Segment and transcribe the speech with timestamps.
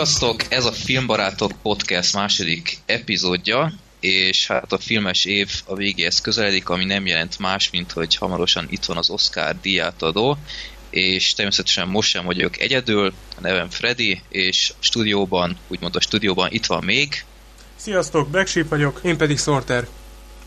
[0.00, 0.42] Sziasztok!
[0.48, 6.84] Ez a Filmbarátok Podcast második epizódja, és hát a filmes év a végéhez közeledik, ami
[6.84, 10.38] nem jelent más, mint hogy hamarosan itt van az Oscar díjátadó,
[10.90, 16.52] és természetesen most sem vagyok egyedül, a nevem Freddy, és a stúdióban, úgymond a stúdióban
[16.52, 17.24] itt van még...
[17.76, 19.00] Sziasztok, Black vagyok.
[19.02, 19.88] Én pedig Sorter.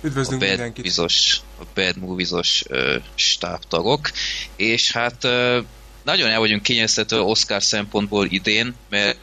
[0.01, 0.77] Üdvözlünk a Bad mindenkit.
[0.77, 4.11] Movies-os, a Bad Movies-os uh, stábtagok,
[4.55, 5.57] és hát uh,
[6.03, 9.17] nagyon el vagyunk kényeztetve Oscar szempontból idén, mert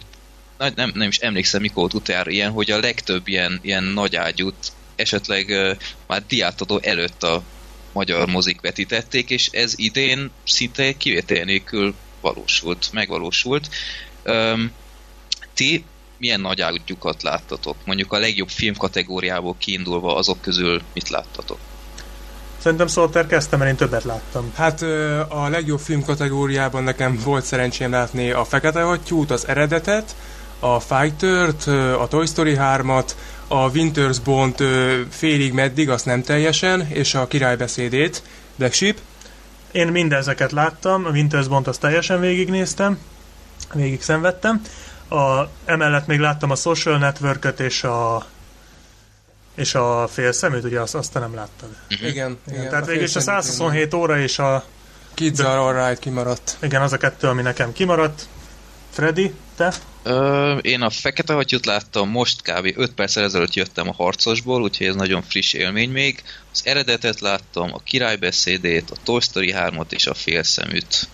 [0.60, 4.16] nagy, nem, nem is emlékszem, mikor volt utoljára ilyen, hogy a legtöbb ilyen, ilyen nagy
[4.16, 7.42] ágyút esetleg uh, már diátadó előtt a
[7.92, 13.68] magyar mozik vetítették, és ez idén szinte kivétel nélkül valósult, megvalósult.
[14.24, 14.72] Um,
[15.54, 15.84] ti
[16.18, 17.76] milyen nagy ágyúkat láttatok?
[17.84, 21.58] Mondjuk a legjobb film kategóriából kiindulva azok közül mit láttatok?
[22.58, 24.52] Szerintem Szolter kezdtem, mert én többet láttam.
[24.54, 24.82] Hát
[25.28, 30.14] a legjobb film kategóriában nekem volt szerencsém látni a Fekete Hattyút, az eredetet,
[30.60, 31.66] a Fighter-t,
[32.00, 33.10] a Toy Story 3-at,
[33.48, 34.54] a Winter's Bond
[35.10, 38.22] félig meddig, azt nem teljesen, és a királybeszédét,
[38.56, 38.96] Black Sheep.
[39.70, 42.98] Én mindezeket láttam, a Winter's Bond azt teljesen végignéztem,
[43.72, 44.62] végig szenvedtem.
[45.08, 48.26] A, emellett még láttam a Social Network-öt és a
[49.54, 51.68] és a félszeműt, ugye azt, azt te nem láttad.
[51.88, 52.38] Igen, igen.
[52.48, 54.64] Igen, tehát végül is a 127 óra és a
[55.14, 56.56] Kids are alright kimaradt.
[56.62, 58.28] igen, az a kettő, ami nekem kimaradt.
[58.90, 59.74] Freddy, te?
[60.02, 62.72] Ö, én a Fekete Hattyút láttam, most kb.
[62.76, 66.22] 5 perccel ezelőtt jöttem a harcosból, úgyhogy ez nagyon friss élmény még.
[66.52, 71.08] Az eredetet láttam, a királybeszédét, a Toy Story 3-ot és a félszeműt.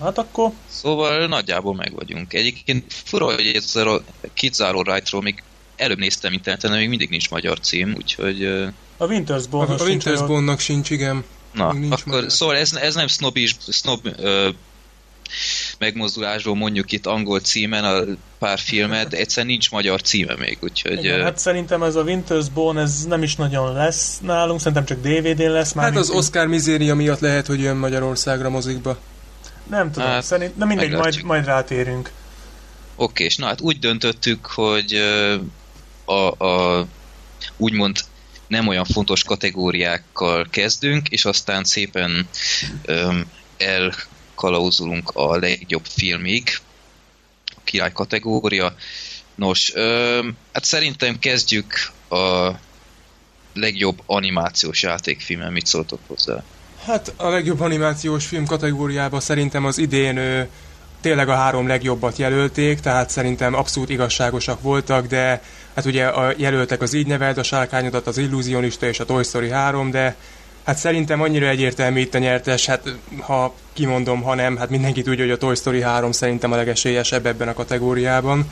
[0.00, 2.32] Hát akkor Szóval nagyjából meg vagyunk.
[2.32, 4.02] Egyébként fura, hogy ez a
[4.34, 5.42] Kids Are Alright-ról még
[5.76, 8.44] előbb néztem interneten, de még mindig nincs magyar cím, úgyhogy...
[8.96, 11.24] a Winter's A, Bond a Winter's Bondnak sincs, igen.
[11.52, 12.32] Na, akkor magyar.
[12.32, 14.48] szóval ez, ez nem snobis, snob ö,
[15.78, 18.02] megmozdulásról mondjuk itt angol címen a
[18.38, 21.04] pár filmet, egyszerűen nincs magyar címe még, úgyhogy...
[21.04, 25.00] Igen, hát szerintem ez a Winter's Bone, ez nem is nagyon lesz nálunk, szerintem csak
[25.00, 25.84] DVD-n lesz már.
[25.84, 28.98] Hát az Oscar mizéria miatt lehet, hogy jön Magyarországra mozikba.
[29.70, 31.26] Nem tudom, Hát, szerint, na mindegy, majd, meglátjuk.
[31.26, 32.10] majd rátérünk.
[32.96, 34.92] Oké, és na hát úgy döntöttük, hogy
[36.04, 36.86] a, a
[37.56, 37.98] úgymond
[38.46, 42.28] nem olyan fontos kategóriákkal kezdünk, és aztán szépen
[42.84, 43.30] öm,
[44.38, 46.48] elkalauzulunk a legjobb filmig,
[47.46, 48.74] a király kategória.
[49.34, 49.72] Nos,
[50.52, 52.50] hát szerintem kezdjük a
[53.54, 56.42] legjobb animációs játékfilmen, mit szóltok hozzá?
[56.84, 60.42] Hát a legjobb animációs film kategóriában szerintem az idén ö,
[61.00, 65.42] tényleg a három legjobbat jelölték, tehát szerintem abszolút igazságosak voltak, de
[65.74, 69.50] hát ugye a jelöltek az így neveld, a sárkányodat, az illúzionista és a Toy Story
[69.50, 70.16] 3, de
[70.68, 72.82] hát szerintem annyira egyértelmű itt a nyertes, hát
[73.20, 77.26] ha kimondom, ha nem, hát mindenki tudja, hogy a Toy Story 3 szerintem a legesélyesebb
[77.26, 78.50] ebben a kategóriában.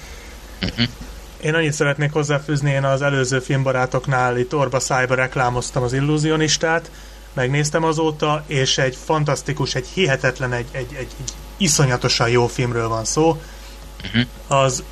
[1.43, 6.91] Én annyit szeretnék hozzáfűzni, én az előző filmbarátoknál itt orba szájba reklámoztam az illúzionistát,
[7.32, 13.04] megnéztem azóta, és egy fantasztikus, egy hihetetlen, egy, egy, egy, egy iszonyatosan jó filmről van
[13.04, 13.41] szó.
[14.04, 14.62] Uh-huh.
[14.62, 14.83] Az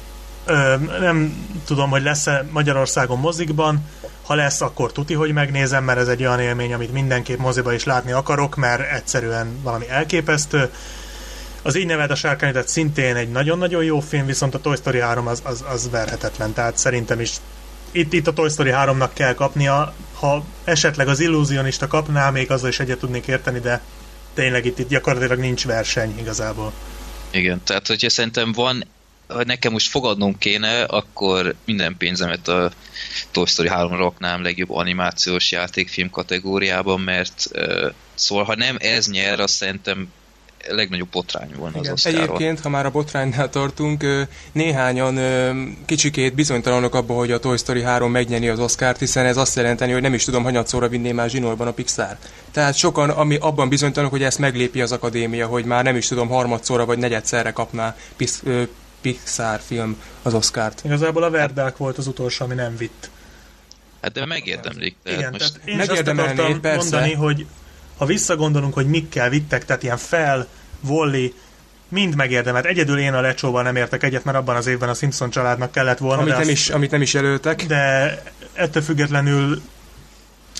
[0.44, 3.88] ö, nem tudom, hogy lesz-e Magyarországon mozikban,
[4.26, 7.84] ha lesz, akkor tuti, hogy megnézem, mert ez egy olyan élmény, amit mindenképp moziba is
[7.84, 10.70] látni akarok, mert egyszerűen valami elképesztő.
[11.62, 15.26] Az így neved a sárkányutat szintén egy nagyon-nagyon jó film, viszont a Toy Story 3
[15.26, 17.32] az, az, az verhetetlen, tehát szerintem is
[17.94, 22.68] itt, itt a Toy Story 3-nak kell kapnia, ha esetleg az illúzionista kapná, még azzal
[22.68, 23.80] is egyet tudnék érteni, de
[24.34, 26.72] tényleg itt, itt gyakorlatilag nincs verseny igazából.
[27.30, 28.86] Igen, tehát hogyha szerintem van,
[29.26, 32.72] ha nekem most fogadnom kéne, akkor minden pénzemet a
[33.30, 39.40] Toy Story 3 raknám legjobb animációs játékfilm kategóriában, mert uh, szóval ha nem ez nyer,
[39.40, 40.08] azt szerintem
[40.68, 41.92] legnagyobb botrány volna az Igen.
[41.92, 42.20] Oscaron.
[42.20, 44.04] Egyébként, ha már a botránynál tartunk,
[44.52, 45.18] néhányan
[45.86, 49.92] kicsikét bizonytalanok abban, hogy a Toy Story 3 megnyeri az Oscárt, hiszen ez azt jelenteni,
[49.92, 52.16] hogy nem is tudom, hanyatszóra vinné már zsinórban a Pixar.
[52.52, 56.28] Tehát sokan ami abban bizonytalanok, hogy ezt meglépi az akadémia, hogy már nem is tudom,
[56.28, 57.96] harmadszóra vagy negyedszerre kapná
[59.04, 60.82] Pixar film az Oscárt.
[60.84, 63.10] Igazából a Verdák volt az utolsó, ami nem vitt.
[64.02, 64.96] Hát de megérdemlik.
[65.02, 65.52] Tehát Igen, most...
[65.52, 66.76] tehát én is azt akartam persze.
[66.76, 67.46] mondani, hogy
[67.96, 70.46] ha visszagondolunk, hogy mikkel vittek, tehát ilyen fel,
[70.80, 71.28] volley,
[71.88, 72.64] mind megérdemelt.
[72.64, 75.98] Egyedül én a lecsóval nem értek egyet, mert abban az évben a Simpson családnak kellett
[75.98, 76.20] volna.
[76.20, 77.66] Amit nem, azt- is, amit nem is jelöltek.
[77.66, 78.22] de
[78.52, 79.62] ettől függetlenül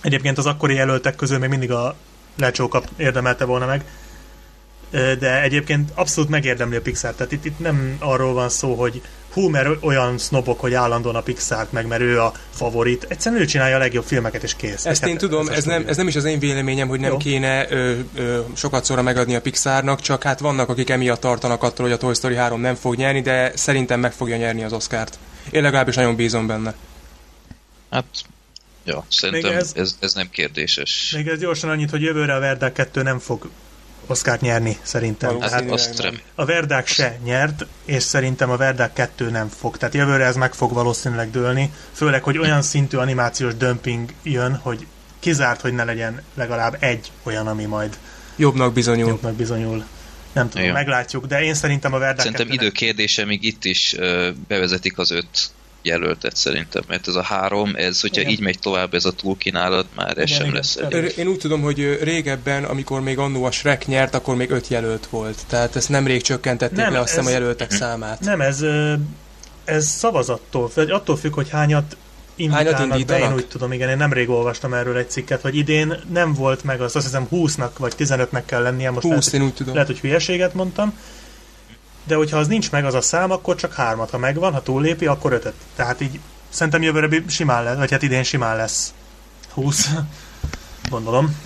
[0.03, 1.97] egyébként az akkori jelöltek közül még mindig a
[2.37, 3.85] lecsó kap, érdemelte volna meg.
[5.19, 7.15] De egyébként abszolút megérdemli a Pixar.
[7.15, 9.03] Tehát itt, itt nem arról van szó, hogy
[9.33, 13.07] hú, mert olyan sznobok, hogy állandóan a Pixart meg, mert ő a favorit.
[13.09, 14.85] Egyszerűen ő csinálja a legjobb filmeket, és kész.
[14.87, 17.17] Ezt Hát én tudom, ez nem, ez nem is az én véleményem, hogy nem Jó.
[17.17, 21.85] kéne ö, ö, sokat szóra megadni a Pixarnak, csak hát vannak, akik emiatt tartanak attól,
[21.87, 25.19] hogy a Toy Story 3 nem fog nyerni, de szerintem meg fogja nyerni az Oscárt.
[25.51, 26.75] Én legalábbis nagyon bízom benne.
[27.91, 28.05] Hát,
[28.85, 31.13] ja, szerintem Még ez, ez- ez, ez nem kérdéses.
[31.17, 33.49] Még ez gyorsan annyit, hogy jövőre a Verdák 2 nem fog
[34.07, 35.41] Oscárt nyerni, szerintem.
[35.41, 39.77] Hát Tehát azt a Verdák se nyert, és szerintem a Verdák 2 nem fog.
[39.77, 44.87] Tehát jövőre ez meg fog valószínűleg dőlni, főleg, hogy olyan szintű animációs dömping jön, hogy
[45.21, 47.99] kizárt, hogy ne legyen legalább egy olyan, ami majd
[48.37, 49.09] Jobbnak bizonyul.
[49.09, 49.85] jobbnak bizonyul.
[50.33, 50.75] Nem tudom, Igen.
[50.75, 53.97] meglátjuk, de én szerintem a Verdák Szerintem 2 idő kérdése, még itt is
[54.49, 55.51] bevezetik az öt
[55.85, 58.33] jelöltet szerintem, mert ez a három, ez, hogyha Igen.
[58.33, 61.15] így megy tovább ez a túlkínálat, már ez Igen, sem lesz elég.
[61.17, 65.07] Én úgy tudom, hogy régebben, amikor még annó a Shrek nyert, akkor még öt jelölt
[65.07, 65.39] volt.
[65.47, 68.21] Tehát ezt nemrég csökkentették Nem, le azt hiszem a jelöltek számát.
[68.21, 68.65] Nem, ez,
[69.65, 71.97] ez szavazattól, vagy attól függ, hogy hányat
[72.37, 73.31] indítálnak be, indítanak?
[73.31, 76.81] én úgy tudom, igen, én nemrég olvastam erről egy cikket, hogy idén nem volt meg
[76.81, 79.75] az, azt hiszem 20-nak vagy 15-nek kell lennie, most lehet, 20, én úgy tudom.
[79.75, 80.99] lehet, hogy hülyeséget mondtam,
[82.05, 85.07] de hogyha az nincs meg az a szám, akkor csak hármat, ha megvan, ha túllépi,
[85.07, 85.55] akkor ötöt.
[85.77, 86.19] Tehát így
[86.49, 88.95] szerintem jövőre simán lesz, vagy hát idén simán lesz
[89.53, 89.91] 20,
[90.91, 91.39] gondolom.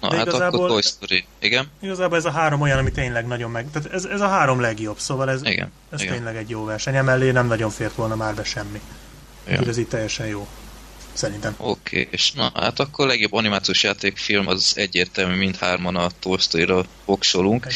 [0.00, 1.26] Na de hát igazából- akkor Toy Story.
[1.38, 1.70] Igen?
[1.80, 3.70] Igazából ez a három olyan, ami tényleg nagyon meg...
[3.72, 5.72] Tehát ez, ez a három legjobb, szóval ez, Igen.
[5.90, 6.14] ez igen.
[6.14, 6.96] tényleg egy jó verseny.
[6.96, 8.80] Emellé nem nagyon fért volna már be semmi.
[9.46, 9.52] Ja.
[9.52, 10.46] Úgyhogy ez így teljesen jó.
[11.12, 11.54] Szerintem.
[11.58, 16.84] Oké, és na, hát akkor a legjobb animációs játékfilm az egyértelmű, mindhárman a Toy Story-ra
[17.04, 17.66] voksolunk.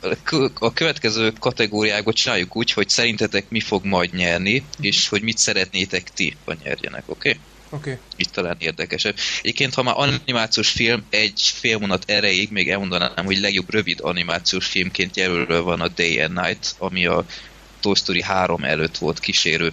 [0.00, 5.22] A kö- A következő kategóriákban csináljuk úgy, hogy szerintetek mi fog majd nyerni, és hogy
[5.22, 7.28] mit szeretnétek ti, hogy nyerjenek, oké?
[7.28, 7.40] Okay?
[7.72, 7.98] Oké.
[8.16, 9.16] Így talán érdekesebb.
[9.42, 14.66] Egyébként, ha már animációs film, egy fél mondat erejéig még elmondanám, hogy legjobb rövid animációs
[14.66, 17.24] filmként jelölve van a Day and Night, ami a
[17.80, 19.70] Toy Story 3 előtt volt kísérő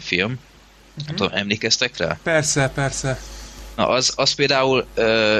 [0.97, 1.05] Mhm.
[1.05, 2.19] Nem tudom, emlékeztek rá?
[2.23, 3.19] Persze, persze.
[3.75, 5.39] Na, az, az például ö,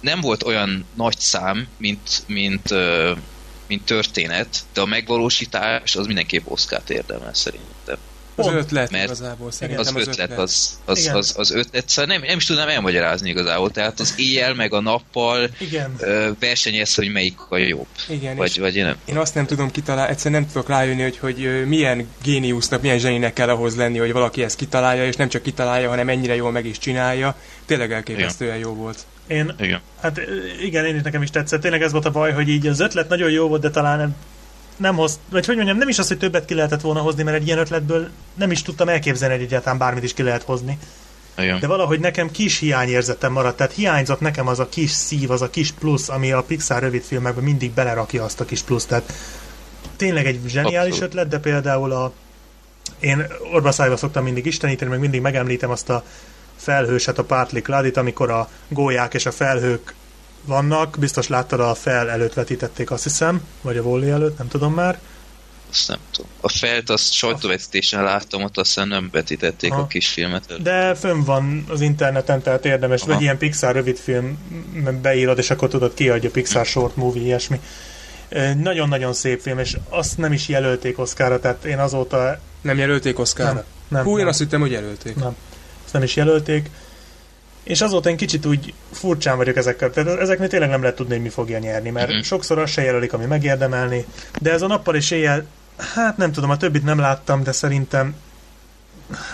[0.00, 3.12] nem volt olyan nagy szám, mint, mint, ö,
[3.66, 7.75] mint történet, de a megvalósítás az mindenképp Oscar-t érdemel szerintem.
[8.38, 11.14] Az Pont, ötlet mert igazából szerintem Az, ötlet, az, az, Igen.
[11.14, 14.80] az, az ötlet, szóval nem, nem is tudnám elmagyarázni igazából, tehát az éjjel meg a
[14.80, 15.94] nappal Igen.
[15.98, 17.86] ö, versenyez, hogy melyik a jobb.
[18.08, 18.96] Igen, Vagy, vagy én nem.
[19.04, 23.32] én azt nem tudom kitalálni, egyszerűen nem tudok rájönni, hogy, hogy milyen géniusznak, milyen zseninek
[23.32, 26.66] kell ahhoz lenni, hogy valaki ezt kitalálja, és nem csak kitalálja, hanem ennyire jól meg
[26.66, 27.34] is csinálja.
[27.66, 28.98] Tényleg elképesztően jó volt.
[29.26, 29.80] Én, Igen.
[30.00, 30.20] hát
[30.62, 31.60] igen, én is nekem is tetszett.
[31.60, 34.14] Tényleg ez volt a baj, hogy így az ötlet nagyon jó volt, de talán nem,
[34.76, 37.36] nem hoz, vagy hogy mondjam, nem is az, hogy többet ki lehetett volna hozni, mert
[37.36, 40.78] egy ilyen ötletből nem is tudtam elképzelni, hogy egyáltalán bármit is ki lehet hozni.
[41.38, 41.60] Igen.
[41.60, 45.50] De valahogy nekem kis hiányérzetem maradt, tehát hiányzott nekem az a kis szív, az a
[45.50, 48.88] kis plusz, ami a Pixar rövidfilmekben mindig belerakja azt a kis pluszt.
[48.88, 49.12] Tehát
[49.96, 51.14] tényleg egy zseniális Abszolút.
[51.14, 52.12] ötlet, de például a
[53.00, 56.04] én orba szájba szoktam mindig isteníteni, meg mindig megemlítem azt a
[56.56, 59.94] felhőset, a Partly Cloudit, amikor a gólyák és a felhők
[60.46, 64.74] vannak, biztos láttad a fel előtt vetítették, azt hiszem, vagy a volley előtt, nem tudom
[64.74, 64.98] már.
[65.70, 66.30] Azt nem tudom.
[66.40, 69.80] A felt azt sajtóvetítésen láttam, ott aztán nem vetítették Aha.
[69.80, 70.62] a kis filmet.
[70.62, 73.12] De fönn van az interneten, tehát érdemes, Aha.
[73.12, 74.38] vagy ilyen Pixar rövidfilm
[75.02, 77.60] beírod, és akkor tudod kiadja Pixar short movie, ilyesmi.
[78.62, 83.52] Nagyon-nagyon szép film, és azt nem is jelölték Oscarra, tehát én azóta Nem jelölték Oszkárra?
[83.52, 85.16] nem, nem, Hú, én nem, azt hittem, hogy jelölték.
[85.16, 85.36] nem,
[85.84, 86.70] ezt nem is jelölték.
[87.66, 91.22] És azóta én kicsit úgy furcsán vagyok ezekkel, tehát ezeknél tényleg nem lehet tudni, hogy
[91.22, 92.20] mi fogja nyerni, mert Mhm.
[92.20, 94.04] sokszor azt se jelölik, ami megérdemelni,
[94.40, 95.46] de ez a nappal és éjjel,
[95.94, 98.14] hát nem tudom, a többit nem láttam, de szerintem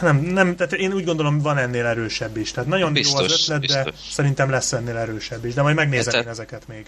[0.01, 2.51] nem, nem, tehát én úgy gondolom, van ennél erősebb is.
[2.51, 4.13] Tehát nagyon jó Biztos, az ötlet, de biztos.
[4.13, 5.55] szerintem lesz ennél erősebb is.
[5.55, 6.87] De majd megnézem Hát, én ezeket még.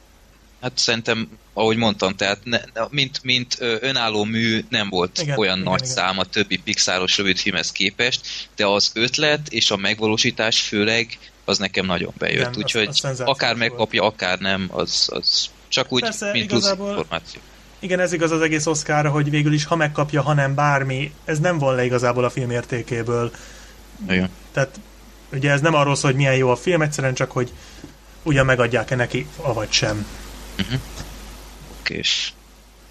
[0.61, 2.59] Hát szerintem, ahogy mondtam, tehát ne,
[2.91, 5.95] mint, mint önálló mű nem volt Igen, olyan igen, nagy igen.
[5.95, 8.21] szám a többi Pixaros rövidfilmhez képest,
[8.57, 12.57] de az ötlet és a megvalósítás főleg az nekem nagyon bejött.
[12.57, 13.59] Úgyhogy akár volt.
[13.69, 17.41] megkapja, akár nem, az, az csak úgy, Persze, mint plusz igazából- információ.
[17.79, 21.39] Igen, ez igaz az egész Oscarra, hogy végül is, ha megkapja, ha nem bármi, ez
[21.39, 23.33] nem von le igazából a film értékéből.
[24.09, 24.31] Igen.
[24.53, 24.81] Tehát
[25.33, 27.53] ugye ez nem arról szól, hogy milyen jó a film, egyszerűen csak, hogy
[28.23, 30.07] ugyan megadják-e neki, avagy sem.
[31.81, 32.33] Okés.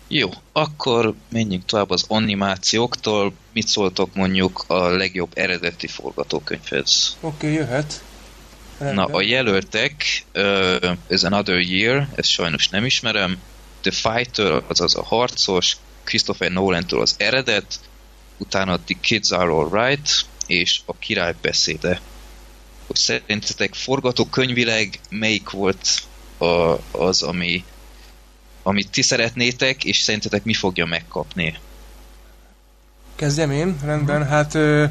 [0.07, 3.33] Jó, akkor menjünk tovább az animációktól.
[3.53, 7.17] Mit szóltok mondjuk a legjobb eredeti forgatókönyvhez?
[7.21, 8.03] Oké, okay, jöhet.
[8.77, 13.41] Na, a jelöltek, uh, ez Another Year, ezt sajnos nem ismerem,
[13.81, 17.79] The Fighter, azaz a harcos, Christopher Nolan-től az eredet,
[18.37, 22.01] utána The Kids Are Alright, és a király beszéde.
[22.87, 26.03] Hogy szerintetek forgatókönyvileg melyik volt
[26.37, 27.63] a, az, ami,
[28.63, 31.57] amit ti szeretnétek, és szerintetek mi fogja megkapni?
[33.15, 33.77] Kezdjem én?
[33.83, 34.85] Rendben, hát ö,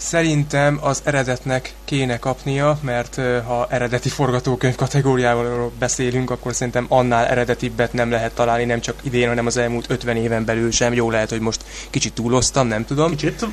[0.00, 3.14] Szerintem az eredetnek kéne kapnia, mert
[3.46, 9.28] ha eredeti forgatókönyv kategóriáról beszélünk, akkor szerintem annál eredetibbet nem lehet találni, nem csak idén,
[9.28, 10.92] hanem az elmúlt 50 éven belül sem.
[10.92, 13.10] Jó lehet, hogy most kicsit túloztam, nem tudom.
[13.10, 13.46] Kicsit.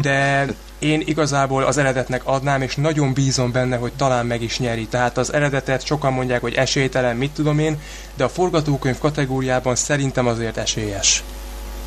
[0.00, 0.46] De
[0.78, 4.86] én igazából az eredetnek adnám, és nagyon bízom benne, hogy talán meg is nyeri.
[4.86, 7.80] Tehát az eredetet sokan mondják, hogy esélytelen, mit tudom én,
[8.14, 11.22] de a forgatókönyv kategóriában szerintem azért esélyes.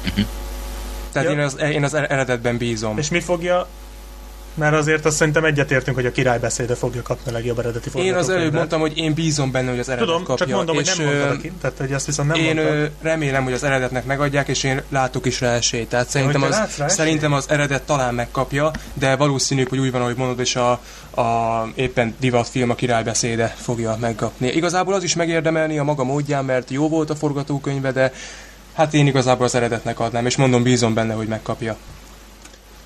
[0.05, 0.25] Uh-huh.
[1.11, 1.33] Tehát ja.
[1.33, 2.97] én, az, én az eredetben bízom.
[2.97, 3.67] És mi fogja
[4.57, 8.29] mert azért azt szerintem egyetértünk, hogy a királybeszéde fogja kapni a legjobb eredeti Én az
[8.29, 10.45] előbb mondtam, hogy én bízom benne, hogy az eredet Tudom, kapja.
[10.45, 12.91] csak mondom, és hogy nem mondtad ki, tehát hogy azt viszont nem Én mondtad.
[13.01, 15.89] remélem, hogy az eredetnek megadják, és én látok is rá esélyt.
[15.89, 20.39] Tehát szerintem az, szerintem az eredet talán megkapja, de valószínű, hogy úgy van, ahogy mondod,
[20.39, 20.71] és a,
[21.21, 24.47] a éppen divatfilm a királybeszéde fogja megkapni.
[24.47, 28.13] Igazából az is megérdemelni a maga módján, mert jó volt a forgatókönyve, de
[28.73, 31.77] hát én igazából az eredetnek adnám, és mondom, bízom benne, hogy megkapja.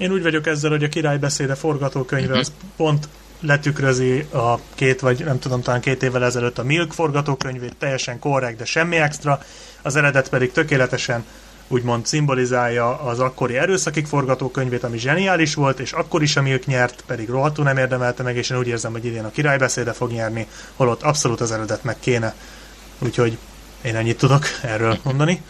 [0.02, 2.40] Én úgy vagyok ezzel, hogy a királybeszéde forgatókönyve uh-huh.
[2.40, 3.08] az pont
[3.40, 8.58] letükrözi a két, vagy nem tudom, talán két évvel ezelőtt a Milk forgatókönyvét, teljesen korrekt,
[8.58, 9.44] de semmi extra,
[9.82, 11.26] az eredet pedig tökéletesen
[11.68, 17.04] úgymond szimbolizálja az akkori erőszakik forgatókönyvét, ami zseniális volt, és akkor is a Milk nyert,
[17.08, 20.48] pedig rohadtul nem érdemelte meg, és én úgy érzem, hogy idén a királybeszéde fog nyerni,
[20.76, 22.36] holott abszolút az eredetnek kéne.
[23.00, 23.38] Úgyhogy
[23.82, 25.42] én ennyit tudok erről mondani.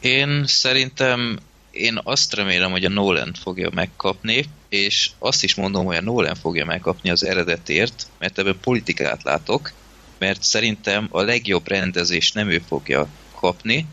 [0.00, 1.38] Én szerintem
[1.74, 6.34] én azt remélem, hogy a Nolan fogja megkapni, és azt is mondom, hogy a Nolan
[6.34, 9.72] fogja megkapni az eredetért, mert ebben politikát látok,
[10.18, 13.08] mert szerintem a legjobb rendezés nem ő fogja
[13.40, 13.86] kapni,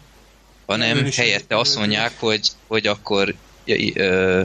[0.66, 4.44] hanem helyette azt mondják, hogy, hogy akkor ja, ö,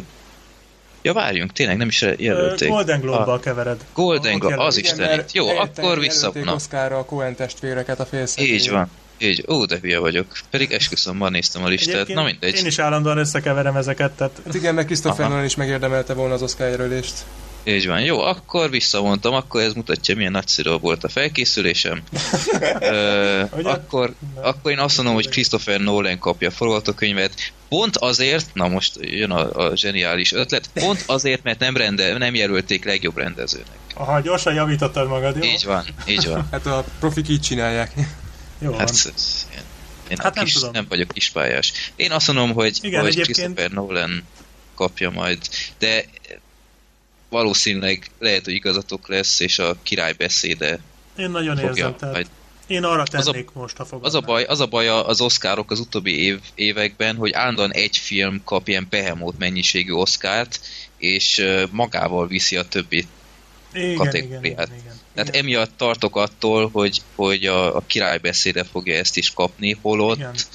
[1.03, 2.69] ja, várjunk, tényleg nem is jelölték.
[2.69, 3.85] Golden Globe-bal kevered.
[3.95, 5.33] Golden Globe, az tenít.
[5.33, 6.55] Jó, akkor visszavonom.
[6.55, 8.55] Oszkára a Coen testvéreket a félszegény.
[8.55, 8.91] Így van.
[9.19, 10.27] Így, ó, de hülye vagyok.
[10.51, 11.95] Pedig esküszöm, ma néztem a listát.
[11.95, 12.57] Egyébként Na mindegy.
[12.57, 14.13] Én is állandóan összekeverem ezeket.
[14.13, 14.41] Tehát...
[14.45, 17.15] Hát igen, meg Christopher Nolan is megérdemelte volna az Oscar jelölést.
[17.69, 18.01] Így van.
[18.01, 22.03] Jó, akkor visszavontam, akkor ez mutatja, milyen nagyszerű volt a felkészülésem.
[22.81, 27.53] Ö, akkor, akkor én azt mondom, hogy Christopher Nolan kapja a forgatókönyvet.
[27.69, 32.35] Pont azért, na most jön a, a zseniális ötlet, pont azért, mert nem, rende, nem
[32.35, 33.77] jelölték legjobb rendezőnek.
[33.95, 35.43] Aha, gyorsan javítottad magad, jó?
[35.43, 36.49] Így van, így van.
[36.51, 37.93] hát a profik így csinálják.
[38.59, 39.13] Jó hát, van.
[39.55, 39.61] Én,
[40.09, 40.71] én hát nem, kis, tudom.
[40.73, 41.73] nem vagyok kispályás.
[41.97, 43.37] Én azt mondom, hogy, Igen, hogy egyébként...
[43.37, 44.23] Christopher Nolan
[44.75, 45.39] kapja majd,
[45.79, 46.05] de
[47.29, 50.79] valószínűleg lehet, hogy igazatok lesz, és a király beszéde
[51.17, 52.27] Én nagyon fogja, érzem, tehát majd...
[52.67, 54.09] én arra tennék az a, most, ha fogadnám.
[54.09, 57.97] Az a baj, az a baj az oszkárok az utóbbi év, években, hogy állandóan egy
[57.97, 60.61] film kap ilyen behemót mennyiségű oszkárt,
[60.97, 63.07] és magával viszi a többi
[63.73, 64.45] igen, kategóriát.
[64.45, 64.86] Igen, igen, igen.
[65.17, 65.45] Tehát igen.
[65.45, 70.47] emiatt tartok attól, hogy, hogy a, a királybeszéde fogja ezt is kapni, holott,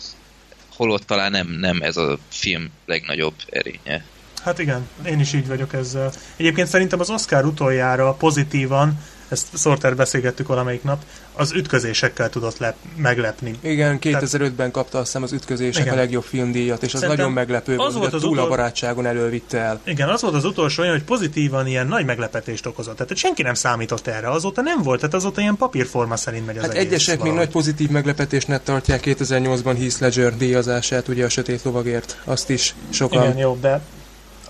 [0.75, 4.05] holott talán nem, nem ez a film legnagyobb erénye.
[4.43, 6.11] Hát igen, én is így vagyok ezzel.
[6.35, 8.99] Egyébként szerintem az Oscar utoljára pozitívan
[9.31, 13.55] ezt Sorter beszélgettük valamelyik nap, az ütközésekkel tudott lep, meglepni.
[13.61, 15.93] Igen, 2005-ben kapta azt hiszem az ütközések igen.
[15.93, 18.43] a legjobb filmdíjat, és az Szerintem nagyon meglepő az volt, az túl utol...
[18.43, 19.81] a barátságon elővitte el.
[19.83, 22.95] Igen, az volt az utolsó olyan, hogy pozitívan ilyen nagy meglepetést okozott.
[22.97, 26.63] Tehát senki nem számított erre, azóta nem volt, tehát azóta ilyen papírforma szerint megy az
[26.63, 26.85] hát egész.
[26.85, 27.37] egyesek valahogy.
[27.37, 32.17] még nagy pozitív meglepetésnek tartják 2008-ban Heath Ledger díjazását, ugye a Sötét Lovagért.
[32.23, 33.81] Azt is sokan igen, jó, de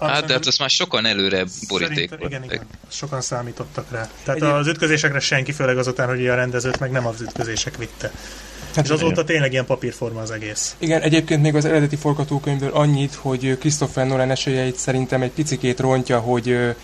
[0.09, 2.29] Hát, de hát ezt már sokan előre borítékoltak.
[2.29, 4.09] Igen, igen, sokan számítottak rá.
[4.23, 8.11] Tehát Egy az ütközésekre senki, főleg azután, hogy a rendezőt meg nem az ütközések vitte.
[8.75, 10.75] Hát és azóta tényleg ilyen papírforma az egész.
[10.77, 16.19] Igen, egyébként még az eredeti forgatókönyvből annyit, hogy Christopher Nolan esélyeit szerintem egy picikét rontja,
[16.19, 16.75] hogy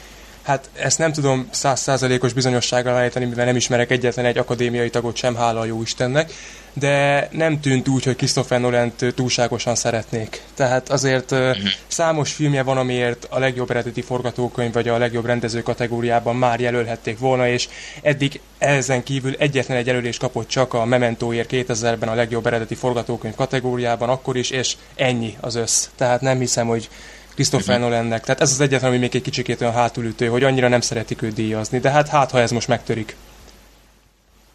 [0.47, 5.35] Hát ezt nem tudom százszázalékos bizonyossággal állítani, mivel nem ismerek egyetlen egy akadémiai tagot sem,
[5.35, 6.33] hála a jó Istennek,
[6.79, 10.41] de nem tűnt úgy, hogy Christopher nolan túlságosan szeretnék.
[10.53, 11.57] Tehát azért uh-huh.
[11.87, 17.19] számos filmje van, amiért a legjobb eredeti forgatókönyv vagy a legjobb rendező kategóriában már jelölhették
[17.19, 17.67] volna, és
[18.01, 23.35] eddig ezen kívül egyetlen egy jelölést kapott csak a Mementóért 2000-ben a legjobb eredeti forgatókönyv
[23.35, 25.87] kategóriában, akkor is, és ennyi az össz.
[25.95, 26.89] Tehát nem hiszem, hogy
[27.33, 27.89] Christopher uh-huh.
[27.89, 28.23] Nolannek.
[28.23, 31.33] Tehát ez az egyetlen, ami még egy kicsikét olyan hátulütő, hogy annyira nem szeretik őt
[31.33, 31.79] díjazni.
[31.79, 33.15] De hát hát, ha ez most megtörik.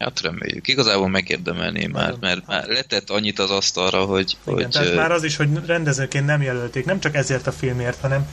[0.03, 0.67] Hát reméljük.
[0.67, 4.37] Igazából megérdemelném már, mert már letett annyit az asztalra, hogy...
[4.43, 8.01] Igen, hogy tehát már az is, hogy rendezőként nem jelölték, nem csak ezért a filmért,
[8.01, 8.27] hanem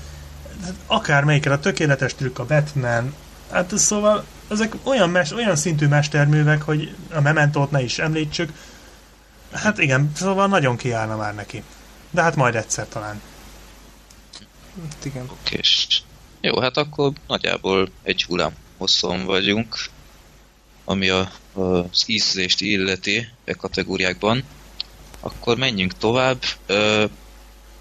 [0.86, 3.14] akármelyikre, a tökéletes trükk, a Batman,
[3.50, 8.52] hát szóval ezek olyan, mes, olyan szintű mesterművek, hogy a Mementót ne is említsük,
[9.52, 11.62] hát igen, szóval nagyon kiállna már neki.
[12.10, 13.20] De hát majd egyszer talán.
[14.90, 15.30] Hát igen.
[15.30, 16.02] Okés.
[16.40, 19.76] Jó, hát akkor nagyjából egy hullám hosszon vagyunk,
[20.84, 24.44] ami a, az ízlést illeti e kategóriákban.
[25.20, 26.42] Akkor menjünk tovább.
[26.66, 27.04] Ö,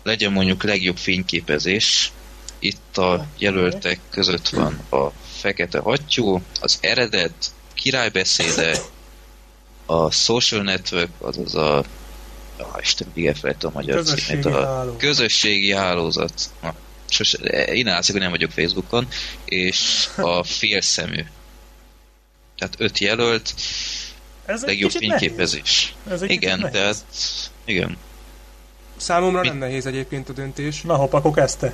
[0.04, 2.12] legyen mondjuk legjobb fényképezés.
[2.60, 8.78] Itt a jelöltek között van a Fekete Hattyú, az Eredet, Királybeszéde,
[9.86, 11.84] a Social Network, azaz a
[12.58, 14.98] ah, Isten, elfelejtem a magyar Közösségi címét, a hálózat.
[15.00, 16.34] közösségi hálózat.
[16.62, 16.76] Na,
[17.10, 19.08] sose, én látszik, hogy nem vagyok Facebookon,
[19.46, 21.24] és a félszemű.
[22.60, 23.54] Tehát öt jelölt,
[24.46, 25.96] Ez legjobb fényképezés.
[26.10, 26.96] Ez egy Igen, kicsit tehát
[27.66, 27.98] igen.
[28.98, 30.82] Számomra Mi- nem nehéz egyébként a döntés.
[30.82, 31.74] Na hopp, akkor kezdte.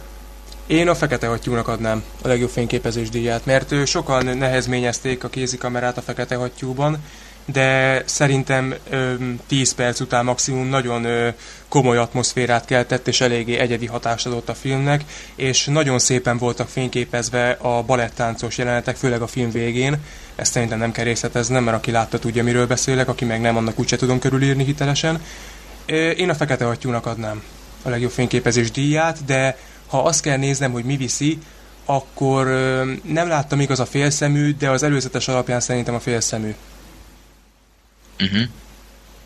[0.68, 6.02] Én a Fekete Hattyúnak adnám a legjobb fényképezés díját, mert sokan nehezményezték a kézikamerát a
[6.02, 7.04] Fekete Hattyúban,
[7.46, 9.14] de szerintem ö,
[9.48, 11.30] 10 perc után maximum nagyon ö,
[11.68, 15.04] komoly atmoszférát keltett, és eléggé egyedi hatást adott a filmnek,
[15.36, 19.98] és nagyon szépen voltak fényképezve a balettáncos jelenetek, főleg a film végén.
[20.36, 23.80] Ezt szerintem nem kell részleteznem, mert aki látta tudja, miről beszélek, aki meg nem, annak
[23.80, 25.22] úgyse tudom körülírni hitelesen.
[26.18, 27.44] Én a Fekete Hattyúnak adnám
[27.82, 31.38] a legjobb fényképezés díját, de ha azt kell néznem, hogy mi viszi,
[31.86, 32.46] akkor
[33.04, 36.56] nem láttam igaz a félszemű, de az előzetes alapján szerintem a félszemű.
[38.20, 38.42] Uh-huh.
[38.42, 38.50] Oké,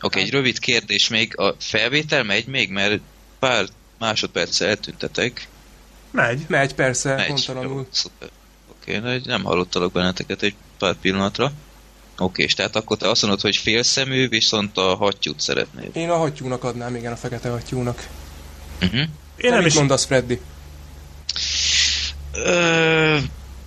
[0.02, 1.38] okay, egy rövid kérdés még.
[1.40, 3.00] A felvétel megy még, mert
[3.40, 3.66] pár
[4.00, 5.48] másodperccel eltüntetek.
[6.12, 6.46] Megy.
[6.48, 7.50] Megy, persze, Megy.
[7.62, 7.86] Jó.
[8.80, 11.46] Oké, okay, nem hallottalak benneteket egy pár pillanatra.
[11.46, 15.96] Oké, okay, és tehát akkor te azt mondod, hogy félszemű, viszont a hattyút szeretnéd.
[15.96, 18.08] Én a hattyúnak adnám, igen, a fekete hattyúnak.
[18.82, 19.00] Uh-huh.
[19.00, 19.74] Én Te nem mit is...
[19.74, 20.40] mondasz, Freddy?
[22.32, 23.18] Ö,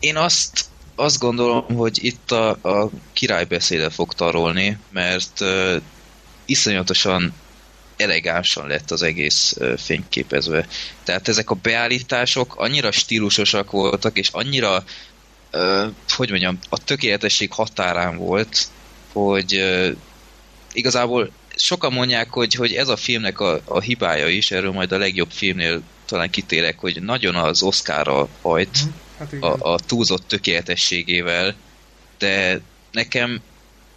[0.01, 0.65] én azt,
[0.95, 5.77] azt gondolom, hogy itt a, a királybeszéde fog tarolni, mert ö,
[6.45, 7.35] iszonyatosan
[7.97, 10.67] elegánsan lett az egész ö, fényképezve.
[11.05, 14.85] Tehát ezek a beállítások annyira stílusosak voltak, és annyira,
[16.17, 18.67] hogy mondjam, a tökéletesség határán volt,
[19.13, 19.65] hogy
[20.73, 24.99] igazából sokan mondják, hogy, hogy ez a filmnek a, a hibája is, erről majd a
[24.99, 28.79] legjobb filmnél talán kitérek, hogy nagyon az Oscarra hajt
[29.19, 29.51] Hát igen.
[29.51, 31.55] a, a túlzott tökéletességével,
[32.19, 33.41] de nekem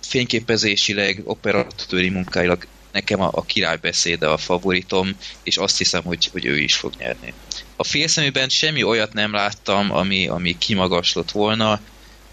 [0.02, 6.58] fényképezésileg, operatőri munkáilag nekem a, a királybeszéde a favoritom, és azt hiszem, hogy, hogy ő
[6.60, 7.34] is fog nyerni.
[7.76, 11.80] A félszeműben semmi olyat nem láttam, ami, ami kimagaslott volna.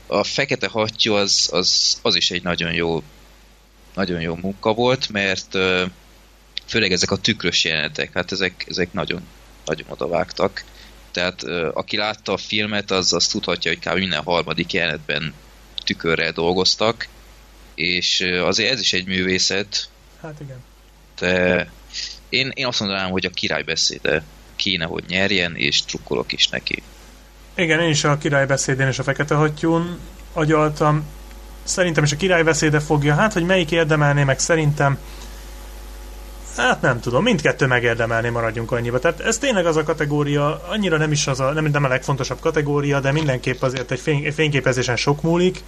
[0.07, 3.03] A fekete hattyú az, az, az is egy nagyon jó
[3.95, 5.59] nagyon jó munka volt, mert
[6.67, 9.23] főleg ezek a tükrös jelenetek, hát ezek, ezek nagyon,
[9.65, 10.65] nagyon odavágtak.
[11.11, 13.99] Tehát aki látta a filmet, az, az tudhatja, hogy kb.
[13.99, 15.35] minden harmadik jelenetben
[15.85, 17.09] tükörrel dolgoztak,
[17.75, 19.91] és azért ez is egy művészet,
[20.23, 20.63] Hát igen.
[21.19, 21.71] de
[22.29, 24.23] én, én azt mondanám, hogy a királybeszéde
[24.57, 26.83] kéne, hogy nyerjen, és trukkolok is neki.
[27.55, 29.99] Igen, én is a királybeszédén és a fekete hattyún
[30.33, 31.05] agyaltam.
[31.63, 33.15] Szerintem is a királybeszéde fogja.
[33.15, 34.99] Hát, hogy melyik érdemelné meg szerintem
[36.57, 38.99] Hát nem tudom, mindkettő megérdemelné, maradjunk annyiba.
[38.99, 42.41] Tehát ez tényleg az a kategória, annyira nem is az a, nem, nem a legfontosabb
[42.41, 45.63] kategória, de mindenképp azért egy fény, fényképezésen sok múlik.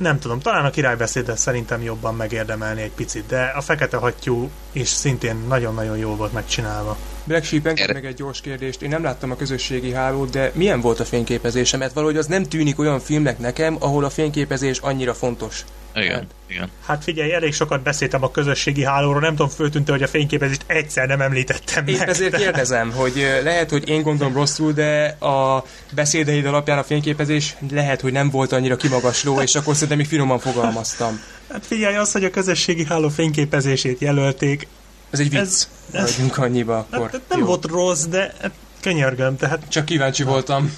[0.00, 4.88] Nem tudom, talán a királybeszédet szerintem jobban megérdemelni egy picit, de a fekete hattyú is
[4.88, 6.96] szintén nagyon-nagyon jól volt megcsinálva.
[7.24, 8.82] Black Sheep, engedj Erre- meg egy gyors kérdést.
[8.82, 11.76] Én nem láttam a közösségi hálót, de milyen volt a fényképezése?
[11.76, 15.64] Mert valahogy az nem tűnik olyan filmnek nekem, ahol a fényképezés annyira fontos.
[15.94, 16.24] Igen, Hát.
[16.46, 16.70] igen.
[16.86, 21.06] Hát figyelj, elég sokat beszéltem a közösségi hálóról, nem tudom, föltűnte, hogy a fényképezést egyszer
[21.06, 22.08] nem említettem Épp meg.
[22.08, 28.00] ezért kérdezem, hogy lehet, hogy én gondolom rosszul, de a beszédeid alapján a fényképezés lehet,
[28.00, 31.20] hogy nem volt annyira kimagasló, és akkor szerintem még finoman fogalmaztam.
[31.52, 34.66] Hát figyelj, az, hogy a közösségi háló fényképezését jelölték,
[35.10, 35.38] Ez egy vicc.
[35.40, 37.00] Ez- ez- Maradjunk annyiba akkor.
[37.02, 37.44] hát, hát nem Jó.
[37.46, 38.50] volt rossz, de hát
[38.80, 40.72] könyörgöm, tehát Csak kíváncsi voltam.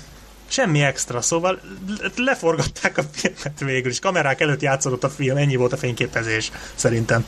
[0.53, 1.61] Semmi extra, szóval
[2.01, 3.99] le- leforgatták a filmet végül is.
[3.99, 7.27] Kamerák előtt játszódott a film, ennyi volt a fényképezés, szerintem.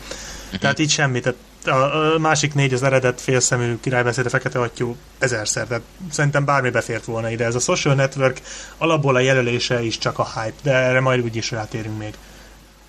[0.60, 4.96] Tehát így semmi, tehát a, a másik négy az eredet félszemű királybeszéd, a fekete hattyú
[5.18, 7.44] ezerszer, tehát szerintem bármi befért volna ide.
[7.44, 8.40] Ez a social network
[8.78, 12.14] alapból a jelölése is csak a hype, de erre majd úgyis rátérünk még.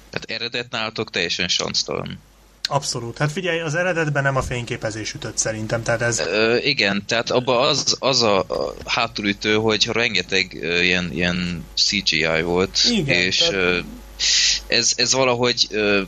[0.09, 2.19] Tehát eredet nálatok teljesen sansztalan.
[2.67, 3.17] Abszolút.
[3.17, 6.19] Hát figyelj, az eredetben nem a fényképezés ütött szerintem, tehát ez...
[6.19, 12.41] Ö, igen, tehát abban az, az a, a hátulütő, hogy rengeteg ö, ilyen, ilyen CGI
[12.43, 13.79] volt, Igen, és tehát- ö,
[14.67, 16.01] ez, ez valahogy ö,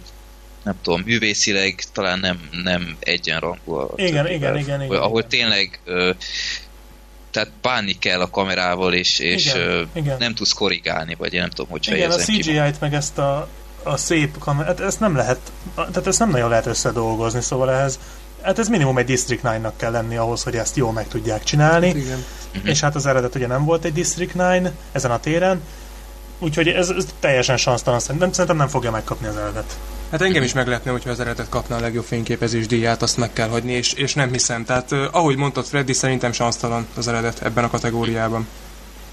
[0.64, 4.32] nem tudom, művészileg talán nem, nem egyenrangú a Igen, többivel.
[4.36, 5.30] igen, igen, igen, Ahol igen.
[5.30, 6.12] tényleg ö,
[7.32, 10.18] tehát bánni kell a kamerával, és, és Igen, ö, igen.
[10.20, 12.42] nem tudsz korrigálni, vagy én nem tudom, hogy Igen, a fejezem ki.
[12.42, 13.48] CGI-t meg ezt a,
[13.88, 18.00] a szép kamerát, ezt nem lehet, tehát ezt nem nagyon lehet összedolgozni, szóval ehhez,
[18.42, 21.88] hát ez minimum egy District 9-nak kell lenni ahhoz, hogy ezt jól meg tudják csinálni,
[21.88, 22.24] Igen.
[22.54, 22.68] Mhm.
[22.68, 25.62] és hát az eredet ugye nem volt egy District 9 ezen a téren,
[26.40, 29.78] úgyhogy ez, ez teljesen sansztalan, szerintem, szerintem nem fogja megkapni az eredet.
[30.12, 33.48] Hát engem is meglepne, hogyha az eredet kapna a legjobb fényképezés díját, azt meg kell
[33.48, 34.66] hagyni, és, és nem hiszem.
[34.66, 38.48] Tehát ahogy mondtad Freddy, szerintem sansztalan az eredet ebben a kategóriában.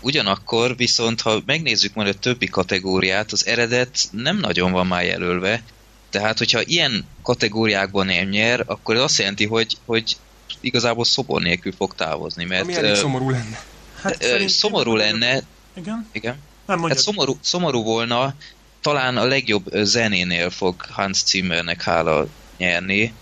[0.05, 5.63] Ugyanakkor viszont, ha megnézzük majd a többi kategóriát, az eredet nem nagyon van már jelölve,
[6.11, 10.17] tehát hogyha ilyen kategóriákban nem nyer, akkor ez azt jelenti, hogy, hogy
[10.61, 12.45] igazából szobor nélkül fog távozni.
[12.45, 13.63] Mert, Ami elég szomorú lenne.
[14.03, 15.43] Hát ö, szomorú lenne.
[15.77, 16.09] Igen?
[16.13, 16.39] Igen.
[16.67, 18.35] Nem hát szomorú, szomorú volna,
[18.81, 23.13] talán a legjobb zenénél fog Hans Zimmernek hála nyerni,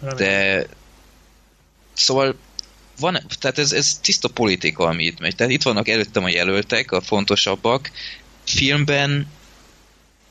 [0.00, 0.16] Remélem.
[0.16, 0.66] de
[1.92, 2.36] szóval
[3.02, 5.36] van, tehát ez, ez tiszta politika, ami itt megy.
[5.36, 7.90] Tehát itt vannak előttem a jelöltek, a fontosabbak.
[8.44, 9.26] Filmben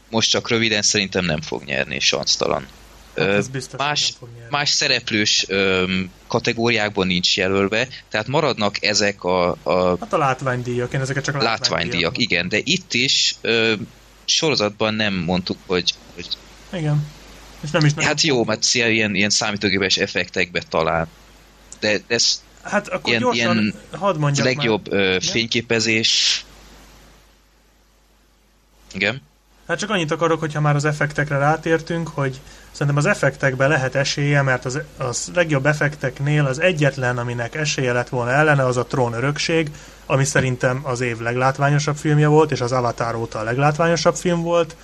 [0.10, 2.68] most csak röviden szerintem nem fog nyerni, sansztalan.
[3.16, 4.14] Hát más,
[4.50, 9.50] más szereplős öm, kategóriákban nincs jelölve, tehát maradnak ezek a...
[9.64, 11.72] a hát a látványdíjak, én ezeket csak a látványdíjak.
[11.72, 12.18] látványdíjak.
[12.18, 13.74] igen, de itt is ö,
[14.26, 15.94] sorozatban nem mondtuk, hogy...
[16.16, 16.28] hogy
[16.74, 17.08] igen.
[17.62, 21.08] És nem is nem hát jó, mert ilyen, ilyen számítógépes effektekbe talán.
[21.80, 25.00] De ez Hát akkor ilyen, gyorsan, ilyen hadd mondjam legjobb már.
[25.00, 26.46] Ö, fényképezés...
[28.94, 29.22] Igen?
[29.68, 32.40] Hát csak annyit akarok, hogyha már az effektekre rátértünk, hogy
[32.72, 38.10] szerintem az effektekben lehet esélye, mert az, az legjobb effekteknél az egyetlen, aminek esélye lett
[38.10, 39.72] volna ellene, az a Trón örökség,
[40.06, 44.76] ami szerintem az év leglátványosabb filmje volt, és az Avatar óta a leglátványosabb film volt,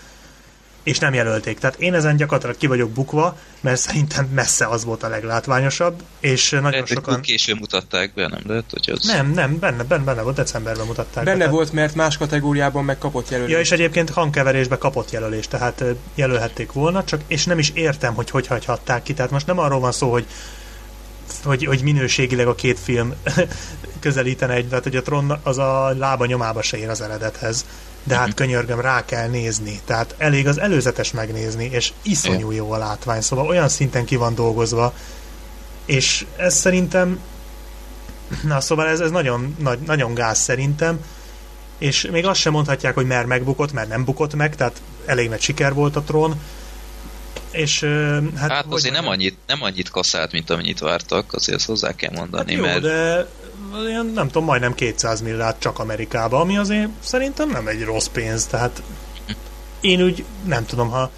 [0.88, 1.60] és nem jelölték.
[1.60, 6.50] Tehát én ezen gyakorlatilag ki vagyok bukva, mert szerintem messze az volt a leglátványosabb, és
[6.50, 7.22] nagyon lehet, sokan...
[7.22, 9.04] későn mutatták be, nem lehet, hogy az...
[9.04, 12.98] Nem, nem, benne, benne, benne volt, decemberben mutatták Benne be, volt, mert más kategóriában meg
[12.98, 13.54] kapott jelölést.
[13.54, 15.84] Ja, és egyébként hangkeverésbe kapott jelölést, tehát
[16.16, 19.14] jelölhették volna, csak és nem is értem, hogy hogy hagyhatták ki.
[19.14, 20.26] Tehát most nem arról van szó, hogy
[21.44, 23.14] hogy, hogy minőségileg a két film
[24.00, 27.66] közelítene egy, tehát hogy a Tron az a lába nyomába se ér az eredethez
[28.08, 29.80] de hát könyörgöm, rá kell nézni.
[29.86, 34.36] Tehát elég az előzetes megnézni, és iszonyú jó a látvány, szóval olyan szinten ki van
[34.36, 34.94] dolgozva,
[35.86, 37.20] és ez szerintem
[38.44, 41.00] na szóval ez, ez nagyon, nagy, nagyon gáz szerintem,
[41.78, 45.42] és még azt sem mondhatják, hogy mer megbukott, mert nem bukott meg, tehát elég nagy
[45.42, 46.42] siker volt a trón,
[47.52, 47.84] és,
[48.36, 52.12] hát, hát azért nem annyit, nem annyit kaszált, mint amennyit vártak, azért ezt hozzá kell
[52.16, 52.56] mondani.
[52.56, 52.82] Hát jó, mert...
[52.82, 53.28] de
[53.88, 58.46] ilyen, nem tudom, majdnem 200 milliárd csak Amerikába, ami azért szerintem nem egy rossz pénz,
[58.46, 58.82] tehát
[59.82, 61.12] én úgy nem tudom, ha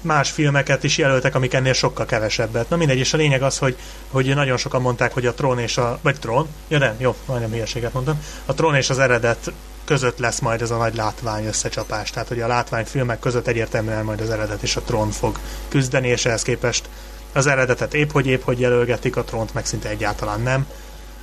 [0.00, 2.68] más filmeket is jelöltek, amik ennél sokkal kevesebbet.
[2.68, 3.76] Na mindegy, és a lényeg az, hogy,
[4.10, 5.98] hogy nagyon sokan mondták, hogy a Tron és a...
[6.02, 6.48] Vagy Tron?
[6.68, 8.22] Ja nem, jó, majdnem hülyeséget mondtam.
[8.46, 9.52] A Tron és az eredet
[9.84, 12.10] között lesz majd ez a nagy látvány összecsapás.
[12.10, 15.38] Tehát, hogy a látványfilmek között egyértelműen majd az eredet és a Tron fog
[15.68, 16.88] küzdeni, és ehhez képest
[17.32, 20.66] az eredetet épp hogy épp hogy jelölgetik, a Tront meg szinte egyáltalán nem.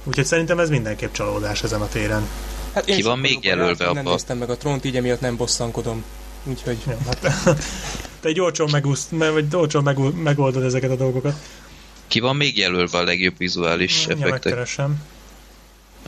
[0.03, 2.27] Úgyhogy szerintem ez mindenképp csalódás ezen a téren.
[2.73, 3.93] Hát én Ki van még jelölve abba?
[3.93, 6.03] Nem néztem meg a Tront, így emiatt nem bosszankodom.
[6.43, 6.77] Úgyhogy...
[6.87, 7.19] Ja, hát,
[8.21, 11.35] te egy olcsón, megúsz, vagy olcsón meg, megoldod ezeket a dolgokat.
[12.07, 14.31] Ki van még jelölve a legjobb vizuális ja, effektek?
[14.31, 15.03] Megkeresem.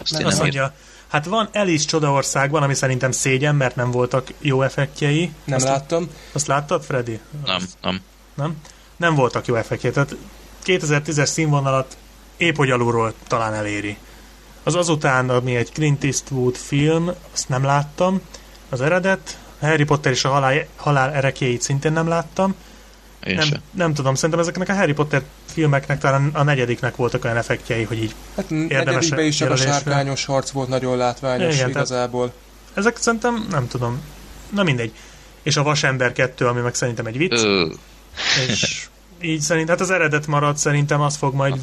[0.01, 0.73] Azt, nem azt mondja,
[1.07, 5.31] hát van Alice Csodaországban, ami szerintem szégyen, mert nem voltak jó effektjei.
[5.43, 6.09] Nem azt, láttam.
[6.31, 7.19] Azt láttad, Freddy?
[7.45, 8.01] Nem, nem.
[8.33, 8.55] Nem?
[8.97, 9.91] Nem voltak jó effektjei.
[9.91, 10.15] Tehát
[10.65, 11.97] 2010-es színvonalat
[12.41, 13.97] épp hogy alulról talán eléri.
[14.63, 18.21] Az azután, ami egy Clint Eastwood film, azt nem láttam,
[18.69, 22.55] az eredet, Harry Potter és a halál, halál erekjeit szintén nem láttam.
[23.23, 27.37] Én nem, nem tudom, szerintem ezeknek a Harry Potter filmeknek talán a negyediknek voltak olyan
[27.37, 32.33] effektjei, hogy így hát érdemes is csak a sárkányos harc volt nagyon látványos Igen, igazából.
[32.73, 34.01] Ezek szerintem, nem tudom,
[34.49, 34.91] na mindegy.
[35.43, 37.43] És a Vasember 2, ami meg szerintem egy vicc.
[37.43, 37.65] Ö.
[38.47, 38.87] És
[39.21, 41.59] így szerint, hát az eredet marad, szerintem az fog majd,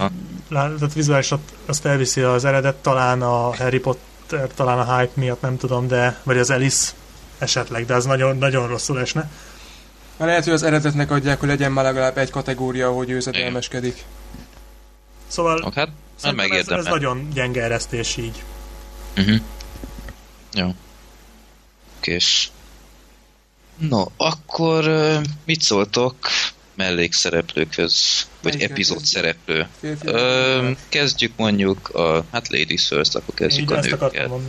[0.49, 1.35] tehát vizuális
[1.67, 6.21] azt elviszi az eredet, talán a Harry Potter, talán a hype miatt, nem tudom, de,
[6.23, 6.93] vagy az Alice
[7.39, 9.31] esetleg, de az nagyon, nagyon rosszul esne.
[10.17, 14.05] Na lehet, hogy az eredetnek adják, hogy legyen már legalább egy kategória, hogy őzedelmeskedik.
[15.27, 15.89] Szóval hát,
[16.23, 18.43] nem ez, ez nagyon gyenge eresztés így.
[19.17, 19.41] Uh-huh.
[20.53, 20.75] Jó.
[22.01, 22.51] Kés.
[23.77, 24.85] No, akkor
[25.45, 26.17] mit szóltok
[26.79, 29.69] mellékszereplőkhöz, vagy Melyik epizód szereplő.
[30.03, 34.41] Ö, kezdjük mondjuk a, hát Ladies First, akkor kezdjük Így a nőkkel.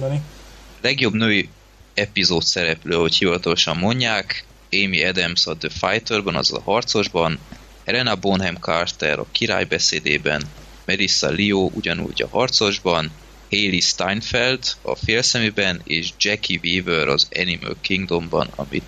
[0.82, 1.50] Legjobb női
[1.94, 7.40] epizód szereplő, hogy hivatalosan mondják, Amy Adams a The Fighterban, azaz a harcosban,
[7.86, 10.42] Helena Bonham Carter a királybeszédében,
[10.86, 13.12] Melissa Leo ugyanúgy a harcosban,
[13.50, 18.84] Haley Steinfeld a félszeműben, és Jackie Weaver az Animal Kingdomban, amit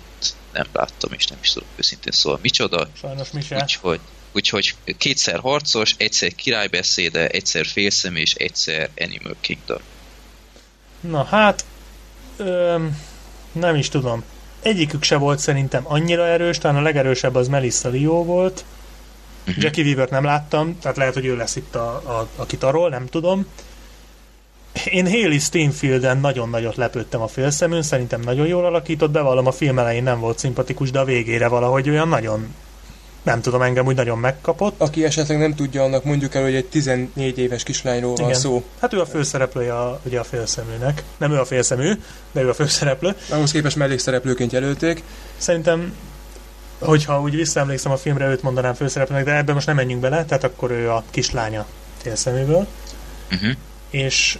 [0.52, 2.88] nem láttam, és nem is tudom őszintén szóval micsoda.
[3.00, 3.58] Sajnos mi sem.
[3.58, 4.00] Úgyhogy,
[4.32, 9.80] úgyhogy kétszer harcos, egyszer királybeszéde, egyszer félszem és egyszer Animal Kingdom.
[11.00, 11.64] Na hát,
[12.36, 12.98] öm,
[13.52, 14.24] nem is tudom.
[14.62, 18.64] egyikük se volt szerintem annyira erős, talán a legerősebb az Melissa Leo volt.
[19.46, 19.62] Uh-huh.
[19.62, 23.06] Jackie Weaver nem láttam, tehát lehet, hogy ő lesz itt a, a, a kitarról, nem
[23.06, 23.46] tudom.
[24.84, 29.78] Én Haley Steinfielden nagyon nagyot lepődtem a félszeműn, szerintem nagyon jól alakított, bevallom a film
[29.78, 32.54] elején nem volt szimpatikus, de a végére valahogy olyan nagyon
[33.22, 34.80] nem tudom, engem úgy nagyon megkapott.
[34.80, 38.40] Aki esetleg nem tudja, annak mondjuk el, hogy egy 14 éves kislányról van Igen.
[38.40, 38.64] szó.
[38.80, 41.02] Hát ő a főszereplője a, ugye a félszeműnek.
[41.16, 41.92] Nem ő a félszemű,
[42.32, 43.16] de ő a főszereplő.
[43.30, 45.02] Ahhoz képest mellékszereplőként jelölték.
[45.36, 45.94] Szerintem
[46.78, 50.44] hogyha úgy visszaemlékszem a filmre, őt mondanám főszereplőnek, de ebben most nem menjünk bele, tehát
[50.44, 51.66] akkor ő a kislánya
[52.02, 52.66] félszeműből.
[53.32, 53.50] Uh-huh.
[53.90, 54.38] És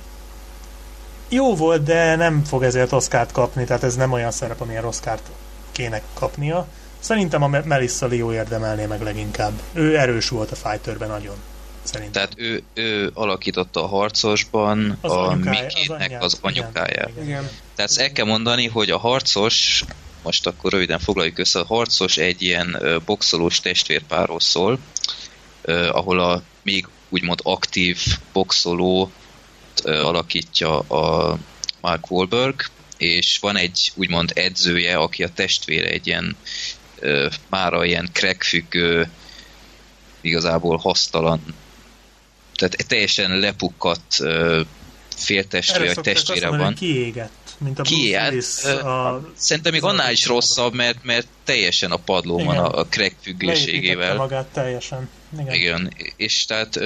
[1.33, 5.31] jó volt, de nem fog ezért Oszkárt kapni, tehát ez nem olyan szerep, amilyen Oszkárt
[5.73, 6.67] kéne kapnia.
[6.99, 9.53] Szerintem a Melissa Leo érdemelné meg leginkább.
[9.73, 11.35] Ő erős volt a fighterben nagyon.
[11.83, 12.13] Szerintem.
[12.13, 17.09] Tehát ő, ő alakította a harcosban az a Mikének az, az anyukáját.
[17.09, 17.49] Igen, igen.
[17.75, 19.85] Tehát ezt el kell mondani, hogy a harcos,
[20.23, 24.79] most akkor röviden foglaljuk össze, a harcos egy ilyen boxolós testvérpárról szól,
[25.91, 27.99] ahol a még úgymond aktív
[28.33, 29.11] boxoló
[29.85, 31.39] alakítja a
[31.81, 32.61] Mark Wahlberg,
[32.97, 36.37] és van egy úgymond edzője, aki a testvére egy ilyen
[37.49, 39.11] mára ilyen crackfüggő,
[40.21, 41.41] igazából hasztalan,
[42.55, 44.17] tehát teljesen lepukkadt
[45.17, 46.59] féltestvére, vagy testvére van.
[46.59, 48.65] Mondani, kiégett, mint a Kiégett.
[48.65, 49.31] A...
[49.35, 54.17] Szerintem még annál is rosszabb, mert, mert teljesen a padló van a, a crack függőségével.
[54.17, 55.09] magát teljesen.
[55.39, 55.55] Igen.
[55.55, 55.93] Igen.
[56.17, 56.77] És tehát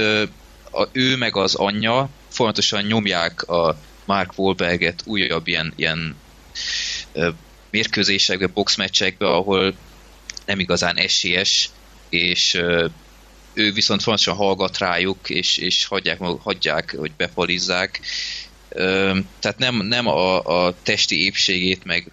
[0.71, 6.17] a, ő meg az anyja folyamatosan nyomják a Mark Wahlberget újabb ilyen, ilyen
[7.71, 9.75] mérkőzésekbe, boxmeccsekbe, ahol
[10.45, 11.71] nem igazán esélyes,
[12.09, 12.55] és
[13.53, 18.01] ő viszont fontosan hallgat rájuk, és, és hagyják, hagyják, hogy bepalizzák.
[19.39, 22.11] Tehát nem, nem a, a testi épségét, meg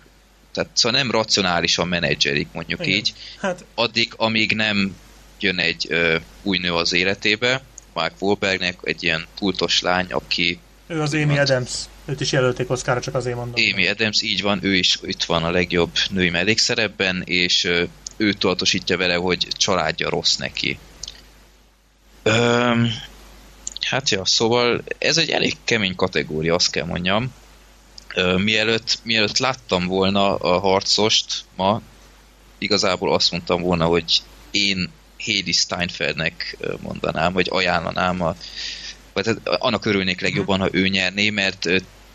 [0.52, 2.98] tehát szóval nem racionálisan menedzserik, mondjuk Igen.
[2.98, 3.14] így.
[3.40, 3.66] Hát...
[3.76, 4.96] Addig, amíg nem
[5.40, 10.60] jön egy ö, új nő az életébe, Mark Wahlbergnek, egy ilyen pultos lány, aki...
[10.88, 11.72] Ő az Amy Adams.
[12.06, 13.64] Őt is jelölték Oscarra, csak azért mondom.
[13.74, 17.64] Amy Adams, így van, ő is itt van a legjobb női mellékszerepben, és
[18.18, 20.80] ő tudatosítja vele, hogy családja rossz neki.
[22.24, 22.92] Öm,
[23.82, 27.34] hát ja, szóval ez egy elég kemény kategória, azt kell mondjam.
[28.16, 31.82] Ö, mielőtt, mielőtt láttam volna a harcost ma,
[32.58, 34.92] igazából azt mondtam volna, hogy én
[35.26, 38.36] Heidi Steinfeldnek mondanám, vagy ajánlanám, a,
[39.14, 41.68] vagy hát annak örülnék legjobban, ha ő nyerné, mert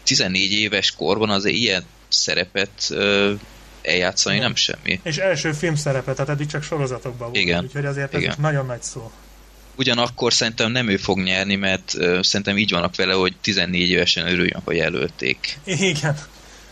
[0.03, 2.95] 14 éves korban az ilyen szerepet
[3.83, 4.47] eljátszani Igen.
[4.47, 5.01] nem semmi.
[5.03, 7.41] És első filmszerepe, tehát eddig csak sorozatokban volt.
[7.41, 7.65] Igen.
[7.65, 8.35] Úgyhogy azért ez Igen.
[8.39, 9.13] nagyon nagy szó.
[9.77, 14.27] Ugyanakkor szerintem nem ő fog nyerni, mert uh, szerintem így vannak vele, hogy 14 évesen
[14.27, 15.59] örüljön, hogy jelölték.
[15.65, 16.19] Igen.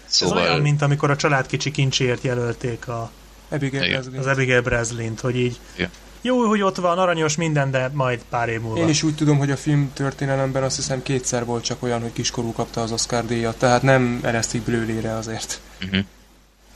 [0.05, 0.39] Szóval...
[0.39, 3.11] Ez olyan, mint amikor a család kicsi kincsért jelölték a
[3.49, 5.91] Abigail az Abigail Breslin-t, hogy így Igen.
[6.27, 8.81] Jó, hogy ott van, aranyos minden, de majd pár év múlva.
[8.81, 12.13] Én is úgy tudom, hogy a film történelemben azt hiszem kétszer volt csak olyan, hogy
[12.13, 15.61] kiskorú kapta az Oscar díjat, tehát nem eresztik blőlére azért.
[15.85, 16.05] Uh-huh.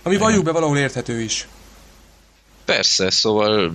[0.03, 1.49] Ami valljuk be valahol érthető is.
[2.65, 3.73] Persze, szóval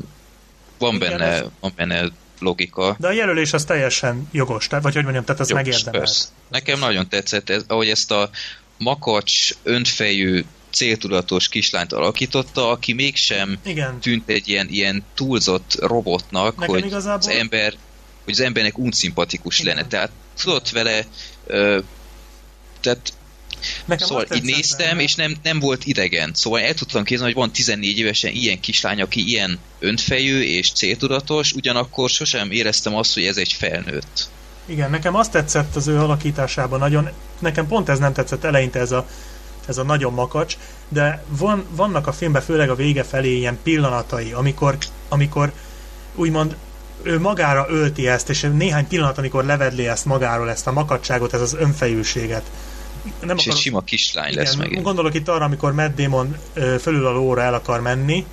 [0.78, 1.44] van Igen, benne, ez...
[1.60, 2.10] van benne
[2.40, 2.96] logika.
[3.00, 6.08] De a jelölés az teljesen jogos, tehát, vagy hogy mondjam, tehát az megérdemel.
[6.50, 8.30] Nekem nagyon tetszett, ez, ahogy ezt a
[8.78, 14.00] makacs, önfejű, céltudatos kislányt alakította, aki mégsem Igen.
[14.00, 17.18] tűnt egy ilyen, ilyen túlzott robotnak, Nekem hogy igazából...
[17.18, 17.74] az ember
[18.24, 19.88] hogy az embernek unszimpatikus lenne.
[19.88, 20.12] Tehát
[20.42, 21.06] tudott vele
[21.46, 21.80] ö,
[22.82, 23.14] tehát
[23.86, 25.02] Nekem szóval így néztem, benne.
[25.02, 26.34] és nem, nem volt idegen.
[26.34, 31.54] Szóval el tudtam képzelni, hogy van 14 évesen ilyen kislány, aki ilyen önfejű és céltudatos,
[31.54, 34.30] ugyanakkor sosem éreztem azt, hogy ez egy felnőtt.
[34.66, 37.10] Igen, nekem azt tetszett az ő alakításában nagyon,
[37.40, 39.08] nekem pont ez nem tetszett eleinte ez a,
[39.68, 40.58] ez a nagyon makacs,
[40.90, 44.78] de van, vannak a filmben főleg a vége felé ilyen pillanatai, amikor,
[45.10, 45.52] amikor
[46.16, 46.56] úgymond
[47.02, 51.42] ő magára ölti ezt, és néhány pillanat, amikor levedli ezt magáról, ezt a makacságot, ez
[51.42, 52.44] az önfejűséget
[53.20, 54.84] nem és akarok, egy sima kislány igen, lesz megint.
[54.84, 56.38] Gondolok itt arra, amikor Matt Damon
[56.80, 58.26] fölül a lóra el akar menni,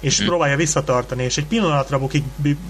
[0.00, 0.26] és hmm.
[0.26, 2.24] próbálja visszatartani, és egy pillanatra bukik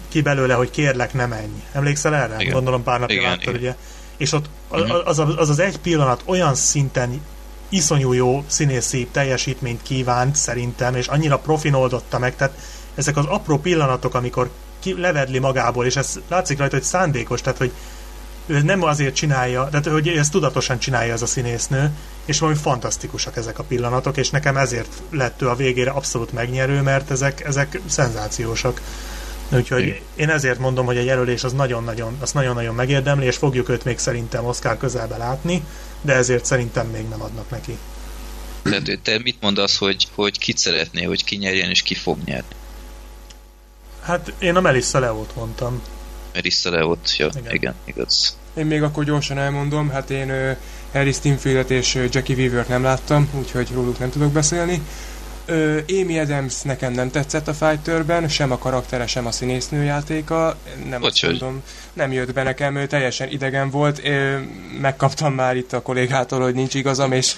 [0.08, 1.62] ki belőle, hogy kérlek, ne menj.
[1.72, 2.36] Emlékszel erre?
[2.38, 2.52] Igen.
[2.52, 3.76] Gondolom pár napja láttad, ugye?
[4.16, 4.90] És ott mhm.
[5.04, 7.20] az, az az egy pillanat olyan szinten
[7.76, 12.58] iszonyú jó színészi teljesítményt kívánt szerintem, és annyira profin oldotta meg, tehát
[12.94, 17.58] ezek az apró pillanatok, amikor ki, levedli magából, és ez látszik rajta, hogy szándékos, tehát
[17.58, 17.72] hogy
[18.46, 21.90] ő nem azért csinálja, de hogy ezt tudatosan csinálja ez a színésznő,
[22.24, 26.82] és valami fantasztikusak ezek a pillanatok, és nekem ezért lett ő a végére abszolút megnyerő,
[26.82, 28.80] mert ezek, ezek szenzációsak.
[29.48, 33.84] Úgyhogy én ezért mondom, hogy a jelölés az nagyon-nagyon, az nagyon-nagyon megérdemli, és fogjuk őt
[33.84, 35.62] még szerintem Oscar közelbe látni,
[36.00, 37.78] de ezért szerintem még nem adnak neki.
[38.62, 42.54] Tehát te mit mondasz, hogy, hogy kit szeretné, hogy ki nyerjen és ki fog nyerni?
[44.02, 45.82] Hát én a Melissa Leót mondtam.
[46.32, 47.54] Melissa Leót, ja, igen.
[47.54, 48.36] igen, igaz.
[48.54, 50.56] Én még akkor gyorsan elmondom, hát én
[50.92, 54.80] Harry Stinfieldet és Jackie Weaver-t nem láttam, úgyhogy róluk nem tudok beszélni.
[55.46, 60.56] Ö, Amy Adams nekem nem tetszett a Fighterben, sem a karaktere, sem a színésznő játéka.
[60.88, 64.00] Nem Bocs, mondom, nem jött be nekem, ő teljesen idegen volt.
[64.04, 64.36] Ö,
[64.80, 67.34] megkaptam már itt a kollégától, hogy nincs igazam, és,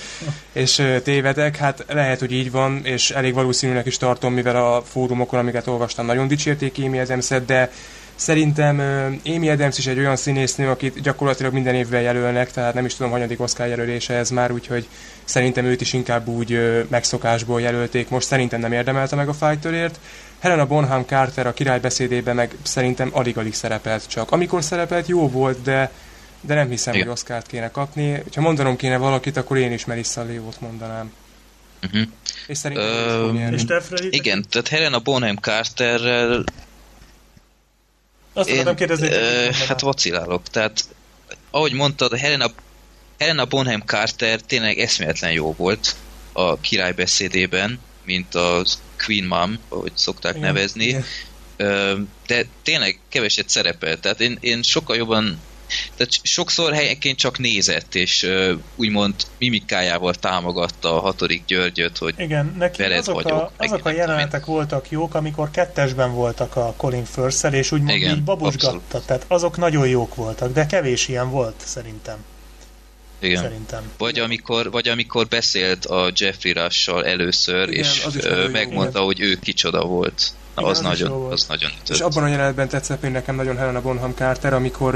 [0.52, 1.56] és ö, tévedek.
[1.56, 6.06] Hát lehet, hogy így van, és elég valószínűnek is tartom, mivel a fórumokon, amiket olvastam,
[6.06, 7.70] nagyon dicsérték Amy adams de
[8.18, 12.84] Szerintem uh, Amy Adams is egy olyan színésznő, akit gyakorlatilag minden évvel jelölnek, tehát nem
[12.84, 14.88] is tudom, hanyadik Oscar jelölése ez már, úgyhogy
[15.24, 18.08] szerintem őt is inkább úgy uh, megszokásból jelölték.
[18.08, 19.98] Most szerintem nem érdemelte meg a Fighterért.
[20.38, 24.30] Helena Bonham Carter a király beszédében meg szerintem alig-alig szerepelt csak.
[24.30, 25.90] Amikor szerepelt, jó volt, de
[26.40, 27.06] de nem hiszem, Igen.
[27.06, 28.22] hogy Oscárt kéne kapni.
[28.34, 31.12] Ha mondanom kéne valakit, akkor én is Melissa Leo-t mondanám.
[31.82, 32.02] Uh-huh.
[32.46, 33.64] És szerintem Ö, és
[34.10, 36.44] Igen, tehát Helena Bonham Carterrel
[38.38, 40.48] azt Én, kérdezni, ö, hát vacilálok.
[40.48, 40.84] Tehát,
[41.50, 42.50] ahogy mondtad, Helena,
[43.18, 45.96] Helena Bonham Carter tényleg eszméletlen jó volt
[46.32, 48.64] a király beszédében, mint a
[49.04, 50.84] Queen Mom, ahogy szokták igen, nevezni.
[50.84, 51.04] Igen.
[52.26, 54.00] De tényleg keveset szerepel.
[54.00, 55.40] Tehát én, én sokkal jobban
[55.96, 62.54] tehát sokszor helyenként csak nézett, és uh, úgymond mimikájával támogatta a hatodik Györgyöt, hogy Igen,
[62.58, 63.38] neki veled azok vagyok.
[63.38, 64.54] A, azok a jelenetek tudom.
[64.54, 68.76] voltak jók, amikor kettesben voltak a Colin firth és úgymond Igen, így babusgatta.
[68.76, 69.06] Abszolút.
[69.06, 72.24] Tehát azok nagyon jók voltak, de kevés ilyen volt szerintem.
[73.20, 73.42] Igen.
[73.42, 73.90] Szerintem.
[73.98, 78.06] Vagy amikor, vagy amikor beszélt a Jeffrey Rush-sal először, Igen, és
[78.52, 79.04] megmondta, jó.
[79.04, 80.32] hogy ő kicsoda volt.
[80.54, 81.96] Na, Igen, az, az, nagyon, az nagyon ütött.
[81.96, 84.94] És abban a jelenetben tetszett még nekem nagyon Helena Bonham Carter, amikor,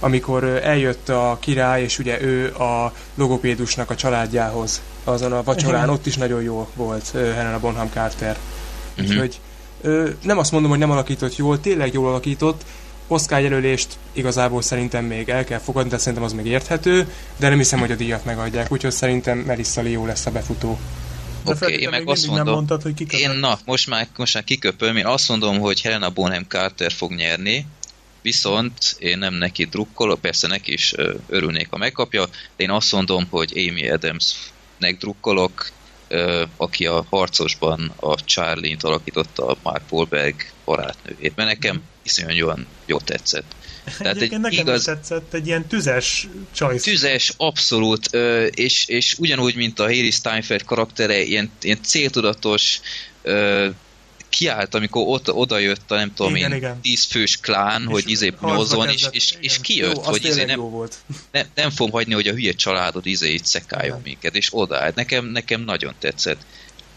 [0.00, 6.06] amikor eljött a király, és ugye ő a logopédusnak a családjához azon a vacsorán, ott
[6.06, 8.38] is nagyon jó volt Helena Bonham Carter.
[8.98, 9.10] Uh-huh.
[9.10, 9.40] Úgyhogy
[10.22, 12.64] nem azt mondom, hogy nem alakított jól, tényleg jól alakított,
[13.06, 17.58] Oscar jelölést igazából szerintem még el kell fogadni, de szerintem az még érthető, de nem
[17.58, 20.78] hiszem, hogy a díjat megadják, úgyhogy szerintem Melissa Leo lesz a befutó.
[21.44, 24.44] Oké, okay, én meg azt mondom, nem mondtad, hogy én, na, most már, most már
[24.44, 27.66] kiköpöm, én azt mondom, hogy Helena Bonham Carter fog nyerni,
[28.22, 30.94] viszont én nem neki drukkolok, persze neki is
[31.26, 35.70] örülnék, ha megkapja, de én azt mondom, hogy Amy Adams-nek drukkolok,
[36.56, 43.54] aki a harcosban a Charlie-t alakította a Mark Wahlberg barátnőjét, mert nekem iszonyúan jó tetszett.
[43.98, 44.84] Tehát egy nekem igaz...
[44.84, 46.82] tetszett, egy ilyen tüzes csajsz.
[46.82, 48.06] Tüzes, abszolút,
[48.50, 52.80] és, és ugyanúgy, mint a Harry Steinfeld karaktere, ilyen, ilyen céltudatos,
[54.30, 56.80] kiállt, amikor ott, oda jött a nem tudom igen, én, igen.
[56.80, 60.96] tízfős klán, és hogy izé nyolzon, és, és, és kijött, jó, hogy izé nem, volt.
[61.30, 64.94] nem, nem fogom hagyni, hogy a hülye családod izé itt szekáljon minket, és odaállt.
[64.94, 66.40] Nekem, nekem nagyon tetszett.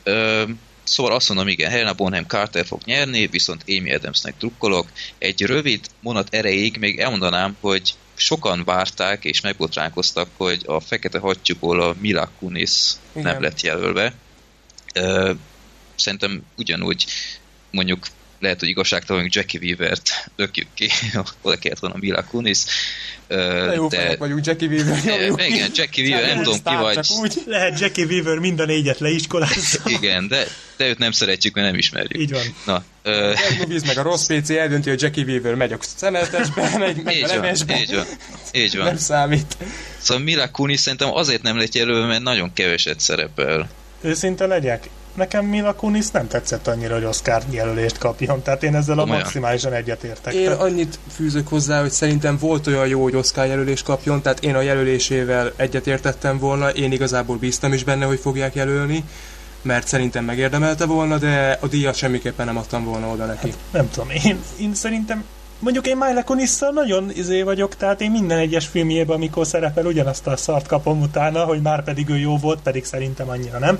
[0.04, 0.43] Ö,
[0.84, 4.88] Szóval azt mondom, igen, Helena Bonham Carter fog nyerni, viszont Amy Adamsnek drukkolok.
[5.17, 11.82] Egy rövid monat erejéig még elmondanám, hogy sokan várták és megbotránkoztak, hogy a fekete hattyúból
[11.82, 13.32] a Mila Kunis igen.
[13.32, 14.13] nem lett jelölve.
[15.96, 17.06] Szerintem ugyanúgy
[17.72, 18.08] mondjuk
[18.44, 20.90] lehet, hogy igazságtalan, hogy Jackie Weaver-t lökjük ki,
[21.42, 22.60] oda kellett volna Mila Kunis.
[23.28, 24.16] De jó de...
[24.20, 25.04] vagyunk, Jackie Weaver.
[25.06, 25.36] Jó, jó.
[25.38, 27.08] Igen, Jackie Weaver, nem tudom ki vagy.
[27.20, 27.44] Úgy.
[27.46, 29.80] Lehet Jackie Weaver mind a négyet leiskolázza.
[30.00, 32.22] Igen, de, de őt nem szeretjük, mert nem ismerjük.
[32.22, 32.44] Így van.
[32.66, 33.58] Na, uh...
[33.58, 37.24] Movies meg a rossz PC eldönti, hogy Jackie Weaver megy a szemetesbe, megy, megy így
[37.24, 37.80] a lemesbe.
[37.80, 38.06] Így van,
[38.52, 38.86] így van.
[38.86, 39.58] Nem számít.
[39.98, 43.70] Szóval Mila Kunis szerintem azért nem lett jelölve, mert nagyon keveset szerepel.
[44.02, 44.90] Őszinte legyek?
[45.13, 49.73] Nekem Mila Kunis nem tetszett annyira, hogy Oscar jelölést kapjon, tehát én ezzel a maximálisan
[49.73, 50.34] egyetértek.
[50.34, 54.56] Én annyit fűzök hozzá, hogy szerintem volt olyan jó, hogy Oscar jelölést kapjon, tehát én
[54.56, 59.04] a jelölésével egyetértettem volna, én igazából bíztam is benne, hogy fogják jelölni,
[59.62, 63.49] mert szerintem megérdemelte volna, de a díjat semmiképpen nem adtam volna oda neki.
[63.49, 65.23] Hát, nem tudom, én, én szerintem
[65.60, 70.28] mondjuk én Mila Kunisszal nagyon izé vagyok, tehát én minden egyes filmjében, amikor szerepel, ugyanazt
[70.28, 73.80] a szart kapom utána, hogy már pedig ő jó volt, pedig szerintem annyira nem.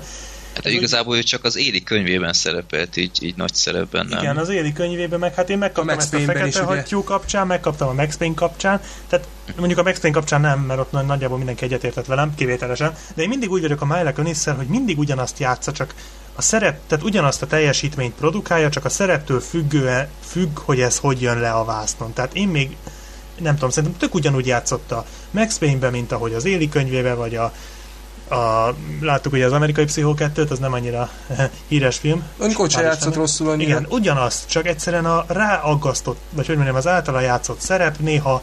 [0.54, 4.18] Hát igazából ő csak az Éli könyvében szerepelt, így, így nagy szerepben, nem?
[4.18, 7.88] Igen, az Éli könyvében, meg hát én megkaptam a ezt a fekete hattyú kapcsán, megkaptam
[7.88, 9.26] a Max Payne kapcsán, tehát
[9.56, 13.28] mondjuk a Max Payne kapcsán nem, mert ott nagyjából mindenki egyetértett velem, kivételesen, de én
[13.28, 15.94] mindig úgy vagyok a Mila Kunisszel, hogy mindig ugyanazt játsza, csak
[16.34, 21.22] a szerep, tehát ugyanazt a teljesítményt produkálja, csak a szereptől függően függ, hogy ez hogy
[21.22, 22.12] jön le a vásznon.
[22.12, 22.76] Tehát én még
[23.38, 27.36] nem tudom, szerintem tök ugyanúgy játszott a Max Payne-ben, mint ahogy az Éli könyvébe, vagy
[27.36, 27.52] a
[28.28, 31.10] a, láttuk ugye az amerikai Pszichó 2 az nem annyira
[31.68, 32.24] híres film.
[32.68, 33.68] Se játszott rosszul annyira.
[33.68, 38.42] Igen, ugyanaz, csak egyszerűen a ráaggasztott, vagy hogy mondjam, az általa játszott szerep néha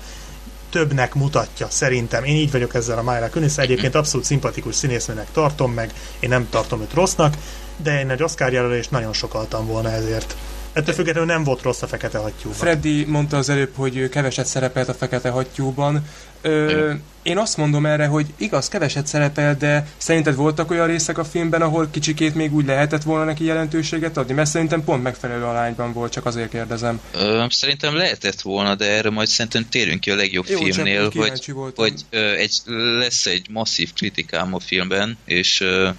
[0.69, 2.23] többnek mutatja, szerintem.
[2.23, 6.47] Én így vagyok ezzel a Myra Kunis, egyébként abszolút szimpatikus színésznőnek tartom meg, én nem
[6.49, 7.37] tartom őt rossznak,
[7.77, 10.35] de én egy Oscar jelölést nagyon sokaltam volna ezért.
[10.73, 12.57] Ettől függetlenül nem volt rossz a Fekete Hattyúban.
[12.57, 16.05] Freddy mondta az előbb, hogy keveset szerepelt a Fekete Hattyúban.
[16.41, 16.91] Ö,
[17.23, 21.61] én azt mondom erre, hogy igaz, keveset szerepel, de szerinted voltak olyan részek a filmben,
[21.61, 24.33] ahol kicsikét még úgy lehetett volna neki jelentőséget adni?
[24.33, 27.01] Mert szerintem pont megfelelő alányban volt, csak azért kérdezem.
[27.13, 31.51] Ö, szerintem lehetett volna, de erre majd szerintem térünk ki a legjobb Jó, filmnél, hogy,
[31.53, 31.85] voltam.
[31.85, 32.53] hogy ö, egy,
[32.99, 35.89] lesz egy masszív kritikám a filmben, és ö,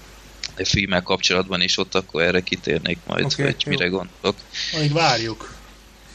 [0.58, 3.70] a filmmel kapcsolatban is ott akkor erre kitérnék majd, Oké, hogy jó.
[3.70, 4.36] mire gondolok.
[4.76, 5.54] Amíg várjuk.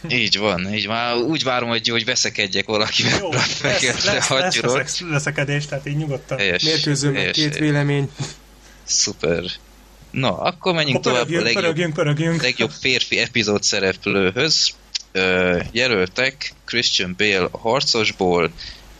[0.09, 1.17] Így van, így van.
[1.17, 6.37] Úgy várom, hogy, hogy veszekedjek valakivel Jó, lesz, lesz, lesz veszek- veszekedés, tehát így nyugodtan.
[6.37, 7.57] Helyes, Mérkőző meg két helyes.
[7.59, 8.09] vélemény.
[8.83, 9.43] Szuper.
[10.11, 12.41] Na, akkor menjünk Akkor tovább a legjobb pörögjünk, pörögjünk.
[12.41, 14.75] legjobb férfi epizód szereplőhöz.
[15.11, 18.51] Ö, jelöltek Christian Bale a Harcosból,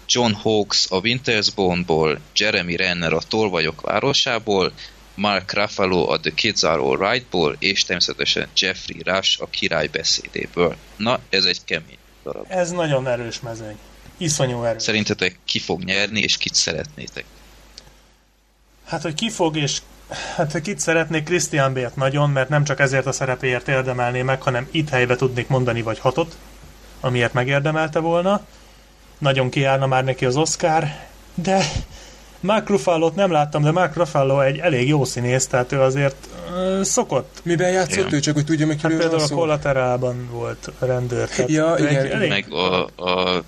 [0.07, 4.71] John Hawkes a Winter's Bone-ból, Jeremy Renner a Tolvajok városából,
[5.17, 10.75] Mark Ruffalo a The Kids Are Alright-ból, és természetesen Jeffrey Rush a király beszédéből.
[10.95, 12.45] Na, ez egy kemény darab.
[12.47, 13.77] Ez nagyon erős mezőny.
[14.17, 14.81] Iszonyú erős.
[14.81, 17.25] Szerintetek ki fog nyerni, és kit szeretnétek?
[18.85, 19.81] Hát, hogy ki fog, és
[20.35, 24.67] hát kit szeretnék, Christian Bale-t nagyon, mert nem csak ezért a szerepéért érdemelné meg, hanem
[24.71, 26.37] itt helybe tudnék mondani vagy hatot,
[26.99, 28.45] amiért megérdemelte volna.
[29.17, 30.87] Nagyon kiállna már neki az Oscar,
[31.35, 31.71] de
[32.39, 36.15] Mark Ruffalo-t nem láttam, de Mark Ruffalo egy elég jó színész, tehát ő azért
[36.55, 37.39] ö, szokott.
[37.43, 38.13] Miben játszott Igen.
[38.13, 39.35] ő, csak hogy tudja meg Hát például a szó?
[39.35, 41.27] Collateralban volt a rendőr.
[41.27, 42.11] Tehát Ja, igen.
[42.11, 43.43] elég, Meg a, a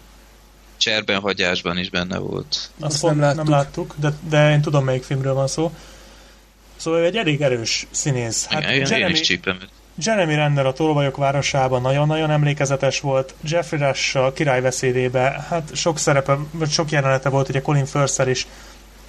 [0.78, 2.70] cserben hagyásban is benne volt.
[2.80, 3.48] Azt Azt nem nem láttuk.
[3.50, 5.72] láttuk, de, de én tudom, melyik filmről van szó.
[6.76, 8.46] Szóval ő egy elég erős színész.
[8.46, 9.58] Hát Hát, én, én Jeremy, is csípem.
[10.04, 13.34] Jeremy Renner a Tolvajok városában nagyon-nagyon emlékezetes volt.
[13.44, 18.48] Jeffrey Rush a királybeszédébe, hát sok szerepe, vagy sok jelenete volt, ugye Colin Firth is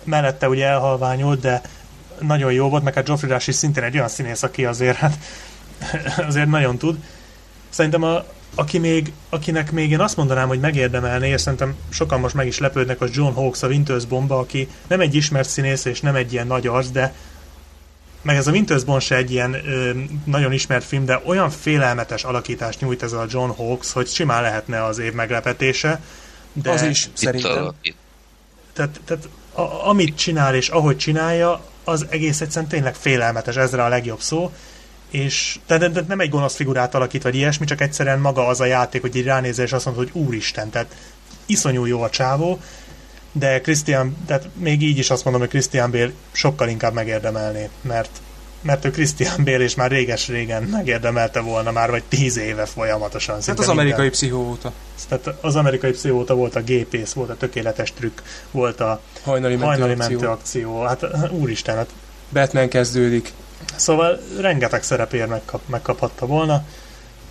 [0.04, 1.62] mellette ugye elhalványult, de
[2.20, 5.18] nagyon jó volt, meg hát Geoffrey Rush is szintén egy olyan színész, aki azért, hát,
[6.28, 6.96] azért nagyon tud.
[7.68, 8.24] Szerintem a,
[8.54, 12.58] aki még, akinek még én azt mondanám, hogy megérdemelné, és szerintem sokan most meg is
[12.58, 16.32] lepődnek, az John Hawkes a Winters Bomba, aki nem egy ismert színész, és nem egy
[16.32, 17.14] ilyen nagy arc, de
[18.22, 19.90] meg ez a Winters Bond se egy ilyen ö,
[20.24, 24.84] nagyon ismert film, de olyan félelmetes alakítást nyújt ez a John Hawkes, hogy simán lehetne
[24.84, 26.00] az év meglepetése.
[26.52, 27.66] De, Az is, Itt szerintem.
[27.66, 27.96] a, itt,
[28.72, 33.88] Tehát, tehát a, amit csinál és ahogy csinálja, az egész egyszerűen tényleg félelmetes, ezre a
[33.88, 34.52] legjobb szó.
[35.10, 38.60] És de, de, de nem egy gonosz figurát alakít, vagy ilyesmi, csak egyszerűen maga az
[38.60, 40.96] a játék, hogy így ránézel, és azt mondod, hogy úristen, tehát
[41.46, 42.60] iszonyú jó a csávó,
[43.32, 48.10] de Christian, tehát még így is azt mondom, hogy Christian Bale sokkal inkább megérdemelné, mert
[48.60, 53.34] mert ő Christian Bale és már réges-régen megérdemelte volna már, vagy tíz éve folyamatosan.
[53.34, 53.68] Hát az minden.
[53.68, 54.72] amerikai pszichóta.
[55.08, 59.94] Tehát az amerikai pszichóta volt a gépész, volt a tökéletes trükk, volt a Hajnali, hajnali
[59.94, 60.80] mentő mentő akció.
[60.80, 61.08] akció.
[61.10, 61.88] Hát úristen, hát
[62.32, 63.32] Batman kezdődik.
[63.76, 66.64] Szóval rengeteg szerepért megkap, megkaphatta volna,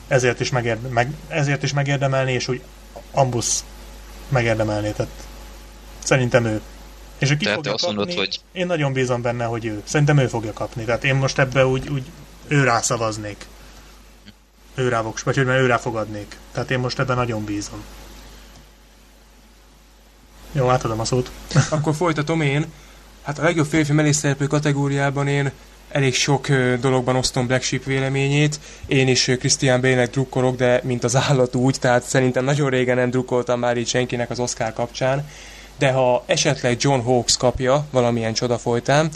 [0.07, 2.61] ezért is, megérde, meg, ezért is megérdemelni, és úgy
[3.11, 3.63] ambusz
[4.30, 5.11] megérdemelni, tehát
[6.03, 6.61] szerintem ő.
[7.20, 9.65] És ő ki Tehát fogja te azt kapni, mondod, hogy- én nagyon bízom benne, hogy
[9.65, 9.82] ő.
[9.84, 10.84] Szerintem ő fogja kapni.
[10.84, 12.03] Tehát én most ebbe úgy, úgy
[12.47, 13.45] ő rá szavaznék.
[14.76, 16.38] Ő rá, fog- vagy hogy ő rá fogadnék.
[16.51, 17.84] Tehát én most ebben nagyon bízom.
[20.51, 21.32] Jó, átadom a szót.
[21.70, 22.65] Akkor folytatom én.
[23.24, 25.51] Hát a legjobb férfi mellékszereplő kategóriában én
[25.89, 26.47] elég sok
[26.82, 28.59] dologban osztom Black Sheep véleményét.
[28.86, 33.09] Én is Christian Bale-nek drukkolok, de mint az állat úgy, tehát szerintem nagyon régen nem
[33.09, 35.30] drukkoltam már így senkinek az Oscar kapcsán.
[35.80, 39.09] De ha esetleg John Hawkes kapja valamilyen csoda folytán,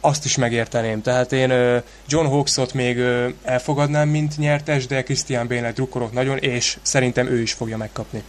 [0.00, 1.02] azt is megérteném.
[1.02, 2.98] Tehát én John Hawkes-ot még
[3.42, 8.22] elfogadnám, mint nyertes, de Christian Bale-nek drukkolok nagyon, és szerintem ő is fogja megkapni.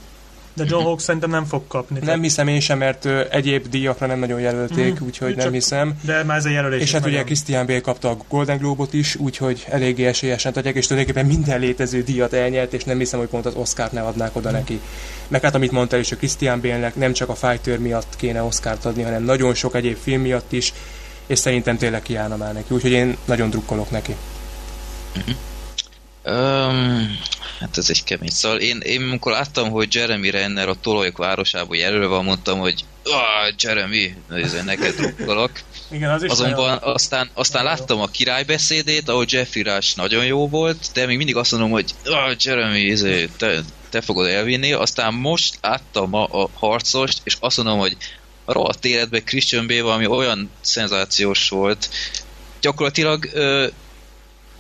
[0.56, 2.00] De John Hawkes szerintem nem fog kapni.
[2.04, 5.04] Nem hiszem én sem, mert ö, egyéb díjakra nem nagyon jelölték, Mhm.
[5.06, 5.94] úgyhogy Csak- nem hiszem.
[6.02, 8.94] De már ez a jelölés És hát ugye nagyon- Christian Bale kapta a Golden Globe-ot
[8.94, 13.28] is, úgyhogy eléggé esélyesen tudják, és tulajdonképpen minden létező díjat elnyert, és nem hiszem, hogy
[13.28, 14.80] pont az Oscárt ne adnák oda neki.
[15.28, 18.86] Meg hát amit mondtál is, a Christian Bale-nek nem csak a Fighter miatt kéne Oscárt
[18.86, 20.74] adni, hanem nagyon sok egyéb film miatt is,
[21.28, 24.16] és szerintem tényleg kiállna már neki, úgyhogy én nagyon drukkolok neki.
[26.28, 27.20] Um,
[27.60, 28.30] hát ez egy kemény.
[28.30, 32.86] Szóval én, én amikor láttam, hogy Jeremy Renner a Tolajok városából jelölve van, mondtam, hogy
[33.04, 35.52] ah, Jeremy, ez neked drukkolok.
[35.92, 40.90] Igen, az is Azonban aztán, aztán láttam a királybeszédét, ahol Jeffrey Rush nagyon jó volt,
[40.94, 44.74] de még mindig azt mondom, hogy ah, Jeremy, izé, te, te fogod elvinni.
[44.74, 47.98] Aztán most láttam a, a harcost, és azt mondom, hogy
[48.46, 51.90] a rohadt életben Christian Bale valami olyan szenzációs volt.
[52.62, 53.68] Gyakorlatilag ö,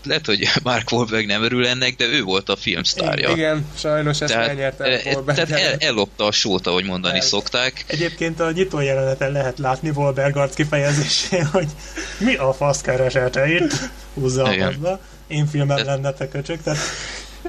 [0.05, 3.29] lehet, hogy Mark Wahlberg nem örül ennek, de ő volt a filmsztárja.
[3.29, 7.21] Igen, sajnos ezt tehát, elnyerte e, Tehát el, ellopta a sót, ahogy mondani el.
[7.21, 7.85] szokták.
[7.87, 11.67] Egyébként a nyitó jeleneten lehet látni Wahlberg arc kifejezésén, hogy
[12.17, 13.73] mi a fasz keresete itt?
[14.13, 16.79] Húzza a Én filmem lenne te köcsök, tehát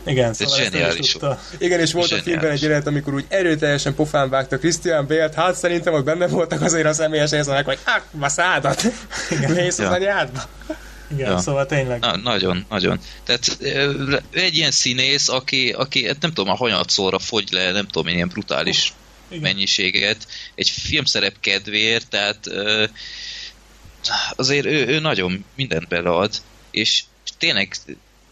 [0.04, 1.16] igen, szóval zseniális.
[1.58, 2.26] Igen, és volt zseniális.
[2.26, 6.26] a filmben egy jelenet, amikor úgy erőteljesen pofán vágta Christian Bale-t, hát szerintem ott benne
[6.26, 8.82] voltak azért a személyes észremek, hogy ah, ma szádat,
[9.54, 10.42] mész az anyádba.
[11.12, 11.38] Igen, ja.
[11.38, 12.00] szóval tényleg.
[12.00, 13.00] Na, nagyon, nagyon.
[13.24, 13.58] Tehát
[14.30, 18.28] egy ilyen színész, aki, aki hát nem tudom, a hanyatszóra fogy le, nem tudom, ilyen
[18.28, 18.96] brutális uh,
[19.40, 22.50] mennyiséget, egy filmszerep kedvéért, tehát
[24.36, 26.34] azért ő, ő nagyon mindent belead,
[26.70, 27.04] és
[27.38, 27.76] tényleg,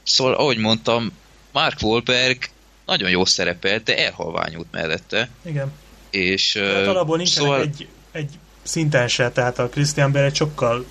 [0.03, 1.13] szóval ahogy mondtam,
[1.53, 2.39] Mark Wahlberg
[2.87, 5.29] nagyon jó szerepelt, de elhalványult mellette.
[5.43, 5.73] Igen.
[6.11, 7.61] És, hát alapból nincsenek szóval...
[7.61, 8.31] egy, egy
[8.63, 10.85] szinten se, tehát a Christian Bale egy sokkal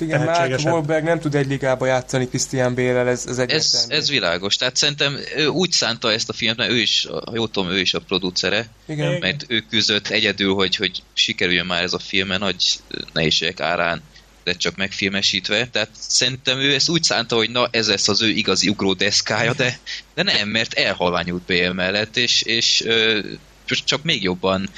[0.00, 4.56] igen, Mark Wahlberg nem tud egy ligába játszani Christian Bale-el, ez, ez ez, ez világos.
[4.56, 7.80] Tehát szerintem ő úgy szánta ezt a filmet, mert ő is, ha jól tudom, ő
[7.80, 9.18] is a producere, Igen.
[9.20, 12.64] mert ő küzdött egyedül, hogy, hogy sikerüljön már ez a film, mert nagy
[13.12, 14.02] nehézségek árán
[14.44, 18.28] lett csak megfilmesítve, tehát szerintem ő ezt úgy szánta, hogy na ez lesz az ő
[18.28, 19.78] igazi ugró deszkája, de,
[20.14, 23.18] de nem, mert elhalványult Bale mellett, és, és ö,
[23.66, 24.68] csak még jobban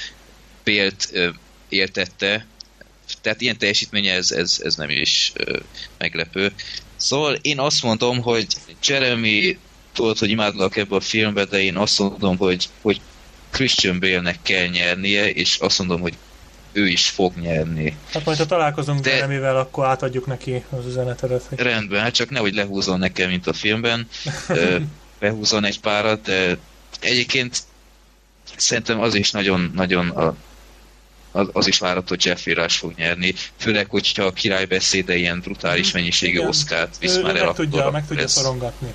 [0.63, 1.11] Bélt
[1.69, 2.45] értette,
[3.23, 5.59] tehát ilyen teljesítménye ez, ez, ez nem is ö,
[5.97, 6.51] meglepő.
[6.95, 8.47] Szóval én azt mondom, hogy
[8.85, 9.57] Jeremy
[9.93, 13.01] tudod, hogy imádlak ebbe a filmbe, de én azt mondom, hogy, hogy
[13.49, 16.13] Christian Bale-nek kell nyernie, és azt mondom, hogy
[16.71, 17.97] ő is fog nyerni.
[18.11, 19.13] Hát majd ha találkozunk De...
[19.13, 21.43] Jeremivel, akkor átadjuk neki az üzenetedet.
[21.49, 21.59] Hogy...
[21.59, 24.07] Rendben, hát csak nehogy lehúzon nekem, mint a filmben.
[25.19, 26.57] Behúzon egy párat, de
[26.99, 27.57] egyébként
[28.55, 30.35] szerintem az is nagyon, nagyon a,
[31.33, 35.87] az, az is várható, hogy Jeffrey Rush fog nyerni, főleg, hogyha a királybeszéde ilyen brutális
[35.87, 35.97] mhm.
[35.97, 38.93] mennyiségű oszkát visz már el, meg tudja, meg tudja szorongatni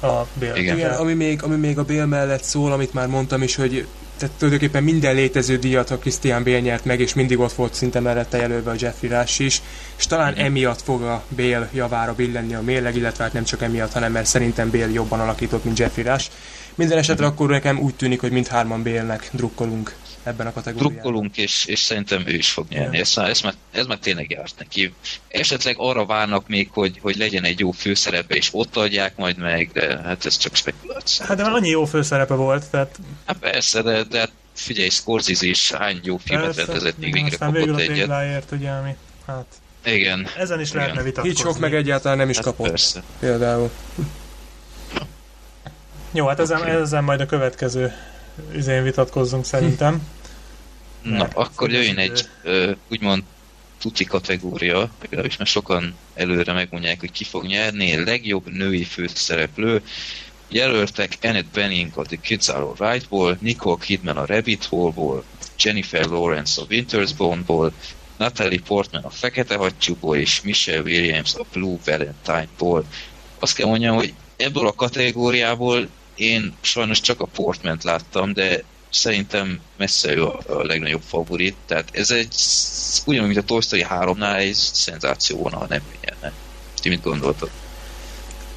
[0.00, 0.54] a Bél.
[0.54, 0.76] Igen.
[0.76, 3.86] Igen, ami még, ami még a Bél mellett szól, amit már mondtam is, hogy
[4.18, 8.00] tehát tulajdonképpen minden létező díjat a Christian Bale nyert meg, és mindig ott volt szinte
[8.00, 9.62] mellette jelölve a Jeffrey Rush is,
[9.98, 10.44] és talán mm-hmm.
[10.44, 14.26] emiatt fog a Bale javára billenni a mérleg, illetve hát nem csak emiatt, hanem mert
[14.26, 16.30] szerintem Bale jobban alakított, mint Jeffrey Rush.
[16.74, 17.32] Minden esetre mm-hmm.
[17.32, 20.92] akkor nekem úgy tűnik, hogy mindhárman Bale-nek drukkolunk ebben a kategóriában.
[20.92, 22.98] Drukkolunk, és, és szerintem ő is fog nyerni.
[22.98, 24.94] Ez, ez, már, ez már tényleg járt neki.
[25.28, 29.70] Esetleg arra várnak még, hogy, hogy legyen egy jó főszerepe, és ott adják majd meg,
[29.72, 31.26] de hát ez csak spekuláció.
[31.26, 32.98] Hát de már annyi jó főszerepe volt, tehát...
[33.26, 37.78] Hát persze, de, de hát figyelj, Scorsese is hány jó filmet rendezett, még végre kapott
[37.78, 38.10] egyet.
[38.10, 38.96] Aztán ugye, ami,
[39.26, 39.46] hát...
[39.84, 40.28] Igen.
[40.36, 41.28] Ezen is lehetne vitatkozni.
[41.28, 42.68] Hitchcock meg egyáltalán nem is hát kapott.
[42.68, 43.02] Persze.
[43.18, 43.70] Például.
[46.12, 46.70] Jó, hát ezen, okay.
[46.70, 47.92] ezen majd a következő
[48.52, 50.08] üzén vitatkozzunk szerintem.
[51.02, 53.22] Na, Mert akkor jöjjön egy ö, úgymond
[53.80, 59.82] tuti kategória, legalábbis mert sokan előre megmondják, hogy ki fog nyerni, legjobb női főszereplő.
[60.48, 65.24] Jelöltek Annette Bening a The Kids Are Alright-ból, Nicole Kidman a Rabbit Hole-ból,
[65.58, 67.72] Jennifer Lawrence a Winter's Bone-ból,
[68.16, 72.84] Natalie Portman a Fekete Hattyúból, és Michelle Williams a Blue Valentine-ból.
[73.38, 75.88] Azt kell mondjam, hogy ebből a kategóriából
[76.20, 82.10] én sajnos csak a Portment láttam, de szerintem messze ő a, legnagyobb favorit, tehát ez
[82.10, 82.34] egy
[83.06, 86.32] ugyanúgy, mint a Toy Story 3-nál egy szenzáció volna, ha nem nyerne.
[86.80, 87.50] Ti mit gondoltok?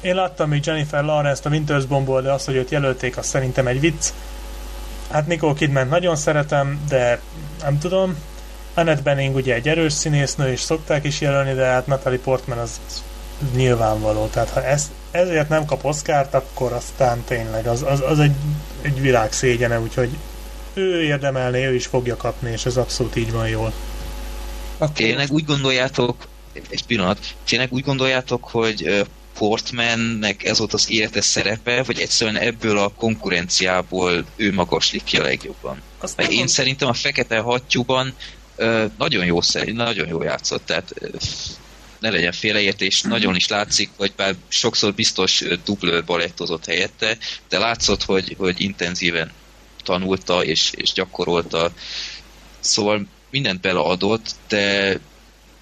[0.00, 3.66] Én láttam még Jennifer Lawrence-t a Winters Bomból, de azt, hogy őt jelölték, az szerintem
[3.66, 4.06] egy vicc.
[5.10, 7.20] Hát Nicole Kidman nagyon szeretem, de
[7.62, 8.16] nem tudom.
[8.74, 12.80] Annette Bening ugye egy erős színésznő, és szokták is jelölni, de hát Natalie Portman az
[13.54, 14.26] nyilvánvaló.
[14.26, 18.34] Tehát ha ezt, ezért nem kap Oszkárt, akkor aztán tényleg az, az, az egy,
[18.82, 20.08] egy világ szégyene, úgyhogy
[20.74, 23.72] ő érdemelné, ő is fogja kapni, és ez abszolút így van jól.
[24.92, 26.26] Tényleg úgy gondoljátok,
[26.70, 29.06] egy pillanat, tényleg úgy gondoljátok, hogy
[29.38, 35.22] Portmannek ez volt az életes szerepe, vagy egyszerűen ebből a konkurenciából ő magaslik ki a
[35.22, 35.82] legjobban?
[36.16, 36.48] Mert én mond...
[36.48, 38.14] szerintem a fekete hattyúban
[38.98, 40.94] nagyon jó szerint, nagyon jó játszott, tehát
[42.04, 48.04] ne legyen félreértés, nagyon is látszik, vagy bár sokszor biztos dublőr balettozott helyette, de látszott,
[48.04, 49.32] hogy, hogy intenzíven
[49.82, 51.72] tanulta és, és gyakorolta.
[52.60, 54.98] Szóval mindent beleadott, de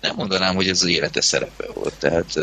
[0.01, 1.95] nem mondanám, hogy ez az élete szerepe volt.
[1.95, 2.38] Tehát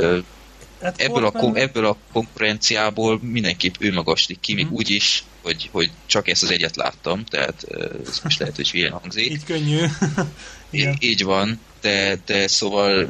[0.82, 4.76] hát ebből, a, ebből a konkurenciából mindenképp ő magaslik ki, még hmm.
[4.76, 7.64] úgy is, hogy, hogy csak ezt az egyet láttam, tehát
[8.08, 9.32] ez most lehet, hogy ilyen hangzik.
[9.32, 9.86] Így könnyű.
[10.72, 13.10] így, így van, de, de szóval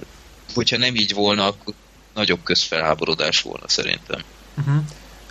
[0.53, 1.73] hogyha nem így volna, akkor
[2.13, 4.21] nagyobb közfelháborodás volna szerintem.
[4.57, 4.83] Uh-huh.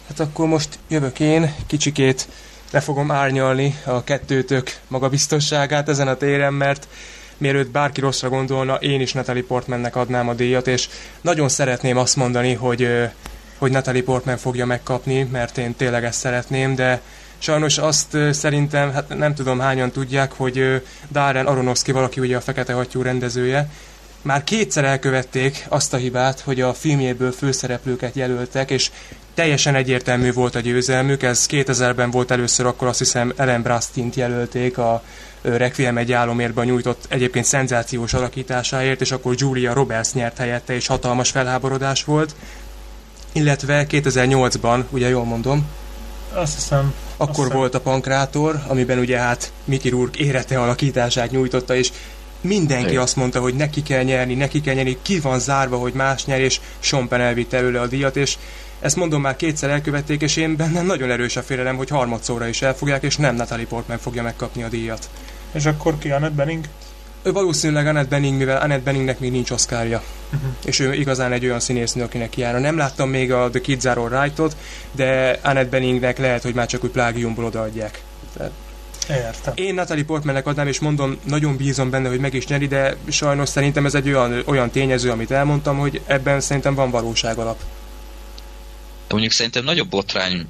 [0.08, 2.28] Hát akkor most jövök én, kicsikét
[2.70, 6.88] le fogom árnyalni a kettőtök magabiztosságát ezen a téren, mert
[7.36, 10.88] mielőtt bárki rosszra gondolna, én is Natalie Portmannek adnám a díjat, és
[11.20, 12.88] nagyon szeretném azt mondani, hogy
[13.58, 17.00] hogy Natalie Portman fogja megkapni, mert én tényleg ezt szeretném, de
[17.38, 22.72] sajnos azt szerintem, hát nem tudom hányan tudják, hogy Darren Aronofsky valaki ugye a Fekete
[22.72, 23.70] Hattyú rendezője,
[24.22, 28.90] már kétszer elkövették azt a hibát, hogy a filmjéből főszereplőket jelöltek, és
[29.34, 31.22] teljesen egyértelmű volt a győzelmük.
[31.22, 35.02] Ez 2000-ben volt először, akkor azt hiszem Ellen Brastint jelölték a
[35.42, 41.30] Requiem egy álomérben nyújtott egyébként szenzációs alakításáért, és akkor Julia Roberts nyert helyette, és hatalmas
[41.30, 42.34] felháborodás volt.
[43.32, 45.66] Illetve 2008-ban, ugye jól mondom,
[46.32, 46.94] azt hiszem.
[47.16, 51.90] Akkor azt volt a Pankrátor, amiben ugye hát Mickey Rourke érete alakítását nyújtotta, és
[52.40, 56.24] mindenki azt mondta, hogy neki kell nyerni, neki kell nyerni, ki van zárva, hogy más
[56.24, 58.36] nyer, és Sean Penn elvitte előle a díjat, és
[58.80, 62.62] ezt mondom már kétszer elkövették, és én bennem nagyon erős a félelem, hogy harmadszorra is
[62.62, 65.10] elfogják, és nem Natalie Portman fogja megkapni a díjat.
[65.52, 66.64] És akkor ki, Annette Bening?
[67.22, 70.02] Ő valószínűleg Annette Bening, mivel Annette Beningnek még nincs oszkárja.
[70.32, 70.50] Uh-huh.
[70.64, 72.60] És ő igazán egy olyan színésznő, akinek jár.
[72.60, 74.56] Nem láttam még a The Kids Are Right-ot,
[74.92, 78.02] de Annette Beningnek lehet, hogy már csak úgy plágiumból odaadják.
[78.36, 78.50] Tehát
[79.08, 79.52] Értem.
[79.56, 83.48] Én Natalie Portmannek adnám, és mondom, nagyon bízom benne, hogy meg is nyeri, de sajnos
[83.48, 87.58] szerintem ez egy olyan, olyan tényező, amit elmondtam, hogy ebben szerintem van valóság alap.
[89.06, 90.48] De mondjuk szerintem nagyobb botrány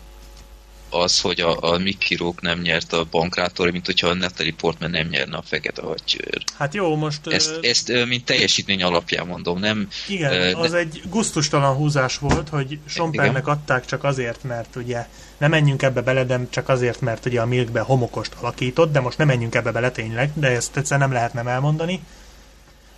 [0.90, 4.90] az, hogy a, a Mickey Rourke nem nyert a bankrátor, mint hogyha a Natalie Portman
[4.90, 6.42] nem nyerne a fekete hattyőr.
[6.58, 7.26] Hát jó, most...
[7.26, 9.88] Ezt, ezt mint teljesítmény alapján mondom, nem...
[10.08, 10.78] Igen, uh, az de...
[10.78, 15.06] egy guztustalan húzás volt, hogy Sompernek adták csak azért, mert ugye
[15.38, 19.18] nem menjünk ebbe bele, de csak azért, mert ugye a Milkbe homokost alakított, de most
[19.18, 22.00] nem menjünk ebbe bele tényleg, de ezt egyszer nem lehet nem elmondani.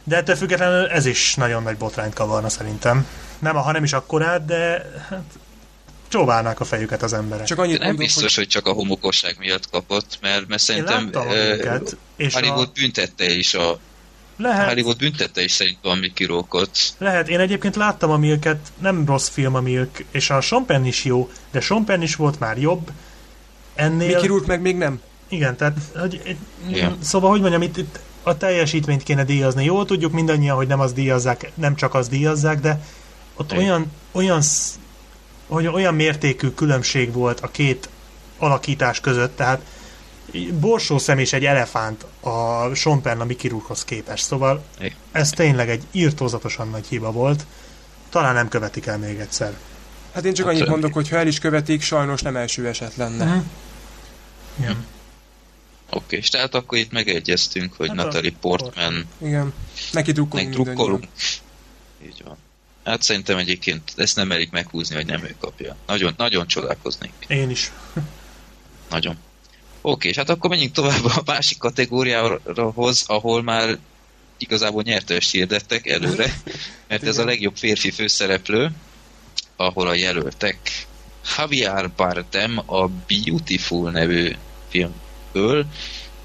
[0.05, 3.07] De ettől függetlenül ez is nagyon nagy botrányt kavarna szerintem.
[3.39, 5.23] Nem, ha nem is akkorát, de hát,
[6.11, 7.47] csóválnák a fejüket az emberek.
[7.47, 8.35] Csak annyit nem mondom, biztos, hogy...
[8.35, 12.73] hogy csak a homokosság miatt kapott, mert, mert szerintem uh, őket, és Hollywood a...
[12.75, 13.79] büntette is a
[14.37, 14.69] lehet.
[14.69, 16.79] Hollywood büntette is szerintem a Mickey Rourke-ot.
[16.99, 20.85] Lehet, én egyébként láttam a Milket, nem rossz film a Milk, és a Sean Penn
[20.85, 22.91] is jó, de Sean Penn is volt már jobb.
[23.75, 24.07] Ennél...
[24.07, 25.01] Mickey Rourke meg még nem.
[25.29, 26.37] Igen, tehát, hogy,
[26.69, 26.99] igen.
[27.03, 29.65] szóval, hogy mondjam, itt, itt a teljesítményt kéne díjazni.
[29.65, 32.81] Jó, tudjuk mindannyian, hogy nem az díjazzák, nem csak az díjazzák, de
[33.35, 34.41] ott olyan, olyan
[35.51, 37.89] hogy olyan mértékű különbség volt a két
[38.39, 39.61] alakítás között, tehát
[40.61, 44.65] borsó szem és egy elefánt a Sean Penn a Mickey Rourke-hoz képest, szóval
[45.13, 47.47] ez tényleg egy írtózatosan nagy hiba volt.
[48.09, 49.57] Talán nem követik el még egyszer.
[50.13, 53.25] Hát én csak annyit mondok, hogy ha el is követik, sajnos nem első eset lenne.
[53.25, 53.43] Uh-huh.
[54.59, 54.87] Igen.
[55.91, 59.07] Oké, okay, és tehát akkor itt megegyeztünk, hogy hát Natalie Portman...
[59.19, 59.53] Igen,
[59.93, 60.49] neki drukkolunk.
[60.49, 61.05] Neki drukkolunk.
[62.05, 62.37] Így van.
[62.85, 65.77] Hát szerintem egyébként ezt nem merik meghúzni, hogy nem ő kapja.
[65.87, 67.13] Nagyon, nagyon csodálkoznék.
[67.27, 67.73] Én is.
[68.91, 69.19] nagyon.
[69.81, 73.79] Oké, és hát akkor menjünk tovább a másik kategóriához, ahol már
[74.39, 76.35] igazából nyertős hirdettek előre,
[76.89, 78.71] mert ez a legjobb férfi főszereplő,
[79.57, 80.87] ahol a jelöltek
[81.37, 84.35] Javier Bardem a Beautiful nevű
[84.69, 85.67] filmből,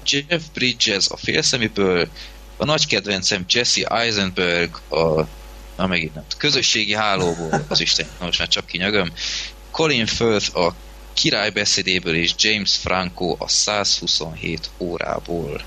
[0.06, 2.08] Jeff Bridges a félszemiből,
[2.56, 5.26] a nagy kedvencem Jesse Eisenberg a
[5.76, 9.12] na megint nem, közösségi hálóból, az Isten, most már csak kinyögöm,
[9.70, 10.74] Colin Firth a
[11.12, 15.60] királybeszédéből és James Franco a 127 órából.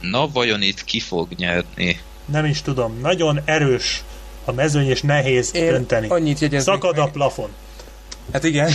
[0.00, 2.00] Na, vajon itt ki fog nyerni?
[2.24, 3.00] Nem is tudom.
[3.00, 4.02] Nagyon erős
[4.44, 6.08] a mezőny, és nehéz Én dönteni.
[6.08, 7.06] Annyit Szakad meg.
[7.06, 7.50] a plafon.
[8.32, 8.72] Hát igen.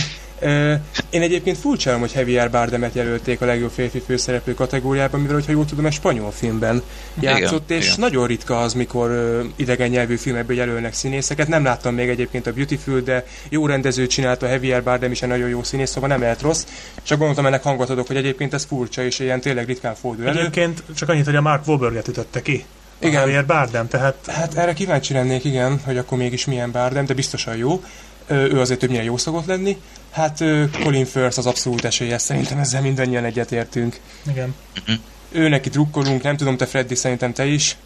[1.10, 5.64] Én egyébként furcsálom, hogy Javier Bardemet jelölték a legjobb férfi főszereplő kategóriában, mivel, hogyha jól
[5.64, 6.82] tudom, egy spanyol filmben
[7.20, 8.00] játszott, igen, és igen.
[8.00, 11.48] nagyon ritka az, mikor idegen nyelvű filmekből jelölnek színészeket.
[11.48, 15.48] Nem láttam még egyébként a Beautiful, de jó rendező csinálta, Javier Bardem is egy nagyon
[15.48, 16.66] jó színész, szóval nem lehet rossz.
[17.02, 20.38] Csak gondoltam ennek hangot adok, hogy egyébként ez furcsa, és ilyen tényleg ritkán fordul elő.
[20.38, 22.64] Egyébként csak annyit, hogy a Mark Wahlberget ütötte ki.
[22.98, 23.20] Igen.
[23.20, 24.16] Javier Bardem, tehát...
[24.26, 27.82] Hát erre kíváncsi lennék, igen, hogy akkor mégis milyen Bardem, de biztosan jó
[28.30, 29.76] ő azért többnyire jó szokott lenni.
[30.10, 30.38] Hát
[30.82, 34.00] Colin Firth az abszolút esélyes, szerintem ezzel mindannyian egyetértünk.
[34.30, 34.54] Igen.
[35.28, 37.76] Ő neki drukkolunk, nem tudom, te Freddy, szerintem te is.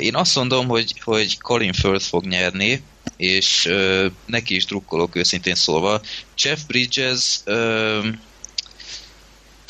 [0.00, 2.82] Én azt mondom, hogy, hogy Colin Firth fog nyerni,
[3.16, 6.00] és uh, neki is drukkolok őszintén szólva.
[6.42, 8.06] Jeff Bridges uh,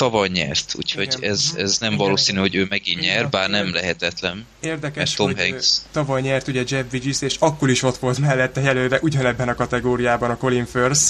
[0.03, 1.31] tavaly nyert, úgyhogy igen.
[1.31, 4.47] ez, ez nem igen, valószínű, hogy ő megint igen, nyer, bár nem lehetetlen.
[4.61, 5.77] Érdekes, Tom hogy Hanks.
[5.93, 10.31] tavaly nyert ugye Jeff Bridges, és akkor is ott volt mellette jelölve ugyanebben a kategóriában
[10.31, 11.03] a Colin Firth,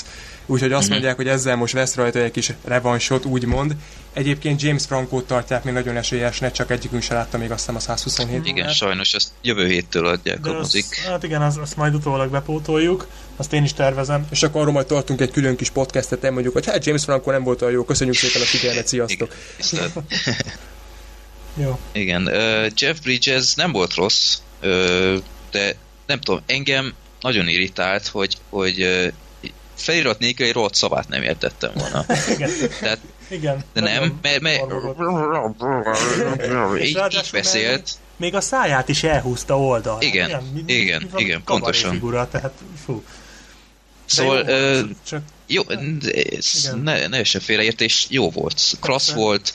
[0.46, 0.92] úgyhogy azt mm-hmm.
[0.92, 3.76] mondják, hogy ezzel most vesz rajta egy kis revansot, úgymond.
[4.12, 7.80] Egyébként James Franco-t tartják még nagyon esélyesnek, csak egyikünk se látta még azt hiszem a
[7.80, 8.74] 127 Igen, órát.
[8.74, 10.84] sajnos ezt jövő héttől adják De a mozik.
[10.90, 14.26] Az, hát igen, azt, azt majd utólag bepótoljuk, azt én is tervezem.
[14.30, 17.42] És akkor arról majd tartunk egy külön kis podcastet, mondjuk, hogy hát James Franco nem
[17.42, 19.34] volt olyan jó, köszönjük szépen a figyelmet, sziasztok!
[19.72, 19.90] Igen,
[21.64, 21.78] jó.
[21.92, 25.16] Igen, uh, Jeff Bridges nem volt rossz, uh,
[25.50, 25.76] de
[26.06, 29.12] nem tudom, engem nagyon irritált, hogy, hogy
[29.82, 32.04] felirat nélkül egy rohadt szavát nem értettem volna.
[32.34, 32.50] Igen.
[32.80, 33.64] Tehát, Igen.
[33.72, 34.62] de nem, mert, mert
[36.82, 37.90] így, így beszélt.
[38.16, 40.02] Még a száját is elhúzta oldal.
[40.02, 41.90] Igen, mi- igen, mi- igen, pontosan.
[41.92, 42.52] Figura, tehát
[42.84, 43.02] fú.
[44.04, 45.62] Szóval, jó ö, csak jó,
[46.38, 48.60] ez ne, ne essen félreértés, jó volt.
[48.80, 49.20] Klassz Persze.
[49.20, 49.52] volt,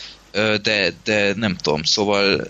[0.61, 2.47] de, de nem tudom, szóval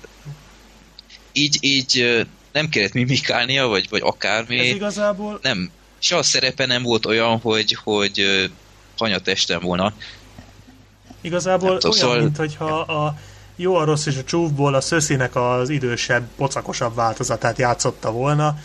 [1.31, 4.55] így, így nem kellett mimikálnia, vagy, vagy ez akármi.
[4.55, 8.43] igazából Nem, se a szerepe nem volt olyan, hogy, hogy ö,
[8.97, 9.93] hanyatestem volna.
[11.21, 13.15] Igazából Nem tudom, olyan, szóval- mint hogyha a
[13.55, 18.57] jó, a rossz és a csúfból a Szöszinek az idősebb, pocakosabb változatát játszotta volna,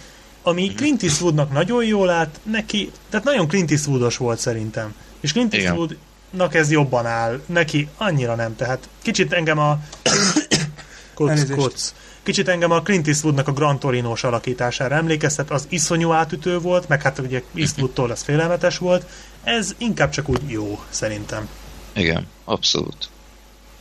[0.43, 0.77] ami Mhm.
[0.77, 4.95] Clint Eastwoodnak nagyon jól állt, neki, tehát nagyon Clint Eastwoodos volt szerintem.
[5.21, 5.55] És Clint.
[5.55, 9.79] Eastwoodnak ez jobban áll, neki annyira nem, tehát kicsit engem a
[11.15, 11.95] koc, koc.
[12.23, 17.03] Kicsit engem a Clint Eastwoodnak a Gran Torino-s alakítására emlékeztet, az iszonyú átütő volt, meg
[17.03, 19.07] hát ugye Eastwoodtól ez félelmetes volt,
[19.45, 21.49] ez inkább csak úgy jó, szerintem.
[21.93, 23.09] Igen, abszolút.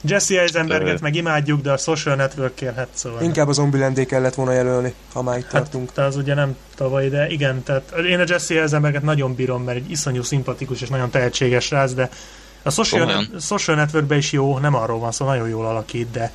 [0.03, 3.21] Jesse Eisenberget meg imádjuk, de a Social network kérhet szóval.
[3.21, 5.91] Inkább az Zombielandé kellett volna jelölni, ha már itt hát, tartunk.
[5.93, 9.77] de az ugye nem tavaly, de igen, tehát én a Jesse Eisenberget nagyon bírom, mert
[9.77, 12.09] egy iszonyú szimpatikus és nagyon tehetséges rác, de
[12.63, 16.31] a Social, net, social Networkben is jó, nem arról van szó, nagyon jól alakít, de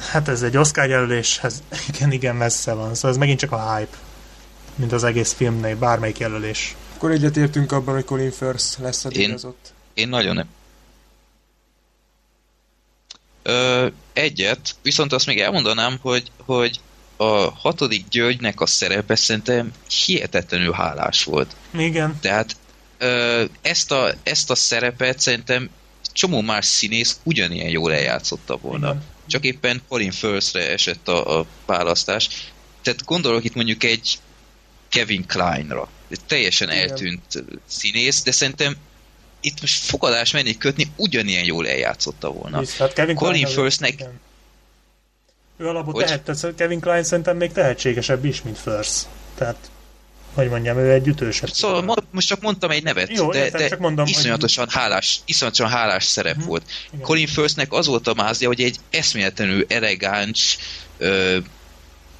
[0.00, 1.62] hát ez egy Oscar jelöléshez
[1.94, 3.96] igen, igen messze van, szóval ez megint csak a hype,
[4.74, 6.76] mint az egész filmnél, bármelyik jelölés.
[6.96, 9.72] Akkor egyetértünk abban, hogy Colin Firth lesz a Én- díjazott.
[9.94, 10.48] Én nagyon nem.
[13.42, 16.80] Ö, egyet, viszont azt még elmondanám, hogy, hogy
[17.16, 19.72] a hatodik Györgynek a szerepe szerintem
[20.06, 21.56] hihetetlenül hálás volt.
[21.70, 22.56] Igen, Tehát
[22.98, 25.70] ö, ezt, a, ezt a szerepet szerintem
[26.12, 28.88] csomó más színész ugyanilyen jól eljátszotta volna.
[28.90, 29.02] Igen.
[29.30, 32.28] Csak éppen Colin Firthre esett a, a választás.
[32.82, 34.18] Tehát gondolok itt mondjuk egy
[34.88, 35.88] Kevin Kleinra.
[36.08, 36.88] Egy teljesen Igen.
[36.88, 38.76] eltűnt színész, de szerintem
[39.40, 42.60] itt most fogadás menni kötni ugyanilyen jól eljátszotta volna.
[42.60, 44.04] és hát Kevin Colin Firthnek-.
[45.56, 49.06] Ő alapból tehet, Kevin Klein szerintem még tehetségesebb is, mint Firth.
[49.34, 49.70] Tehát,
[50.34, 51.48] hogy mondjam, ő egy ütősebb.
[51.50, 51.94] Szóval figura.
[52.00, 55.20] mo- most csak mondtam egy nevet, Jó, de, értem, de csak mondom, hogy- iszonyatosan, hálás,
[55.24, 56.46] iszonyatosan hálás szerep Mhm.
[56.46, 56.62] volt.
[56.92, 57.04] Igen.
[57.04, 60.58] Colin Firthnek az volt a mázja, hogy egy eszméletlenül elegáns
[60.98, 61.38] ö,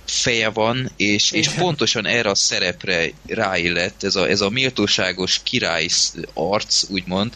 [0.07, 5.87] feje van, és, és pontosan erre a szerepre ráillett ez a, ez a méltóságos király
[6.35, 7.33] arc, úgymond.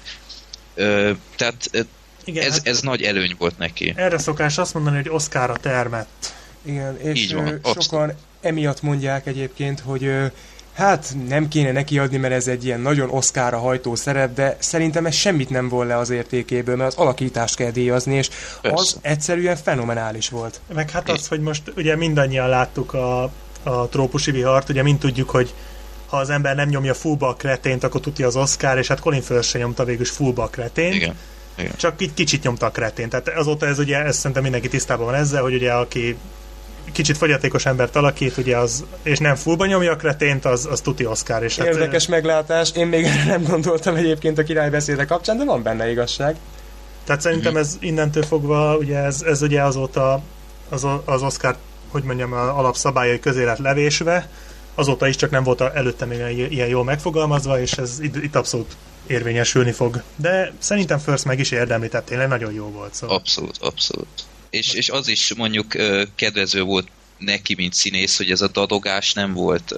[0.74, 1.70] Ö, tehát
[2.24, 3.92] Igen, ez, hát ez nagy előny volt neki.
[3.96, 6.32] erre szokás azt mondani, hogy Oscarra termett.
[6.62, 7.82] Igen, és Így van, ö, abszolút.
[7.82, 10.26] sokan emiatt mondják egyébként, hogy ö,
[10.74, 15.06] hát nem kéne neki adni, mert ez egy ilyen nagyon oszkára hajtó szerep, de szerintem
[15.06, 18.28] ez semmit nem vol le az értékéből, mert az alakítást kell díjazni, és
[18.60, 18.76] Persze.
[18.76, 20.60] az egyszerűen fenomenális volt.
[20.74, 23.22] Meg hát az, hogy most ugye mindannyian láttuk a,
[23.62, 25.54] a trópusi vihart, ugye mind tudjuk, hogy
[26.06, 29.22] ha az ember nem nyomja fullba a kretént, akkor tudja az Oscar, és hát Colin
[29.22, 30.94] Firth se nyomta végül is fullba a kretént.
[30.94, 31.14] Igen.
[31.76, 33.08] Csak így kicsit nyomta a kretén.
[33.08, 36.16] Tehát azóta ez ugye, ez szerintem mindenki tisztában van ezzel, hogy ugye aki
[36.94, 41.06] kicsit fogyatékos embert alakít, ugye az, és nem fullba nyomja a kretént, az, az tuti
[41.06, 41.42] Oscar.
[41.42, 45.62] És hát, Érdekes meglátás, én még erre nem gondoltam egyébként a királybeszéde kapcsán, de van
[45.62, 46.36] benne igazság.
[47.04, 50.22] Tehát szerintem ez innentől fogva, ugye ez, ez ugye azóta
[50.68, 51.56] az, az Oscar,
[51.88, 54.28] hogy mondjam, a alapszabályai közé lett levésve,
[54.74, 58.16] azóta is csak nem volt a, előtte még ilyen- ilyen jól megfogalmazva, és ez itt,
[58.16, 58.76] itt abszolút
[59.06, 60.02] érvényesülni fog.
[60.16, 62.94] De szerintem First meg is érdemli, tehát tényleg nagyon jó volt.
[62.94, 63.16] Szóval.
[63.16, 64.08] Abszolút, abszolút.
[64.54, 65.66] És, és az is mondjuk
[66.14, 66.88] kedvező volt
[67.18, 69.74] neki, mint színész, hogy ez a dadogás nem volt,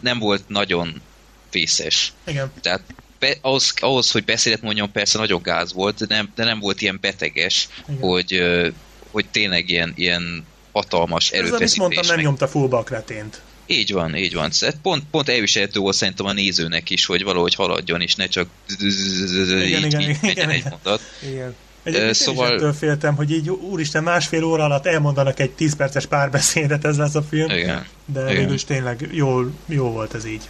[0.00, 1.02] nem volt nagyon
[1.50, 2.12] vészes.
[2.26, 2.52] Igen.
[2.60, 2.80] Tehát
[3.18, 6.80] be, ahhoz, ahhoz, hogy beszédet mondjon, persze nagyon gáz volt, de nem, de nem volt
[6.80, 8.00] ilyen beteges, Igen.
[8.00, 8.42] hogy,
[9.10, 11.78] hogy tényleg ilyen, ilyen hatalmas Ez, amit erőfeszítés.
[11.78, 13.40] mondtam, nem meg- nyomta fullba a kretént.
[13.66, 14.50] Így van, így van.
[14.50, 18.48] Szóval Pont, pont elviselhető volt szerintem a nézőnek is, hogy valahogy haladjon, és ne csak
[18.78, 20.50] Igen, így, igen, így igen.
[20.50, 21.00] egy mondat.
[21.22, 21.54] Igen.
[21.84, 22.50] Egyébként szóval- szóval...
[22.50, 26.84] én is ettől féltem, hogy így úristen másfél óra alatt elmondanak egy 10 perces párbeszédet,
[26.84, 27.86] ez lesz a film, Igen.
[28.04, 28.34] de igen.
[28.36, 30.48] végül is tényleg jól, jó volt ez így.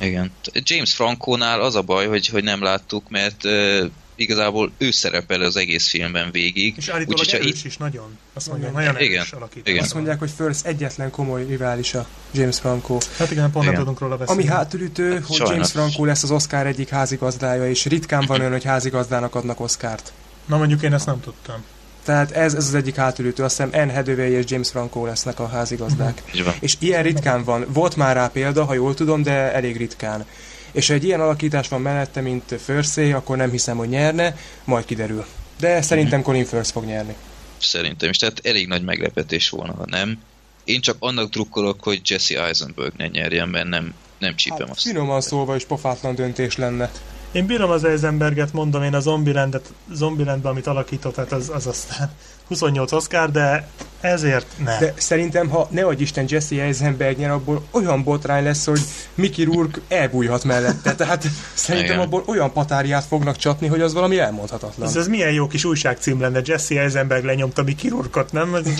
[0.00, 0.30] Igen.
[0.52, 3.84] James Franco-nál az a baj, hogy, hogy nem láttuk, mert uh,
[4.14, 6.74] igazából ő szerepel az egész filmben végig.
[6.76, 8.18] És állítólag erős itt, is nagyon.
[8.34, 8.82] Azt mondja, Igen.
[8.82, 9.20] nagyon Igen.
[9.20, 9.72] erős alakítás.
[9.72, 9.82] Igen.
[9.82, 12.98] Azt mondják, hogy First egyetlen komoly riválisa James Franco.
[13.16, 13.78] Hát igen, pont nem Igen.
[13.78, 14.42] tudunk róla beszélni.
[14.42, 15.54] Ami hátulütő, hogy Sajnos.
[15.54, 20.12] James Franco lesz az Oscar egyik házigazdája, és ritkán van olyan, hogy házigazdának adnak Oscárt.
[20.46, 21.64] Na mondjuk én ezt nem tudtam.
[22.04, 23.42] Tehát ez, ez az egyik hátulütő.
[23.44, 26.22] Azt hiszem Anne Hathaway és James Franco lesznek a házigazdák.
[26.44, 26.54] van.
[26.60, 27.66] És ilyen ritkán van.
[27.68, 30.26] Volt már rá példa, ha jól tudom, de elég ritkán.
[30.72, 34.84] És ha egy ilyen alakítás van mellette, mint First akkor nem hiszem, hogy nyerne, majd
[34.84, 35.24] kiderül.
[35.58, 37.14] De szerintem Colin Firth fog nyerni.
[37.58, 38.16] Szerintem is.
[38.16, 40.18] Tehát elég nagy meglepetés volna, ha nem.
[40.64, 44.80] Én csak annak drukkolok, hogy Jesse Eisenberg ne nyerjen, mert nem nem csípem Hát, azt.
[44.80, 46.90] finoman szólva is pofátlan döntés lenne.
[47.32, 52.10] Én bírom az Eisenberget, mondom én a Zombielandet, Zombielandben, amit alakított, hát az, az aztán
[52.48, 53.68] 28 Oscar, de
[54.00, 54.78] ezért ne.
[54.78, 58.80] De szerintem, ha ne adj Isten Jesse Eisenberg nyer, abból olyan botrány lesz, hogy
[59.14, 60.94] Mickey Rourke elbújhat mellette.
[60.94, 62.04] Tehát szerintem Igen.
[62.04, 64.88] abból olyan patáriát fognak csapni, hogy az valami elmondhatatlan.
[64.88, 68.54] Ez, ez milyen jó kis újságcím lenne, Jesse Eisenberg lenyomta mi kirurkot, nem?
[68.54, 68.72] Ez, a...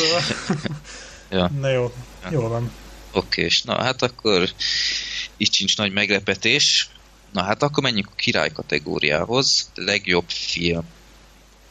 [1.31, 1.51] Ja.
[1.61, 1.93] Na jó,
[2.31, 2.71] jó van.
[3.13, 4.49] Oké, és na hát akkor
[5.37, 6.91] itt sincs nagy meglepetés.
[7.33, 9.71] Na hát akkor menjünk a király kategóriához.
[9.75, 10.83] Legjobb film.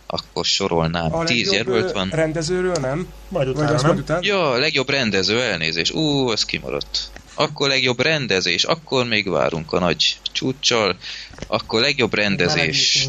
[0.05, 1.13] Akkor sorolnám.
[1.15, 2.09] a Tíz jelölt van.
[2.09, 3.07] rendezőről nem?
[3.27, 3.91] Majd Vagy utána, azt nem?
[3.91, 4.19] majd után?
[4.23, 5.91] Ja, legjobb rendező, elnézés.
[5.91, 7.09] Ú, ez kimaradt.
[7.33, 10.97] Akkor legjobb rendezés, akkor még várunk a nagy csúccsal.
[11.47, 13.07] Akkor legjobb rendezés.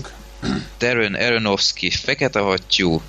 [0.78, 3.02] Darren Aronofsky, Fekete Hattyú,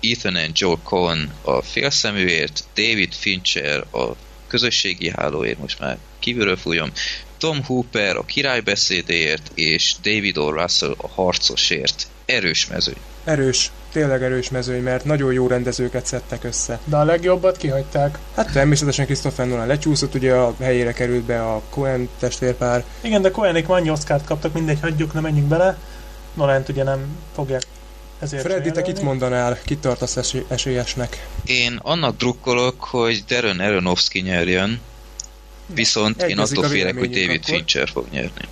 [0.00, 6.92] Ethan and Joel Cohen a félszeműért, David Fincher a közösségi hálóért, most már kívülről fújom,
[7.40, 10.50] Tom Hooper a királybeszédéért, és David O.
[10.50, 12.06] Russell a harcosért.
[12.24, 12.96] Erős mezőny.
[13.24, 16.78] Erős, tényleg erős mezőny, mert nagyon jó rendezőket szedtek össze.
[16.84, 18.18] De a legjobbat kihagyták.
[18.34, 22.84] Hát természetesen Christopher Nolan lecsúszott, ugye a helyére került be a Cohen testvérpár.
[23.00, 25.78] Igen, de Cohenik annyi Oscárt kaptak, mindegy, hagyjuk, ne menjünk bele.
[26.34, 27.62] Nolant ugye nem fogják
[28.20, 31.26] ezért Freddy, te kit mondanál, kit tartasz esély- esélyesnek?
[31.44, 34.80] Én annak drukkolok, hogy Darren Aronofsky nyerjen,
[35.74, 37.54] viszont én egyezik attól a félek, hogy David akkor.
[37.54, 38.48] Fincher fog nyerni.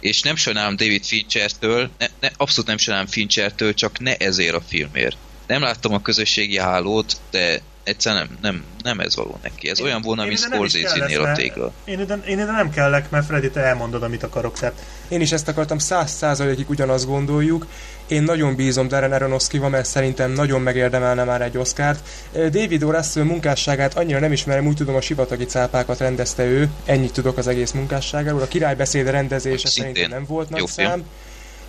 [0.00, 4.60] És nem sajnálom David Finchertől, ne, ne, abszolút nem sajnálom Finchertől, csak ne ezért a
[4.68, 5.16] filmért.
[5.46, 9.68] Nem láttam a közösségi hálót, de egyszerűen nem, nem, nem ez való neki.
[9.68, 11.72] Ez Én- olyan volna, én mint Scorsese-nél a tégla.
[11.84, 14.58] Én ide, én ide nem kellek, mert Freddy, te elmondod, amit akarok.
[14.58, 17.66] Tehát Én is ezt akartam, száz százalékig ugyanazt gondoljuk.
[18.12, 22.00] Én nagyon bízom Darren Aronofskyba, mert szerintem nagyon megérdemelne már egy Oscárt.
[22.32, 22.90] David O.
[22.90, 27.46] Russell munkásságát annyira nem ismerem, úgy tudom a sivatagi cápákat rendezte ő, ennyit tudok az
[27.46, 28.40] egész munkásságáról.
[28.40, 30.88] A királybeszéde rendezése Szintén szerintem nem volt nagy jó film.
[30.88, 31.04] szám.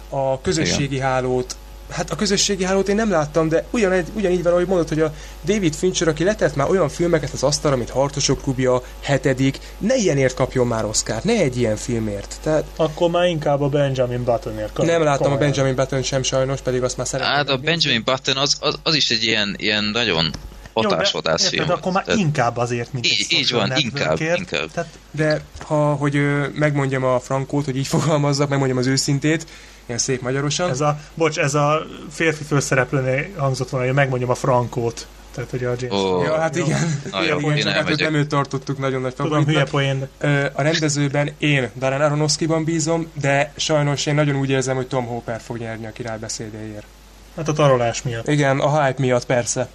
[0.09, 1.55] A közösségi hálót
[1.89, 5.13] Hát a közösségi hálót én nem láttam, de ugyanegy, ugyanígy van, ahogy mondod, hogy a
[5.45, 10.33] David Fincher, aki letett már olyan filmeket az asztalra, mint Harcosok klubja, hetedik, ne ilyenért
[10.35, 12.35] kapjon már Oscar, ne egy ilyen filmért.
[12.43, 14.85] Tehát akkor már inkább a Benjamin Buttonért kap.
[14.85, 15.39] nem láttam a komolyan.
[15.39, 17.35] Benjamin Button sem sajnos, pedig azt már szeretném.
[17.35, 17.57] Hát a.
[17.57, 20.31] Benjamin Button az, az, az is egy ilyen, ilyen nagyon
[20.73, 21.69] hatásvadász film.
[21.69, 24.71] akkor már Tehát inkább azért, mint Így- egy így van, inkább, inkább.
[24.71, 29.45] Tehát De ha, hogy ö, megmondjam a frankót, hogy így fogalmazzak, megmondjam az őszintét,
[29.85, 30.69] ilyen szép magyarosan.
[30.69, 35.07] ez a, bocs, ez a férfi főszereplőnél hangzott volna, hogy megmondjam a frankót.
[35.35, 35.99] Tehát, hogy a James.
[36.03, 36.65] Ó, ja, hát jó.
[36.65, 37.01] igen.
[37.11, 40.09] Hülye jó, poén, én csak hát nem őt tartottuk nagyon nagy Tudom, hülye favoritnak.
[40.19, 40.49] poén.
[40.53, 45.41] A rendezőben én Darren Aronofskyban bízom, de sajnos én nagyon úgy érzem, hogy Tom Hopper
[45.41, 46.85] fog nyerni a királybeszédéért.
[47.35, 48.27] Hát a tarolás miatt.
[48.27, 49.69] Igen, a hype miatt persze.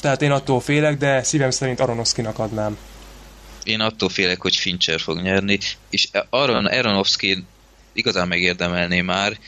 [0.00, 2.76] Tehát én attól félek, de szívem szerint Aronofskynak adnám.
[3.62, 5.58] én attól félek, hogy Fincher fog nyerni,
[5.90, 7.44] és Aaron Aronofsky
[8.00, 9.38] igazán megérdemelné már,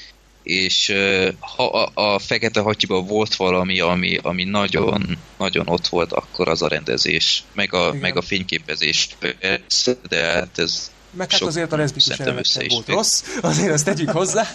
[0.42, 0.94] és
[1.38, 6.62] ha a, a Fekete Hattyúban volt valami, ami, ami nagyon, nagyon ott volt, akkor az
[6.62, 7.96] a rendezés, meg a, Igen.
[7.96, 12.34] meg a fényképezés, persze, de hát ez Meg hát azért a leszbikus össze sem
[12.68, 12.94] volt fér.
[12.94, 14.46] rossz, azért azt tegyük hozzá.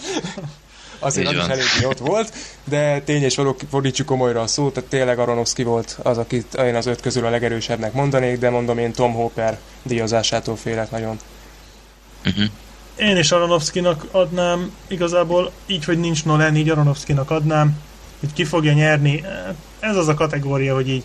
[1.00, 2.32] Azért az is eléggé ott volt,
[2.64, 6.74] de tény és való fordítsuk komolyra a szót, tehát tényleg Aronofsky volt az, akit én
[6.74, 11.18] az öt közül a legerősebbnek mondanék, de mondom én Tom Hopper díjazásától félek nagyon.
[12.24, 12.44] uh-huh.
[12.98, 17.80] Én is Aronofskynak adnám, igazából így, hogy nincs Nolan, így Aronofskynak adnám,
[18.20, 19.24] hogy ki fogja nyerni.
[19.80, 21.04] Ez az a kategória, hogy így,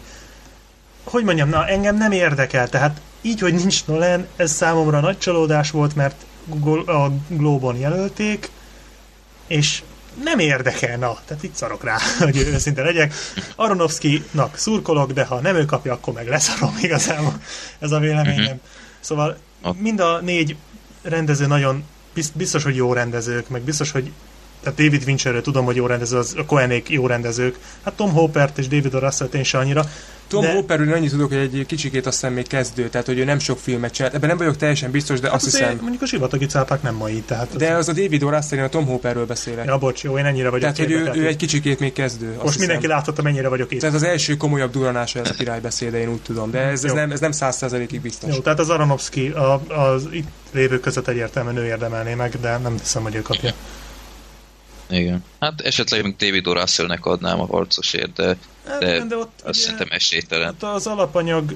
[1.03, 5.71] hogy mondjam, na engem nem érdekel, tehát így, hogy nincs Nolan, ez számomra nagy csalódás
[5.71, 6.25] volt, mert
[6.85, 8.51] a Globon jelölték,
[9.47, 9.83] és
[10.23, 13.13] nem érdekel, na, tehát itt szarok rá, hogy őszinte legyek.
[13.55, 17.41] Aronofsky-nak szurkolok, de ha nem ő kapja, akkor meg leszarom igazából.
[17.79, 18.59] Ez a véleményem.
[18.99, 19.79] Szóval Ok.
[19.79, 20.55] mind a négy
[21.03, 21.83] rendező nagyon
[22.13, 24.11] biz- biztos, hogy jó rendezők, meg biztos, hogy
[24.63, 27.57] tehát David Fincherről tudom, hogy jó rendező, az, a Cohenék jó rendezők.
[27.83, 28.99] Hát Tom Hopert és David O.
[28.99, 29.85] Russell-t én se annyira.
[30.27, 30.53] Tom De-.
[30.53, 33.59] Hopperről annyit tudok, hogy egy kicsikét azt hiszem még kezdő, tehát hogy ő nem sok
[33.59, 34.13] filmet csinált.
[34.13, 35.77] Ebben nem vagyok teljesen biztos, de Hát azt hiszem.
[35.81, 37.57] Mondjuk a sivatagi cápák nem mai, tehát...
[37.57, 38.29] De az a David O.
[38.29, 39.65] Russell, én a Tom Hopperről beszélek.
[39.65, 42.27] Ja, bocs, jó, én ennyire vagyok tehát, hogy ő, tehát ő egy kicsikét még kezdő.
[42.27, 42.59] Most hiszem.
[42.59, 43.79] mindenki láthatta, mennyire vagyok itt.
[43.79, 46.95] Tehát az első komolyabb duranása ez a királybeszéde, én úgy tudom, de ez, ez Jó.
[46.95, 48.35] nem, ez nem száz százalékig biztos.
[48.35, 52.77] Jó, tehát az Aronofsky a, az itt lévők között egyértelműen ő érdemelné meg, de nem
[52.77, 53.53] hiszem, hogy ő kapja.
[54.93, 55.23] Igen.
[55.39, 56.53] Hát esetleg még David O.
[56.53, 58.37] Russellnek adnám a harcosért, de
[58.67, 60.45] Hát De de ott azt ugye, szerintem esélytelen.
[60.59, 61.55] hát az alapanyag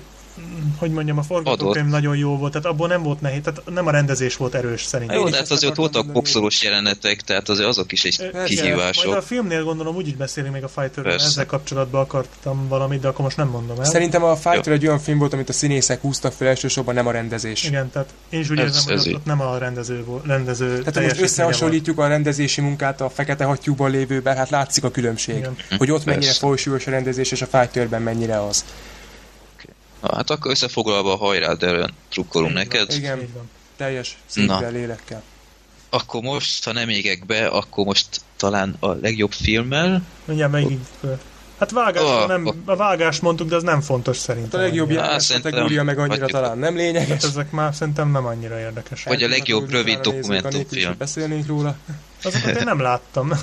[0.78, 3.92] hogy mondjam, a forgatókönyv nagyon jó volt, tehát abból nem volt nehéz, tehát nem a
[3.92, 5.18] rendezés volt erős szerintem.
[5.18, 9.06] Jó, de hát azért voltak boxolós jelenetek, tehát azért azok is egy kihívások.
[9.06, 13.08] Majd a filmnél gondolom úgy is beszélünk még a Fighter, ezzel kapcsolatban akartam valamit, de
[13.08, 13.86] akkor most nem mondom el.
[13.86, 17.12] Szerintem a Fighter egy olyan film volt, amit a színészek húztak fel elsősorban, nem a
[17.12, 17.64] rendezés.
[17.64, 21.22] Igen, tehát én is úgy érzem, hogy ott, ott, nem a rendező, rendező Tehát most
[21.22, 25.38] összehasonlítjuk a rendezési munkát a fekete hattyúban lévőben, hát látszik a különbség.
[25.38, 25.56] Igen.
[25.78, 28.66] Hogy ott mennyire folysúlyos a rendezés, és a Fighterben mennyire az.
[30.16, 32.94] Hát akkor összefoglalva hajrá, de trukkolunk neked.
[32.94, 33.30] Igen,
[33.76, 35.24] teljes szívvel, lélekkel.
[35.90, 40.02] Akkor most, ha nem égek be, akkor most talán a legjobb filmmel.
[40.26, 40.88] Mindjárt megint
[41.60, 44.60] Hát vágás, oh, nem, a vágást mondtuk, de az nem fontos szerintem.
[44.60, 46.42] A legjobb járás kategória meg annyira hagyjuk.
[46.42, 47.08] talán nem lényeges.
[47.10, 49.04] Hát ezek már szerintem nem annyira érdekes.
[49.04, 50.96] Vagy a legjobb rövid dokumentumfilm.
[50.98, 51.76] Beszélnénk róla.
[52.24, 53.32] Azokat én nem láttam.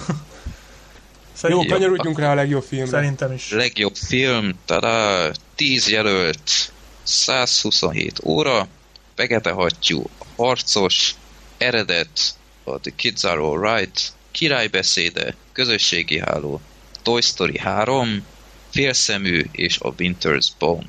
[1.45, 2.91] Szerintem, Jó, kanyarodjunk rá a legjobb filmre.
[2.91, 3.51] Szerintem is.
[3.51, 6.73] Legjobb film, tada, 10 jelölt,
[7.03, 8.69] 127 óra,
[9.15, 11.15] Fekete hattyú, Harcos,
[11.59, 12.35] Eredet,
[12.65, 16.61] a The Kids Are Alright, Királybeszéde, Közösségi Háló,
[17.03, 18.25] Toy Story 3,
[18.71, 20.87] Félszemű és a Winter's Bone.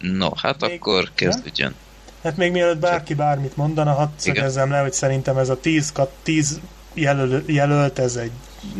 [0.00, 1.74] No, hát még, akkor kezdődjön.
[2.22, 6.60] Hát még mielőtt bárki bármit mondana, hadd szögezzem le, hogy szerintem ez a 10, 10
[6.94, 8.30] jelöl, jelölt, ez egy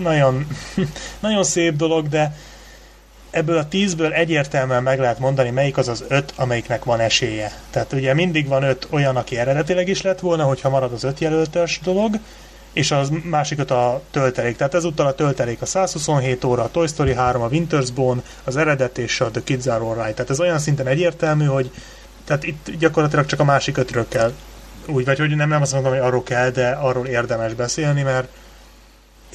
[0.03, 0.47] nagyon,
[1.21, 2.37] nagyon szép dolog, de
[3.31, 7.53] ebből a tízből egyértelműen meg lehet mondani, melyik az az öt, amelyiknek van esélye.
[7.71, 11.21] Tehát ugye mindig van öt olyan, aki eredetileg is lett volna, hogyha marad az öt
[11.21, 12.19] jelöltes dolog,
[12.73, 14.57] és az másikat a töltelék.
[14.57, 18.57] Tehát ezúttal a töltelék a 127 óra, a Toy Story 3, a Winter's Bone, az
[18.57, 20.15] eredet és a The Kids Are Alright.
[20.15, 21.71] Tehát ez olyan szinten egyértelmű, hogy
[22.25, 24.33] tehát itt gyakorlatilag csak a másik ötről kell
[24.87, 28.29] úgy, vagy hogy nem, nem azt mondom, hogy arról kell, de arról érdemes beszélni, mert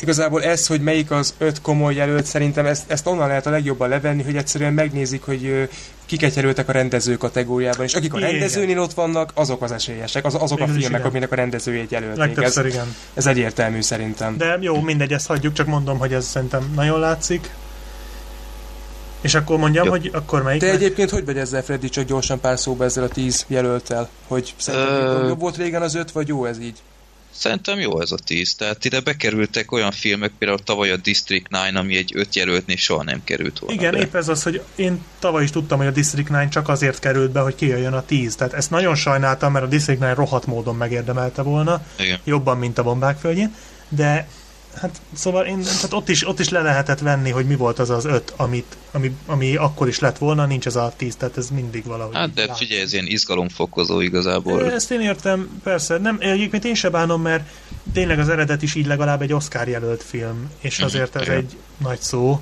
[0.01, 3.89] igazából ez, hogy melyik az öt komoly jelölt, szerintem ezt, ezt onnan lehet a legjobban
[3.89, 5.69] levenni, hogy egyszerűen megnézik, hogy
[6.05, 10.35] kiket jelöltek a rendező kategóriában, és akik a rendezőnél ott vannak, azok az esélyesek, az,
[10.35, 12.37] azok igen, a filmek, aminek a rendezőjét jelölték.
[12.37, 12.95] Ez, igen.
[13.13, 14.37] ez egyértelmű szerintem.
[14.37, 17.49] De jó, mindegy, ezt hagyjuk, csak mondom, hogy ez szerintem nagyon látszik.
[19.21, 19.91] És akkor mondjam, Jó.
[19.91, 20.61] hogy akkor melyik?
[20.61, 24.09] Te egyébként hogy vagy ezzel, Freddy, csak gyorsan pár szóba ezzel a tíz jelöltel?
[24.27, 25.27] Hogy szerintem Ö...
[25.27, 26.77] jobb volt régen az öt, vagy jó ez így?
[27.31, 28.55] Szerintem jó ez a tíz.
[28.55, 33.03] Tehát ide bekerültek olyan filmek, például tavaly a District 9, ami egy öt jelöltnél soha
[33.03, 33.99] nem került volna Igen, be.
[33.99, 37.31] épp ez az, hogy én tavaly is tudtam, hogy a District 9 csak azért került
[37.31, 38.35] be, hogy kijöjjön a tíz.
[38.35, 41.81] Tehát ezt nagyon sajnáltam, mert a District 9 rohadt módon megérdemelte volna.
[41.99, 42.19] Igen.
[42.23, 43.55] Jobban, mint a bombák földjén.
[43.89, 44.27] De
[44.79, 47.89] Hát szóval én, tehát ott is, ott is le lehetett venni, hogy mi volt az
[47.89, 51.49] az öt, amit, ami, ami akkor is lett volna, nincs az a tíz, tehát ez
[51.49, 52.15] mindig valahogy.
[52.15, 54.71] Hát de figyelj, ez ilyen izgalomfokozó igazából.
[54.71, 55.97] Ezt én értem, persze.
[55.97, 57.49] Nem, egyébként én se bánom, mert
[57.93, 61.57] tényleg az eredet is így legalább egy Oscar jelölt film, és mhm, azért ez egy
[61.77, 62.41] nagy szó,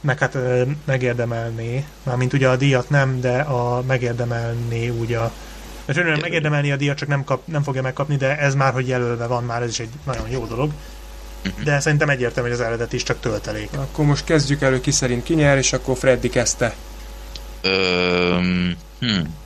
[0.00, 0.38] meg hát
[0.84, 5.32] megérdemelné, mármint ugye a díjat nem, de a megérdemelné úgy a
[5.86, 9.26] mert megérdemelni a díjat, csak nem, kap, nem fogja megkapni, de ez már, hogy jelölve
[9.26, 10.70] van, már ez is egy nagyon jó dolog.
[11.46, 11.62] Uh-huh.
[11.62, 13.68] De szerintem egyértelmű, hogy az eredet is csak töltelék.
[13.72, 16.74] Akkor most kezdjük elő, ki szerint ki nyer, és akkor Freddy kezdte.
[17.64, 19.36] Um, hmm.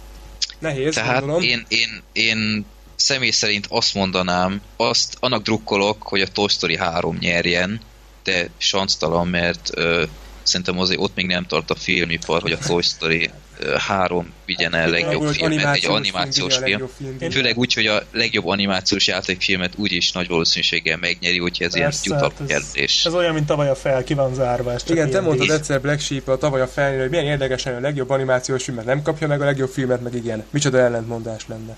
[0.58, 1.42] Nehéz, Tehát gondolom.
[1.42, 2.66] én, én, én
[2.96, 7.80] személy szerint azt mondanám, azt annak drukkolok, hogy a Toy Story 3 nyerjen,
[8.24, 10.04] de sansztalan, mert ö,
[10.42, 13.30] szerintem azért ott még nem tart a filmipar, hogy a Toy Story
[13.78, 16.88] három vigyen el legjobb filmet, egy animációs film.
[17.18, 17.30] film.
[17.30, 22.32] Főleg úgy, hogy a legjobb animációs játékfilmet úgyis nagy valószínűséggel megnyeri, úgyhogy ez ilyen jutalom
[22.38, 23.04] hát kérdés.
[23.04, 24.74] Ez olyan, mint tavaly a fel, ki van zárva.
[24.88, 28.10] Igen, te mondtad egyszer Black Sheep a tavaly a fel, hogy milyen érdekesen a legjobb
[28.10, 30.44] animációs filmet nem kapja meg, a legjobb filmet meg igen.
[30.50, 31.76] Micsoda ellentmondás lenne.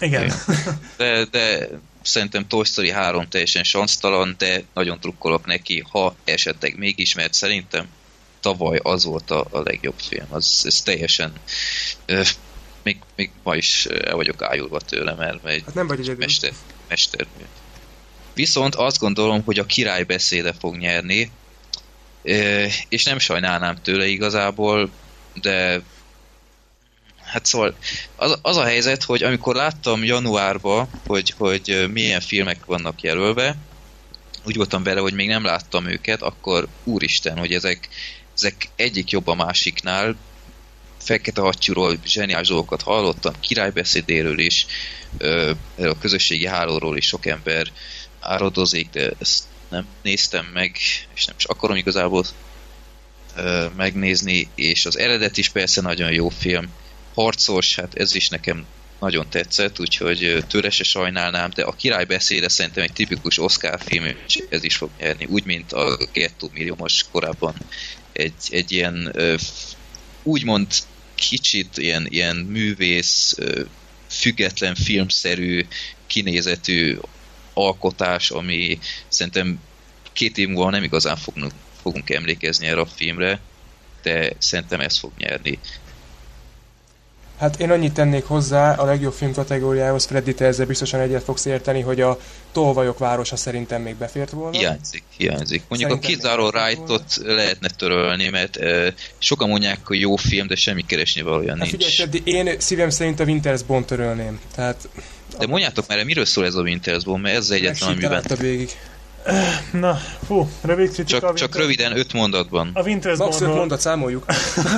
[0.00, 0.32] Igen.
[0.96, 1.68] De, de
[2.02, 7.86] szerintem Toy Story 3 teljesen sansztalan, de nagyon trukkolok neki, ha esetleg mégis, mert szerintem
[8.40, 10.26] tavaly az volt a, a legjobb film.
[10.30, 11.32] Az, ez teljesen
[12.06, 12.22] ö,
[12.82, 16.52] még, még ma is el vagyok ájulva tőle, mert, mert hát nem vagy mester,
[16.88, 17.44] mestermű.
[18.34, 21.30] Viszont azt gondolom, hogy a király beszéde fog nyerni,
[22.88, 24.90] és nem sajnálnám tőle igazából,
[25.34, 25.82] de
[27.22, 27.76] hát szóval
[28.16, 33.56] az, az a helyzet, hogy amikor láttam januárban, hogy, hogy milyen filmek vannak jelölve,
[34.44, 37.88] úgy voltam vele, hogy még nem láttam őket, akkor úristen, hogy ezek
[38.36, 40.16] ezek egyik jobb a másiknál,
[40.98, 44.66] Fekete Hattyúról zseniális dolgokat hallottam, királybeszédéről is,
[45.78, 47.72] a közösségi hálóról is sok ember
[48.20, 50.76] áradozik, de ezt nem néztem meg,
[51.14, 52.24] és nem is akarom igazából
[53.76, 56.68] megnézni, és az eredet is persze nagyon jó film.
[57.14, 58.66] Harcos, hát ez is nekem
[59.00, 64.04] nagyon tetszett, úgyhogy tőle se sajnálnám, de a király beszéde szerintem egy tipikus Oscar film,
[64.26, 67.54] és ez is fog nyerni, úgy, mint a Ghetto milliómos korábban
[68.16, 69.12] egy, egy ilyen
[70.22, 70.66] úgymond
[71.14, 73.36] kicsit ilyen, ilyen művész,
[74.08, 75.66] független filmszerű
[76.06, 76.98] kinézetű
[77.54, 79.60] alkotás, ami szerintem
[80.12, 81.52] két év múlva nem igazán fogunk,
[81.82, 83.40] fogunk emlékezni erre a filmre,
[84.02, 85.58] de szerintem ez fog nyerni.
[87.38, 91.44] Hát én annyit tennék hozzá a legjobb film kategóriához, Freddy, te ezzel biztosan egyet fogsz
[91.44, 92.18] érteni, hogy a
[92.52, 94.58] Tolvajok városa szerintem még befért volna.
[94.58, 95.62] Hiányzik, hiányzik.
[95.68, 98.86] Mondjuk szerintem a Kizáró Right-ot lehetne törölni, mert uh,
[99.18, 102.02] sokan mondják, hogy jó film, de semmi keresni valójában hát nincs.
[102.02, 104.40] Figyelj, én szívem szerint a Winter's Bond törölném.
[104.54, 104.88] Tehát,
[105.38, 108.22] de mondjátok már, miről szól ez a Winter's Bond, mert ez egyetlen, amiben...
[108.38, 108.70] végig.
[109.72, 111.20] Na, fú, rövid kritika.
[111.20, 112.70] Csak, csak röviden, öt mondatban.
[112.74, 114.24] A Winter's Max öt mondat számoljuk.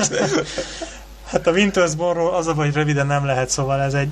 [1.31, 4.11] Hát a Winter's Bornról az a hogy röviden nem lehet, szóval ez egy...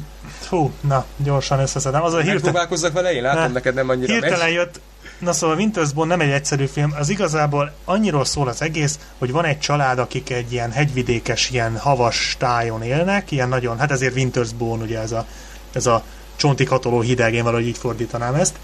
[0.49, 2.03] Hú, na, gyorsan összeszedem.
[2.03, 2.41] Az a hirtelen...
[2.41, 4.53] Próbálkozzak vele, én látom, ne, neked nem annyira Hirtelen megy.
[4.53, 4.81] jött,
[5.19, 9.33] Na szóval Winter's Bone nem egy egyszerű film, az igazából annyiról szól az egész, hogy
[9.33, 14.15] van egy család, akik egy ilyen hegyvidékes, ilyen havas tájon élnek, ilyen nagyon, hát ezért
[14.17, 15.27] Winter's Bone, ugye ez a,
[15.73, 16.03] ez a
[16.37, 18.55] csonti katoló hideg, én valahogy így fordítanám ezt.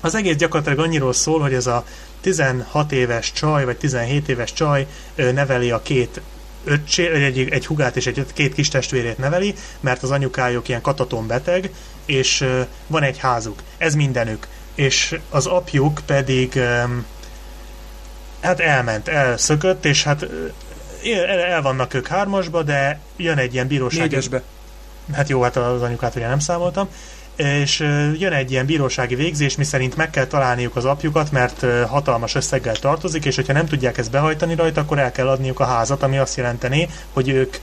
[0.00, 1.84] Az egész gyakorlatilag annyiról szól, hogy ez a
[2.22, 6.20] 16 éves csaj, vagy 17 éves csaj neveli a két
[6.64, 11.26] öccsé, egy, egy hugát és egy két kis testvérét neveli, mert az anyukájuk ilyen kataton
[11.26, 11.70] beteg,
[12.04, 12.44] és
[12.86, 13.62] van egy házuk.
[13.78, 14.46] Ez mindenük.
[14.74, 16.60] És az apjuk pedig
[18.40, 20.26] hát elment, elszökött, és hát
[21.04, 24.00] el, el vannak ők hármasba, de jön egy ilyen bíróság.
[24.00, 24.42] Négyesbe.
[25.12, 26.88] Hát jó, hát az anyukát ugye nem számoltam
[27.36, 27.78] és
[28.18, 33.24] jön egy ilyen bírósági végzés, miszerint meg kell találniuk az apjukat, mert hatalmas összeggel tartozik,
[33.24, 36.36] és hogyha nem tudják ezt behajtani rajta, akkor el kell adniuk a házat, ami azt
[36.36, 37.56] jelenteni, hogy ők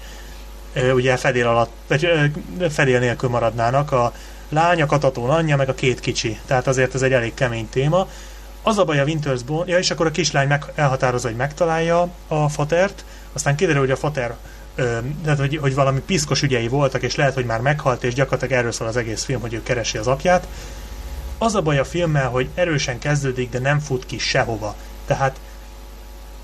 [0.94, 2.10] ugye fedél alatt, vagy
[2.70, 4.14] fedél nélkül maradnának a
[4.50, 6.40] lánya, katatón anyja, meg a két kicsi.
[6.46, 8.08] Tehát azért ez egy elég kemény téma.
[8.64, 12.10] Az a baj a Winters Bone, ja, és akkor a kislány meg, elhatározza, hogy megtalálja
[12.28, 14.36] a fatert, aztán kiderül, hogy a fater
[15.24, 18.72] tehát hogy, hogy valami piszkos ügyei voltak, és lehet, hogy már meghalt, és gyakorlatilag erről
[18.72, 20.48] szól az egész film, hogy ő keresi az apját.
[21.38, 24.76] Az a baj a filmmel, hogy erősen kezdődik, de nem fut ki sehova.
[25.06, 25.40] Tehát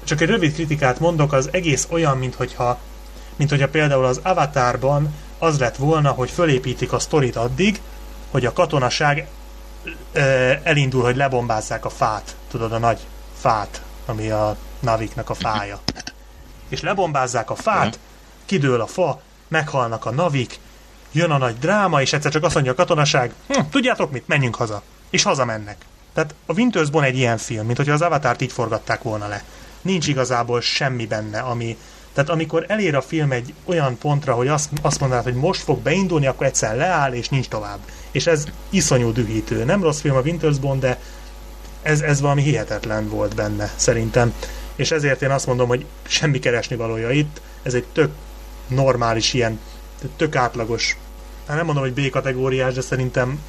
[0.03, 2.79] csak egy rövid kritikát mondok, az egész olyan, mint hogyha,
[3.36, 7.81] mint hogyha például az Avatarban az lett volna, hogy fölépítik a sztorit addig,
[8.31, 9.27] hogy a katonaság
[10.63, 12.99] elindul, hogy lebombázzák a fát, tudod, a nagy
[13.38, 15.79] fát, ami a naviknak a fája.
[16.69, 17.99] És lebombázzák a fát,
[18.45, 20.59] kidől a fa, meghalnak a navik,
[21.11, 24.55] jön a nagy dráma, és egyszer csak azt mondja a katonaság, hm, tudjátok mit, menjünk
[24.55, 24.81] haza.
[25.09, 25.77] És hazamennek.
[26.13, 29.43] Tehát a Winter's Bone egy ilyen film, mint hogyha az Avatar-t így forgatták volna le.
[29.81, 31.77] Nincs igazából semmi benne, ami...
[32.13, 35.79] Tehát amikor elér a film egy olyan pontra, hogy azt, azt mondanád, hogy most fog
[35.79, 37.79] beindulni, akkor egyszer leáll, és nincs tovább.
[38.11, 39.63] És ez iszonyú dühítő.
[39.63, 40.99] Nem rossz film a Winter's Bone, de
[41.81, 44.33] ez, ez valami hihetetlen volt benne, szerintem.
[44.75, 47.41] És ezért én azt mondom, hogy semmi keresni valója itt.
[47.63, 48.11] Ez egy tök
[48.68, 49.59] normális ilyen,
[50.16, 50.97] tök átlagos,
[51.47, 53.39] hát nem mondom, hogy B-kategóriás, de szerintem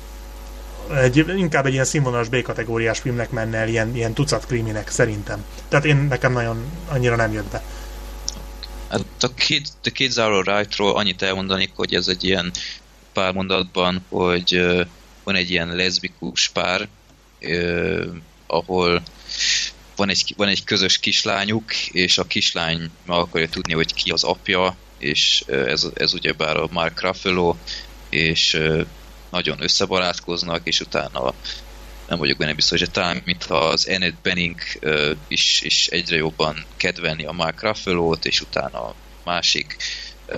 [0.95, 5.45] egy, inkább egy ilyen színvonalas B-kategóriás filmnek menne el, ilyen, ilyen tucat kriminek, szerintem.
[5.69, 7.62] Tehát én nekem nagyon annyira nem jött be.
[8.89, 12.53] Hát a Kid, The Kids Are Alright-ról annyit elmondanék, hogy ez egy ilyen
[13.12, 14.87] pár mondatban, hogy uh,
[15.25, 16.89] van egy ilyen leszbikus pár,
[17.41, 18.07] uh,
[18.47, 19.03] ahol
[19.97, 24.25] van egy, van egy közös kislányuk, és a kislány meg akarja tudni, hogy ki az
[24.25, 27.57] apja, és ez, ez ugyebár a Mark Ruffalo,
[28.09, 28.61] és
[29.30, 31.34] nagyon összebarátkoznak, és utána
[32.09, 34.61] nem vagyok benne biztos, hogy talán mintha az Enid Benning
[35.28, 38.94] is, is egyre jobban kedvelni a Mark Ruffalo-t, és utána a
[39.24, 39.76] másik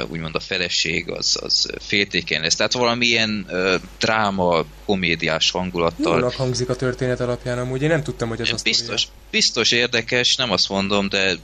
[0.09, 2.55] úgymond a feleség az, az féltékeny lesz.
[2.55, 6.19] Tehát valamilyen uh, dráma, komédiás hangulattal.
[6.19, 10.51] Jónak hangzik a történet alapján amúgy, én nem tudtam, hogy ez biztos, biztos érdekes, nem
[10.51, 11.37] azt mondom, de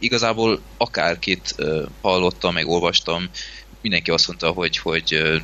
[0.00, 1.54] igazából akárkit
[2.00, 3.30] hallottam, meg olvastam,
[3.80, 5.40] mindenki azt mondta, hogy, hogy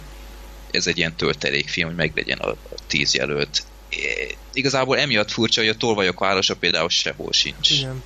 [0.70, 3.64] ez egy ilyen töltelékfilm, hogy meglegyen a, a tíz jelölt.
[3.88, 7.70] É, igazából emiatt furcsa, hogy a tolvajok városa például sehol sincs.
[7.70, 8.02] Igen.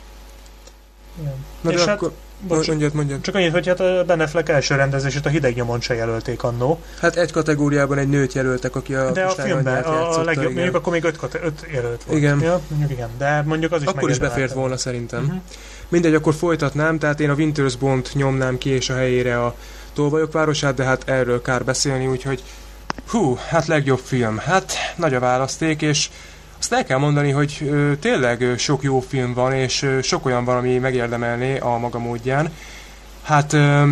[1.20, 1.34] Igen.
[1.60, 2.12] Na de hát, akkor...
[2.42, 3.20] Bocs, mondjad, mondjad.
[3.20, 6.82] Csak annyit, hogy hát a Ben Affleck első rendezését a hideg nyomon se jelölték annó.
[7.00, 10.52] Hát egy kategóriában egy nőt jelöltek, aki a De a filmben a, a legjobb, igen.
[10.52, 12.18] mondjuk akkor még öt, öt jelölt volt.
[12.18, 12.40] Igen.
[12.40, 15.22] Ja, mondjuk igen, de mondjuk az is Akkor is befért volna szerintem.
[15.22, 15.42] Uh-huh.
[15.90, 19.54] Mindegy, akkor folytatnám, tehát én a Winters Bond nyomnám ki, és a helyére a
[19.92, 22.42] Tolvajok városát, de hát erről kár beszélni, úgyhogy
[23.08, 24.38] hú, hát legjobb film.
[24.38, 26.08] Hát nagy a választék, és
[26.58, 30.26] azt el kell mondani, hogy ö, tényleg ö, sok jó film van, és ö, sok
[30.26, 32.52] olyan van, ami megérdemelné a maga módján.
[33.22, 33.82] Hát ö,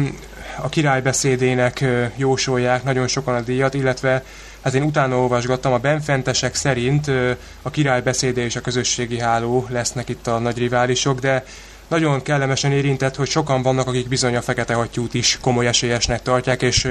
[0.62, 4.24] a király beszédének ö, jósolják nagyon sokan a díjat, illetve
[4.60, 7.30] hát én utána olvasgattam, a benfentesek szerint ö,
[7.62, 11.44] a király beszéde és a közösségi háló lesznek itt a nagy riválisok, de
[11.88, 16.62] nagyon kellemesen érintett, hogy sokan vannak, akik bizony a fekete hattyút is komoly esélyesnek tartják,
[16.62, 16.88] és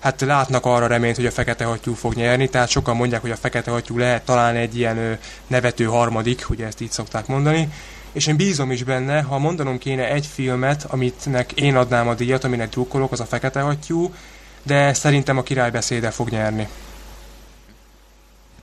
[0.00, 3.36] hát látnak arra reményt, hogy a fekete hattyú fog nyerni, tehát sokan mondják, hogy a
[3.36, 7.68] fekete hattyú lehet talán egy ilyen nevető harmadik, ugye ezt így szokták mondani,
[8.12, 12.44] és én bízom is benne, ha mondanom kéne egy filmet, amitnek én adnám a díjat,
[12.44, 14.14] aminek drukkolok, az a fekete hattyú,
[14.62, 16.68] de szerintem a királybeszéde fog nyerni.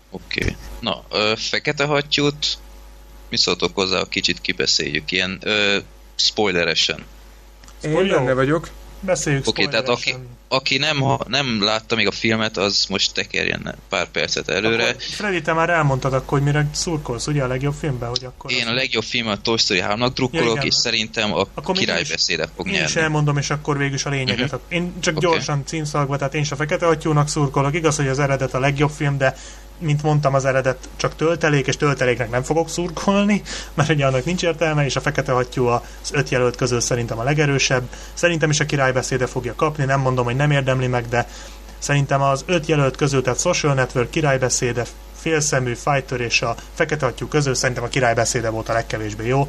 [0.10, 0.42] Oké.
[0.42, 0.56] Okay.
[0.80, 2.58] Na, ö, fekete hattyút
[3.30, 5.78] mi szóltok hozzá, kicsit kibeszéljük, ilyen ö,
[6.16, 7.06] spoileresen.
[7.82, 8.70] Én benne vagyok.
[9.02, 10.16] Beszéljük Oké, okay, tehát aki,
[10.48, 14.84] aki nem, ha, nem látta még a filmet, az most tekerjen pár percet előre.
[14.84, 18.10] Akkor, Freddy, te már elmondtad akkor, hogy mire szurkolsz, ugye a legjobb filmben?
[18.10, 21.48] Hogy akkor Én a legjobb film a Toy Story 3-nak drukkolok, ja, és szerintem a
[21.54, 22.88] akkor királybeszéde fog én nyerni.
[22.88, 24.46] Én is elmondom, és akkor végül is a lényeget.
[24.46, 24.62] Uh-huh.
[24.70, 25.30] Én csak okay.
[25.30, 27.76] gyorsan címszalagba, tehát én is a Fekete Atyúnak szurkolok.
[27.76, 29.36] Igaz, hogy az eredet a legjobb film, de
[29.80, 33.42] mint mondtam, az eredet csak töltelék, és tölteléknek nem fogok szurkolni,
[33.74, 35.82] mert ugye annak nincs értelme, és a Fekete Hattyú az
[36.12, 37.84] öt jelölt közül szerintem a legerősebb.
[38.14, 41.28] Szerintem is a királybeszéde fogja kapni, nem mondom, hogy nem érdemli meg, de
[41.80, 44.86] szerintem az öt jelölt közül, tehát Social Network, királybeszéde,
[45.20, 49.48] félszemű, Fighter és a Fekete Hattyú közül szerintem a királybeszéde volt a legkevésbé jó.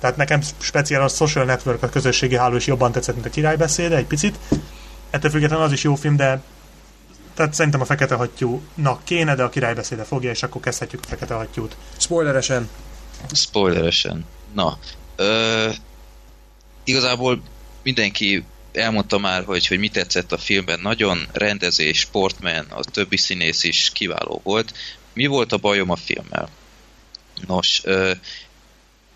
[0.00, 3.96] Tehát nekem speciál a Social Network, a közösségi háló is jobban tetszett, mint a királybeszéde,
[3.96, 4.38] egy picit.
[5.10, 6.40] Ettől függetlenül az is jó film, de
[7.34, 11.34] tehát szerintem a Fekete Hattyúnak kéne, de a királybeszéde fogja, és akkor kezdhetjük a Fekete
[11.34, 11.76] Hattyút.
[11.96, 12.68] Spoileresen.
[13.32, 14.24] Spoileresen.
[14.54, 14.78] Na,
[15.16, 15.68] ö,
[16.84, 17.42] igazából
[17.82, 20.80] mindenki elmondta már, hogy, hogy mi tetszett a filmben.
[20.80, 24.72] Nagyon rendezés, sportman, a többi színész is kiváló volt.
[25.14, 26.48] Mi volt a bajom a filmmel?
[27.46, 28.12] Nos, ö,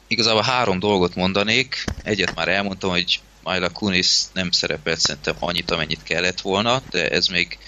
[0.07, 1.85] igazából három dolgot mondanék.
[2.03, 7.27] Egyet már elmondtam, hogy Myla Kunis nem szerepelt szerintem annyit, amennyit kellett volna, de ez
[7.27, 7.59] még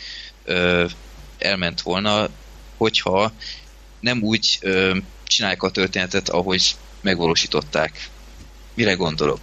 [0.49, 0.87] ö,
[1.39, 2.29] elment volna,
[2.77, 3.33] hogyha
[4.01, 4.97] nem úgy ö,
[5.27, 8.09] csinálják a történetet, ahogy megvalósították.
[8.75, 9.41] Mire gondolok?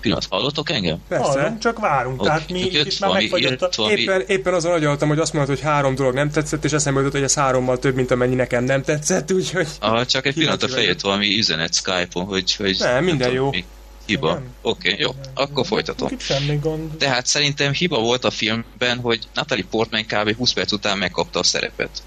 [0.00, 0.98] Pillanat, hallottok engem?
[1.08, 1.24] Persze.
[1.24, 2.26] Hallom, csak várunk, okay.
[2.26, 3.68] tehát mi itt már megfagyott a...
[3.76, 4.00] Valami...
[4.00, 7.14] Éppen, éppen azon agyaltam, hogy azt mondod, hogy három dolog nem tetszett, és eszembe jutott,
[7.14, 9.68] hogy ez hárommal több, mint amennyi nekem nem tetszett, úgyhogy...
[9.80, 12.54] Ah, csak egy pillanat a fejét valami üzenet Skype-on, hogy...
[12.54, 13.50] hogy nem, minden nem jó.
[13.50, 13.64] Mi
[14.06, 14.42] hiba.
[14.62, 15.14] Oké, okay, jó.
[15.34, 16.18] Akkor folytatom.
[16.18, 16.96] semmi gond.
[16.96, 20.36] Tehát szerintem hiba volt a filmben, hogy Natalie Portman kb.
[20.36, 22.02] 20 perc után megkapta a szerepet.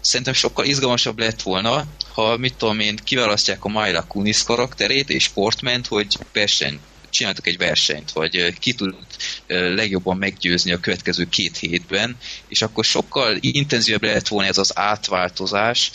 [0.00, 5.28] Szerintem sokkal izgalmasabb lett volna, ha mit tudom én, kiválasztják a Myla Kunis karakterét és
[5.28, 6.78] Portman, hogy verseny,
[7.10, 8.94] csináltak egy versenyt, vagy ki tud
[9.46, 12.16] legjobban meggyőzni a következő két hétben,
[12.48, 15.90] és akkor sokkal intenzívebb lett volna ez az átváltozás,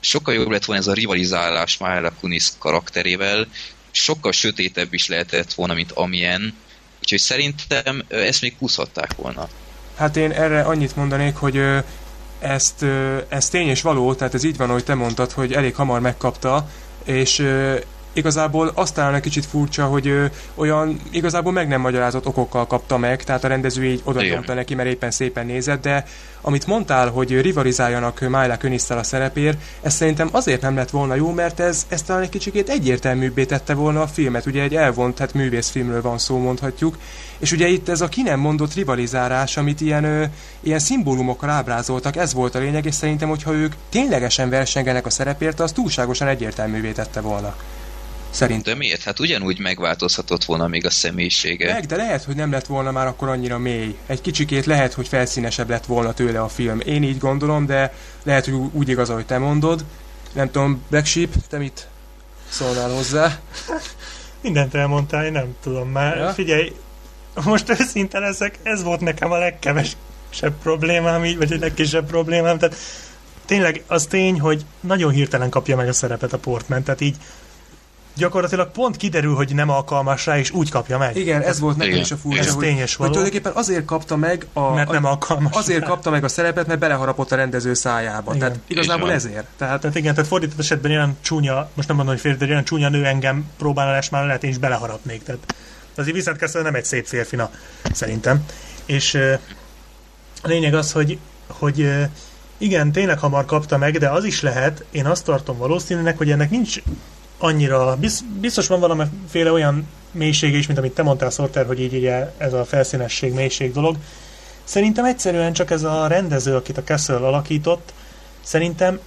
[0.00, 3.46] sokkal jobb lett volna ez a rivalizálás Myla Kunis karakterével,
[3.90, 6.54] sokkal sötétebb is lehetett volna, mint amilyen,
[7.00, 9.48] úgyhogy szerintem ezt még húzhatták volna.
[9.96, 11.62] Hát én erre annyit mondanék, hogy
[12.38, 12.84] ezt,
[13.28, 16.70] ez tény és való, tehát ez így van, hogy te mondtad, hogy elég hamar megkapta,
[17.04, 17.46] és
[18.18, 20.24] igazából azt talán egy kicsit furcsa, hogy ö,
[20.54, 24.74] olyan igazából meg nem magyarázott okokkal kapta meg, tehát a rendező így oda nyomta neki,
[24.74, 26.04] mert éppen szépen nézett, de
[26.40, 31.32] amit mondtál, hogy rivalizáljanak Májla Könisztel a szerepért, ez szerintem azért nem lett volna jó,
[31.32, 34.46] mert ez, ez talán egy kicsikét egyértelműbbé tette volna a filmet.
[34.46, 36.98] Ugye egy elvont, hát művészfilmről van szó, mondhatjuk.
[37.38, 40.24] És ugye itt ez a ki nem mondott rivalizálás, amit ilyen, ö,
[40.60, 45.60] ilyen szimbólumokkal ábrázoltak, ez volt a lényeg, és szerintem, hogyha ők ténylegesen versengenek a szerepért,
[45.60, 47.56] az túlságosan egyértelművé tette volna.
[48.30, 48.72] Szerintem.
[48.72, 49.02] De miért?
[49.02, 51.72] Hát ugyanúgy megváltozhatott volna még a személyisége.
[51.72, 53.96] Meg, de lehet, hogy nem lett volna már akkor annyira mély.
[54.06, 56.80] Egy kicsikét lehet, hogy felszínesebb lett volna tőle a film.
[56.80, 59.84] Én így gondolom, de lehet, hogy úgy igaz, ahogy te mondod.
[60.32, 61.88] Nem tudom, Black Sheep, te mit
[62.48, 63.38] szólnál hozzá?
[64.42, 66.16] Mindent elmondtál, én nem tudom már.
[66.16, 66.30] Ja?
[66.32, 66.72] Figyelj,
[67.44, 72.58] most őszinte leszek, ez volt nekem a legkevesebb problémám, így, vagy a legkisebb problémám.
[72.58, 72.76] Tehát
[73.44, 77.16] tényleg az tény, hogy nagyon hirtelen kapja meg a szerepet a Portman, tehát így
[78.18, 81.16] gyakorlatilag pont kiderül, hogy nem alkalmas rá, és úgy kapja meg.
[81.16, 84.46] Igen, ez volt nekem is a furcsa, ez hogy, tényes hogy tulajdonképpen azért kapta meg
[84.52, 85.86] a, mert nem alkalmas azért rá.
[85.86, 88.34] kapta meg a szerepet, mert beleharapott a rendező szájába.
[88.34, 88.48] Igen.
[88.48, 89.46] Tehát igazából ezért.
[89.56, 92.64] Tehát, tehát igen, tehát fordított esetben ilyen csúnya, most nem mondom, hogy férfi, de ilyen
[92.64, 95.22] csúnya nő engem próbálás már lehet, én is beleharapnék.
[95.22, 95.54] Tehát
[95.96, 97.50] azért Vincent nem egy szép férfina,
[97.92, 98.44] szerintem.
[98.86, 99.14] És
[100.42, 102.08] a lényeg az, hogy, hogy
[102.58, 106.50] igen, tényleg hamar kapta meg, de az is lehet, én azt tartom valószínűnek, hogy ennek
[106.50, 106.82] nincs
[107.38, 107.98] annyira,
[108.40, 112.52] biztos van valamiféle olyan mélysége is, mint amit te mondtál, Sorter, hogy így ugye ez
[112.52, 113.96] a felszínesség, mélység dolog.
[114.64, 117.92] Szerintem egyszerűen csak ez a rendező, akit a Castle alakított,
[118.42, 119.00] szerintem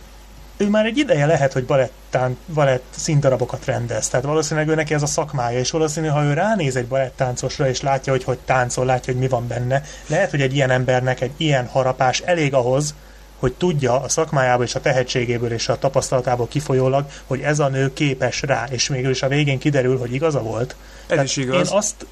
[0.58, 4.08] ő már egy ideje lehet, hogy balettán, balett színdarabokat rendez.
[4.08, 7.82] Tehát valószínűleg ő neki ez a szakmája, és valószínű, ha ő ránéz egy balettáncosra, és
[7.82, 11.32] látja, hogy hogy táncol, látja, hogy mi van benne, lehet, hogy egy ilyen embernek egy
[11.38, 12.96] ilyen harapás elég ahhoz,
[13.42, 17.94] hogy tudja a szakmájából és a tehetségéből és a tapasztalatából kifolyólag, hogy ez a nő
[17.94, 20.76] képes rá, és végül is a végén kiderül, hogy igaza volt.
[21.02, 21.70] Ez Tehát is igaz.
[21.70, 22.06] Én azt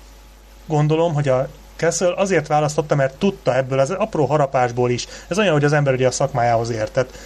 [0.65, 5.07] gondolom, hogy a Kessel azért választotta, mert tudta ebből az apró harapásból is.
[5.27, 7.17] Ez olyan, hogy az ember ugye a szakmájához értett.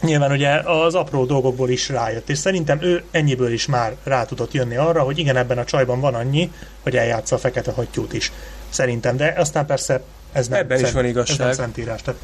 [0.00, 4.52] Nyilván ugye az apró dolgokból is rájött, és szerintem ő ennyiből is már rá tudott
[4.52, 6.52] jönni arra, hogy igen, ebben a csajban van annyi,
[6.82, 8.32] hogy eljátsza a fekete hattyút is.
[8.68, 10.02] Szerintem, de aztán persze
[10.32, 11.38] ez nem, Ebben is van Ez igazság.
[11.38, 12.02] nem szentírás.
[12.02, 12.20] Tehát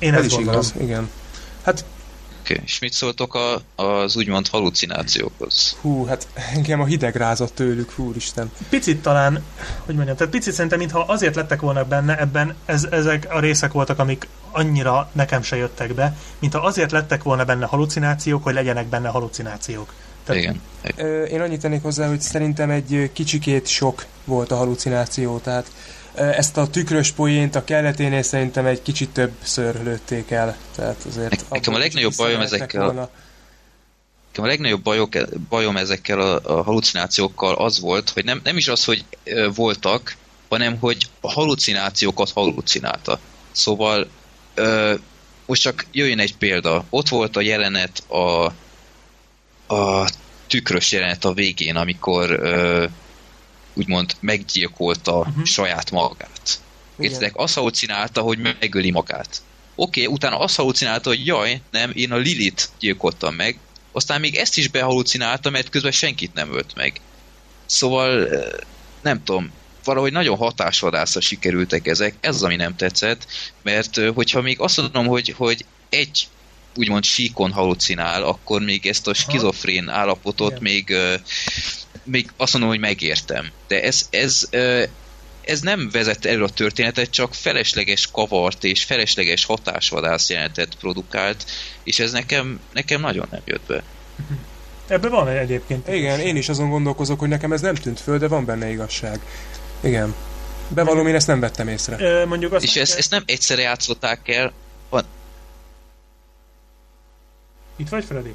[0.00, 0.60] én Ez is gondolom.
[0.60, 1.10] igaz, igen.
[1.62, 1.84] Hát,
[2.44, 2.62] Okay.
[2.64, 5.76] És mit szóltok a, az úgymond halucinációkhoz?
[5.80, 8.50] hú, hát engem a hideg rázott tőlük, úristen.
[8.68, 9.42] Picit talán,
[9.84, 13.72] hogy mondjam, tehát picit szerintem, mintha azért lettek volna benne, ebben ez, ezek a részek
[13.72, 18.86] voltak, amik annyira nekem se jöttek be, mintha azért lettek volna benne halucinációk, hogy legyenek
[18.86, 19.92] benne halucinációk.
[20.24, 20.60] Tehát Igen.
[20.96, 25.70] Ö, Én annyit tennék hozzá, hogy szerintem egy kicsikét sok volt a halucináció, tehát
[26.14, 30.56] ezt a tükrös poént a kelleténél szerintem egy kicsit többször lőtték el.
[30.74, 33.10] Tehát azért Ne- nekem a legnagyobb bajom ezekkel a- volna.
[34.28, 35.16] Nekem a legnagyobb bajok,
[35.48, 39.04] bajom ezekkel a, a halucinációkkal az volt, hogy nem, nem is az, hogy
[39.54, 40.16] voltak,
[40.48, 43.18] hanem hogy a halucinációkat halucinálta.
[43.52, 44.08] Szóval
[44.54, 44.94] ö,
[45.46, 46.84] most csak jöjjön egy példa.
[46.90, 48.44] Ott volt a jelenet a,
[49.74, 50.10] a
[50.46, 52.86] tükrös jelenet a végén, amikor ö,
[53.74, 55.44] úgymond meggyilkolta uh-huh.
[55.44, 56.60] saját magát.
[56.98, 57.10] Igen.
[57.10, 57.36] Értitek?
[57.36, 59.42] Azt halucinálta, hogy megöli magát.
[59.74, 63.58] Oké, okay, utána azt halucinálta, hogy jaj, nem, én a Lilit gyilkoltam meg,
[63.92, 67.00] aztán még ezt is behalucinálta, mert közben senkit nem ölt meg.
[67.66, 68.28] Szóval,
[69.02, 69.52] nem tudom,
[69.84, 73.26] valahogy nagyon hatásvadászra sikerültek ezek, ez az, ami nem tetszett,
[73.62, 76.28] mert hogyha még azt mondom, hogy, hogy egy
[76.74, 80.62] úgymond síkon halucinál, akkor még ezt a skizofrén állapotot Igen.
[80.62, 80.96] még,
[82.02, 83.50] még azt mondom, hogy megértem.
[83.68, 84.48] De ez, ez,
[85.40, 91.44] ez nem vezet elő a történetet, csak felesleges kavart és felesleges hatásvadász jelenetet produkált,
[91.82, 93.82] és ez nekem, nekem nagyon nem jött be.
[94.86, 95.88] Ebben van egyébként.
[95.88, 99.20] Igen, én is azon gondolkozok, hogy nekem ez nem tűnt föl, de van benne igazság.
[99.80, 100.14] Igen.
[100.68, 101.96] Bevallom, én ezt nem vettem észre.
[101.98, 104.52] Ö, mondjuk azt És ezt, ezt nem egyszerre játszották el,
[104.88, 105.04] van,
[107.76, 108.34] Itt vagy, Freddy?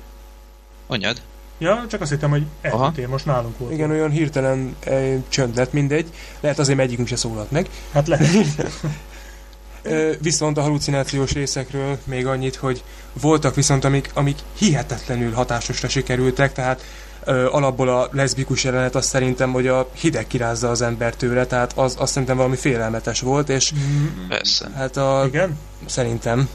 [0.88, 1.22] anyad,
[1.57, 3.72] Ja, csak azt hittem, hogy eljöttél, most nálunk volt.
[3.72, 6.07] Igen, olyan hirtelen e, csönd lett, mindegy.
[6.40, 7.69] Lehet azért mert egyikünk se szólalt meg.
[7.94, 8.27] Hát lehet.
[10.22, 12.84] Viszont a halucinációs részekről még annyit, hogy
[13.22, 16.84] voltak viszont, amik, amik hihetetlenül hatásosra sikerültek, tehát
[17.23, 21.73] ö, alapból a leszbikus jelenet azt szerintem, hogy a hideg kirázza az ember tőle, tehát
[21.76, 24.69] az, azt szerintem valami félelmetes volt, és Mm, persze.
[24.76, 25.57] hát a, Igen?
[25.86, 26.49] szerintem,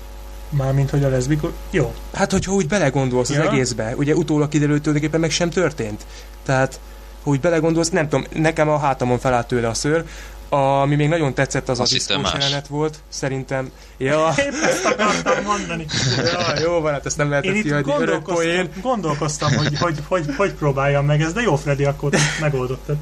[0.51, 1.51] Mármint, hogy a leszbikus...
[1.71, 1.95] Jó.
[2.13, 3.51] hát hogyha úgy belegondolsz az Ja.
[3.51, 6.07] egészbe, ugye utólag kiderült tulajdonképpen meg sem történt,
[6.45, 6.81] tehát
[7.23, 10.05] ha úgy belegondolsz, nem tudom, nekem a hátamon felállt tőle a szőr,
[10.51, 13.71] ami még nagyon tetszett, az Azt a diszkós jelenet volt, szerintem.
[13.99, 15.87] Ja, Épp ezt akartam mondani.
[16.17, 18.71] ja, jó van, hát ezt nem Én lehetett örök poén.
[18.81, 22.11] gondolkoztam, gondolkoztam hogy, hogy, hogy, hogy próbáljam meg ezt, de jó, Freddy, akkor
[22.41, 22.97] megoldottad.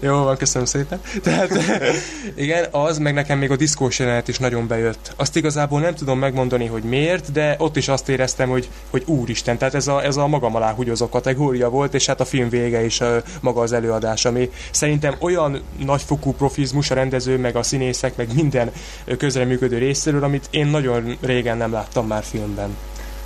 [0.00, 1.00] Jó van, köszönöm szépen.
[1.22, 1.50] Tehát
[2.34, 5.12] igen, az, meg nekem még a diszkós jelenet is nagyon bejött.
[5.16, 9.58] Azt igazából nem tudom megmondani, hogy miért, de ott is azt éreztem, hogy, hogy úristen,
[9.58, 12.84] tehát ez a, ez a magam alá húgyozó kategória volt, és hát a film vége
[12.84, 18.16] is a, maga az előadás, ami szerintem olyan nagyfokú profizmus a rendező, meg a színészek,
[18.16, 18.70] meg minden
[19.18, 22.76] közreműködő részéről, amit én nagyon régen nem láttam már filmben.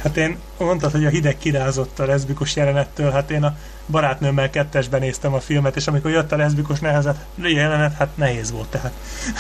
[0.03, 3.57] Hát én mondtad, hogy a hideg kirázott a leszbikus jelenettől, hát én a
[3.87, 8.69] barátnőmmel kettesben néztem a filmet, és amikor jött a leszbikus nehezet, jelenet, hát nehéz volt,
[8.69, 8.93] tehát.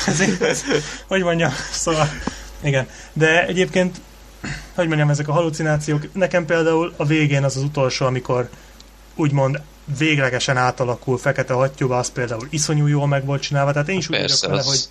[0.06, 0.64] Ezért, ez,
[1.06, 2.08] hogy mondjam, szóval,
[2.60, 2.88] igen.
[3.12, 4.00] De egyébként,
[4.74, 8.48] hogy mondjam, ezek a halucinációk, nekem például a végén az az utolsó, amikor
[9.14, 9.60] úgymond
[9.98, 14.16] véglegesen átalakul fekete hattyúba, az például iszonyú jól meg volt csinálva, tehát én is úgy
[14.16, 14.88] Persze, vele, hogy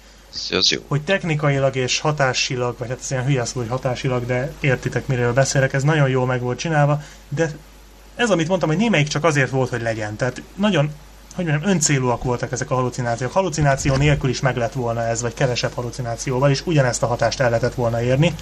[0.51, 0.81] az jó.
[0.87, 5.33] hogy technikailag és hatásilag, vagy hát ez ilyen hülye szó, hogy hatásilag, de értitek, miről
[5.33, 7.51] beszélek, ez nagyon jól meg volt csinálva, de
[8.15, 10.15] ez, amit mondtam, hogy némelyik csak azért volt, hogy legyen.
[10.15, 10.91] Tehát nagyon,
[11.35, 13.31] hogy mondjam, öncélúak voltak ezek a halucinációk.
[13.31, 17.49] Halucináció nélkül is meg lett volna ez, vagy kevesebb halucinációval is ugyanezt a hatást el
[17.49, 18.35] lehetett volna érni.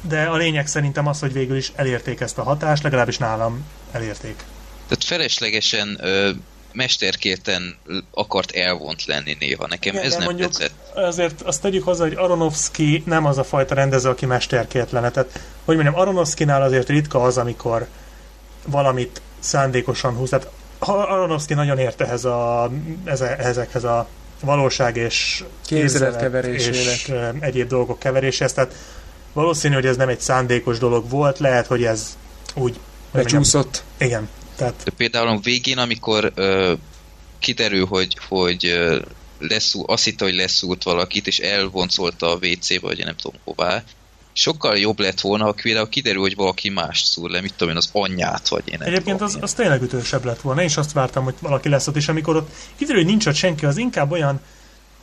[0.00, 4.44] De a lényeg szerintem az, hogy végül is elérték ezt a hatást, legalábbis nálam elérték.
[4.90, 6.30] Tehát feleslegesen ö,
[6.72, 7.76] mesterkérten
[8.10, 9.66] akart elvont lenni néha.
[9.66, 10.94] Nekem Igen, ez nem mondjuk tetszett.
[10.94, 15.10] Azért azt tegyük hozzá, hogy Aronofsky nem az a fajta rendező, aki mesterkért lenne.
[15.10, 17.86] Tehát, hogy mondjam, Aronofskynál azért ritka az, amikor
[18.66, 20.28] valamit szándékosan húz.
[20.28, 20.48] Tehát
[20.78, 22.70] Aronofsky nagyon ért ehhez a,
[23.04, 24.08] eze- ezekhez a
[24.40, 28.52] valóság és Képzelet és egyéb dolgok keveréséhez.
[28.52, 28.74] Tehát
[29.32, 32.16] valószínű, hogy ez nem egy szándékos dolog volt, lehet, hogy ez
[32.54, 32.62] úgy...
[32.62, 32.80] hogy
[33.12, 33.82] mondjam, Becsúszott.
[33.98, 34.28] Igen.
[34.60, 36.72] Tehát De például a végén, amikor ö,
[37.38, 38.98] kiderül, hogy, hogy ö,
[39.38, 43.82] leszúr, azt hitte, hogy leszúrt valakit, és elvoncolta a WC-be, vagy nem tudom hová,
[44.32, 47.76] sokkal jobb lett volna, ha például kiderül, hogy valaki más szúr le, mit tudom én,
[47.76, 50.60] az anyját, vagy én Egyébként az, az tényleg ütősebb lett volna.
[50.60, 53.34] Én is azt vártam, hogy valaki lesz ott, és amikor ott kiderül, hogy nincs ott
[53.34, 54.40] senki, az inkább olyan,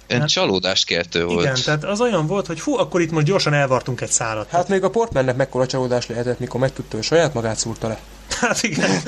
[0.08, 1.42] Ilyen Hát- csalódást keltő volt.
[1.42, 4.50] igen, tehát az olyan volt, hogy hú, akkor itt most gyorsan elvartunk egy szálat.
[4.50, 8.00] Hát még a portmennek mekkora csalódás lehetett, mikor megtudta, hogy saját magát szúrta le.
[8.30, 9.02] Hát igen.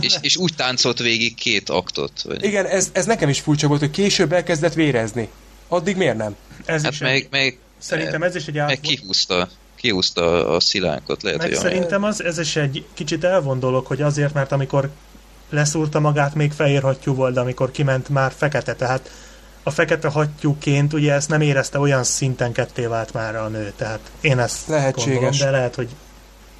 [0.00, 2.22] És, és úgy táncolt végig két aktot.
[2.22, 2.44] Vagy...
[2.44, 5.28] Igen, ez, ez nekem is furcsa volt, hogy később elkezdett vérezni.
[5.68, 6.36] Addig miért nem?
[6.64, 8.68] Ez Hát is meg, egy, meg, szerintem ez is egy át...
[8.68, 13.58] meg kihúzta, kihúzta a szilánkot, lehet, Meg hogy szerintem az, ez is egy kicsit elvon
[13.58, 14.90] dolog, hogy azért, mert amikor
[15.50, 19.10] leszúrta magát, még fehér hattyú volt, de amikor kiment, már fekete, tehát
[19.62, 24.00] a fekete hattyúként ugye ezt nem érezte olyan szinten ketté vált már a nő, tehát
[24.20, 25.12] én ezt Lehetséges.
[25.12, 25.88] gondolom, de lehet, hogy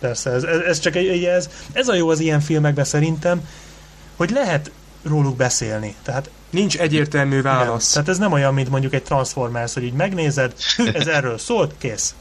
[0.01, 3.49] persze, ez, ez, csak egy, ez, ez a jó az ilyen filmekben szerintem,
[4.17, 4.71] hogy lehet
[5.03, 7.67] róluk beszélni, tehát Nincs egyértelmű válasz.
[7.83, 10.55] igen, tehát ez nem olyan, mint mondjuk egy Transformers, hogy így megnézed,
[10.93, 12.15] ez erről szólt, kész.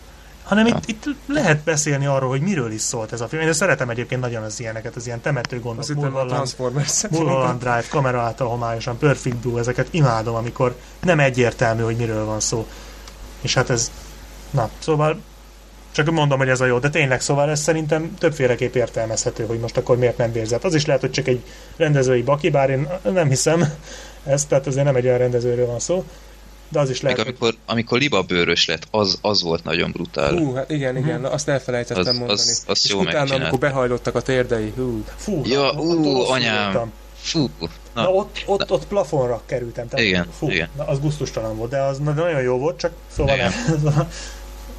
[0.44, 3.42] Hanem itt, itt lehet beszélni arról, hogy miről is szólt ez a film.
[3.42, 5.80] Én szeretem egyébként nagyon az ilyeneket, az ilyen temető gondok.
[5.80, 7.08] Azt hittem a Mulholland, Transformers.
[7.10, 12.40] Mulholland Drive, kamera által homályosan, Perfect Blue, ezeket imádom, amikor nem egyértelmű, hogy miről van
[12.40, 12.68] szó.
[13.42, 13.92] És hát ez,
[14.52, 15.22] na, szóval
[15.92, 19.78] csak mondom, hogy ez a jó, de tényleg, szóval ez szerintem többféleképp értelmezhető, hogy most
[19.78, 20.64] akkor miért nem vérzett.
[20.64, 21.44] Az is lehet, hogy csak egy
[21.78, 23.74] rendezői baki, bár én nem hiszem
[24.26, 26.04] ezt, tehát azért nem egy olyan rendezőről van szó,
[26.70, 30.32] de az is lehet, hogy amikor, amikor libabőrös lett, az, az volt nagyon brutál.
[30.38, 32.40] Hú, hát igen, igen, azt elfelejtettem Az- az- mondani.
[32.66, 35.04] azt És jó utána, amikor behajlottak a térdei, hú.
[35.16, 36.64] fú, Ja, na, ú, anyám.
[36.64, 36.92] voltam.
[37.22, 37.50] Fú,
[37.94, 39.88] Na, na, ott, ott, ott plafonra kerültem.
[39.88, 40.70] Tehát, Igen, fú, igen.
[40.78, 43.52] Na, az gusztustalan volt, de az na- nagyon jó volt, csak szóval Igen.
[43.84, 43.94] nem.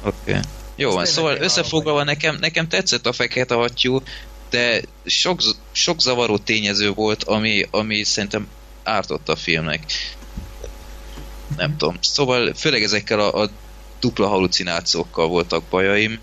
[0.05, 0.29] oké.
[0.29, 0.39] Okay.
[0.75, 4.01] Jó van, szóval összefoglalva nekem, nekem tetszett a fekete hattyú,
[4.49, 5.39] de sok,
[5.71, 8.47] sok zavaró tényező volt, ami, ami szerintem
[8.83, 9.85] ártott a filmnek.
[11.55, 11.97] Nem tudom.
[12.01, 13.49] Szóval főleg ezekkel a, a
[13.99, 16.19] dupla halucinációkkal voltak bajaim,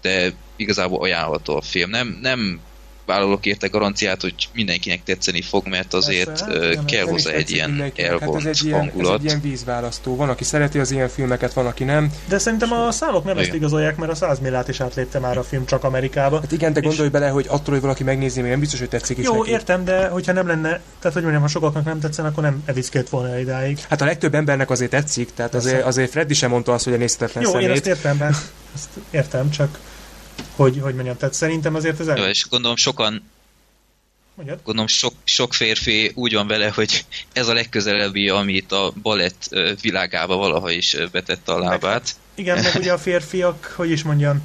[0.00, 1.90] de igazából ajánlható a film.
[1.90, 2.60] Nem, nem
[3.06, 7.50] vállalok érte garanciát, hogy mindenkinek tetszeni fog, mert azért Persze, hát igen, kell hozzá egy
[7.50, 10.16] ilyen elvont hát ez egy ilyen, ez egy ilyen vízválasztó.
[10.16, 12.12] Van, aki szereti az ilyen filmeket, van, aki nem.
[12.28, 13.56] De szerintem a számok nem ezt Igen.
[13.58, 16.40] igazolják, mert a 100 millát is átlépte már a film csak Amerikába.
[16.40, 18.88] Hát igen, de És- gondolj bele, hogy attól, hogy valaki megnézi, még nem biztos, hogy
[18.88, 19.50] tetszik is Jó, neki.
[19.50, 20.68] értem, de hogyha nem lenne,
[20.98, 23.78] tehát hogy mondjam, ha sokaknak nem tetszen, akkor nem eviszkélt volna idáig.
[23.88, 25.68] Hát a legtöbb embernek azért tetszik, tehát Persze.
[25.68, 27.76] azért, azért Freddy sem mondta azt, hogy a nézhetetlen Jó, én szemét.
[27.76, 28.30] ezt értem, be,
[28.74, 29.78] ezt értem, csak
[30.62, 32.28] hogy, hogy mondjam, tehát szerintem azért ez Jó, el...
[32.28, 33.30] és gondolom sokan
[34.34, 34.60] Mondjad?
[34.64, 39.48] gondolom sok, sok férfi úgy van vele, hogy ez a legközelebbi, amit a balett
[39.80, 42.16] világába valaha is betette a lábát.
[42.34, 44.42] Igen, meg ugye a férfiak, hogy is mondjam,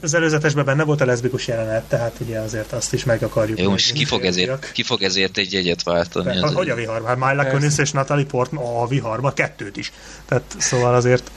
[0.00, 3.58] az előzetesben benne volt a leszbikus jelenet, tehát ugye azért azt is meg akarjuk.
[3.58, 6.40] Jó, most ki fog, ezért, ki fog ezért egy jegyet váltani?
[6.40, 7.08] De, hogy a viharban?
[7.08, 7.50] Hát Myla.
[7.50, 9.92] Kunis és Natalie Portman a viharban, kettőt is.
[10.24, 11.30] Tehát szóval azért,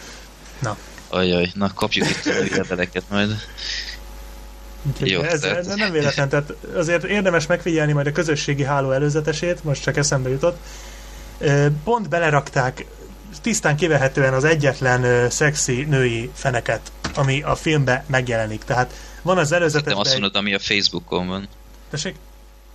[1.10, 3.36] Ajaj, na kapjuk itt a leveleket majd.
[4.92, 9.64] úgyhogy Jó, ez, tehát- nem véletlen, tehát azért érdemes megfigyelni majd a közösségi háló előzetesét,
[9.64, 10.58] most csak eszembe jutott.
[11.84, 12.86] Pont belerakták
[13.42, 18.64] tisztán kivehetően az egyetlen ö, szexi női feneket, ami a filmbe megjelenik.
[18.64, 19.98] Tehát van az Hittem előzetesben...
[20.02, 21.48] azt mondod, ami a Facebookon van.
[21.90, 22.16] Tessék?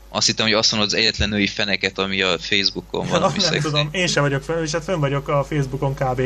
[0.08, 3.36] Azt hittem, hogy azt mondod az egyetlen női feneket, ami a Facebookon van, Ja, ami
[3.36, 3.60] nem szexi.
[3.62, 6.20] tudom, én sem vagyok fönn, és hát fönn vagyok a Facebookon kb.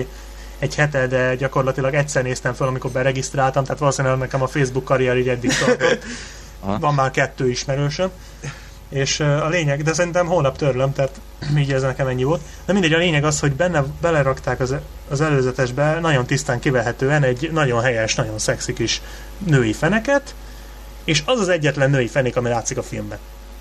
[0.58, 5.16] Egy hete, de gyakorlatilag egyszer néztem fel, amikor beregisztráltam, tehát valószínűleg nekem a Facebook karrier
[5.16, 6.04] így eddig tartott.
[6.80, 8.10] Van már kettő ismerősöm.
[8.88, 11.20] És a lényeg, de szerintem holnap törlöm, tehát
[11.56, 12.40] így ez nekem ennyi volt.
[12.64, 14.74] De mindegy, a lényeg az, hogy benne belerakták az,
[15.08, 19.02] az előzetesbe nagyon tisztán kivehetően egy nagyon helyes, nagyon szexi kis
[19.38, 20.34] női feneket,
[21.04, 23.18] és az az egyetlen női fenék, ami látszik a filmben.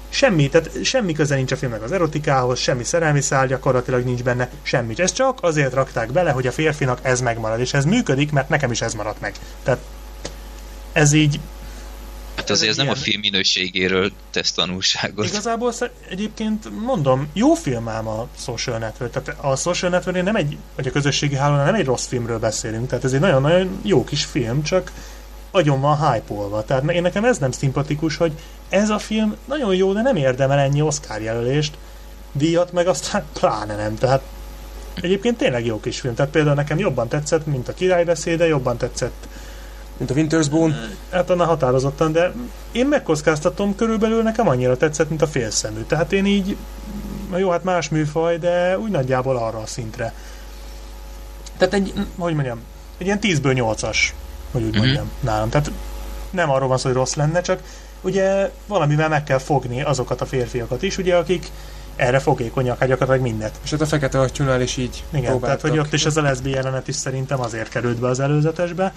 [0.09, 4.49] Semmi, tehát semmi köze nincs a filmnek az erotikához, semmi szerelmi szál gyakorlatilag nincs benne,
[4.61, 4.93] semmi.
[4.97, 8.71] Ez csak azért rakták bele, hogy a férfinak ez megmarad, és ez működik, mert nekem
[8.71, 9.35] is ez maradt meg.
[9.63, 9.79] Tehát
[10.93, 11.39] ez így
[12.35, 15.25] Hát azért ez nem a ilyen- film minőségéről tesz tanulságot.
[15.25, 15.73] Igazából
[16.09, 19.11] egyébként mondom, jó film ám a Social Network.
[19.11, 22.87] Tehát a Social Network nem egy, vagy a közösségi hálón nem egy rossz filmről beszélünk,
[22.87, 24.91] tehát ez egy nagyon-nagyon jó kis film, csak
[25.51, 28.31] agyon van hype Tehát én nekem ez nem szimpatikus, hogy
[28.69, 31.77] ez a film nagyon jó, de nem érdemel ennyi Oscar jelölést,
[32.31, 33.95] díjat meg aztán pláne nem.
[33.95, 34.21] Tehát
[35.01, 36.15] egyébként tényleg jó kis film.
[36.15, 39.27] Tehát például nekem jobban tetszett, mint a királybeszéde, jobban tetszett
[39.97, 40.89] Mint a Winter's Bone.
[41.11, 42.31] Hát annál határozottan, de
[42.71, 45.81] én megkockáztatom, körülbelül nekem annyira tetszett, mint a félszemű.
[45.81, 46.57] Tehát én így,
[47.35, 50.13] jó, hát más műfaj, de úgy nagyjából arra a szintre.
[51.57, 52.59] Tehát egy, hogy mondjam,
[52.97, 53.97] egy ilyen 10-ből 8-as,
[54.51, 54.77] hogy úgy Mhm.
[54.77, 55.49] mondjam, nálam.
[55.49, 55.71] Tehát
[56.29, 57.59] nem arról van szó, hogy rossz lenne, csak
[58.01, 61.51] ugye valamivel meg kell fogni azokat a férfiakat is, ugye, akik
[61.97, 63.59] erre fogékonyak, hát gyakorlatilag mindet.
[63.63, 66.49] És hát a fekete hattyúnál is így Igen, tehát hogy ott is ez a leszbi
[66.49, 68.93] jelenet is szerintem azért került be az előzetesbe.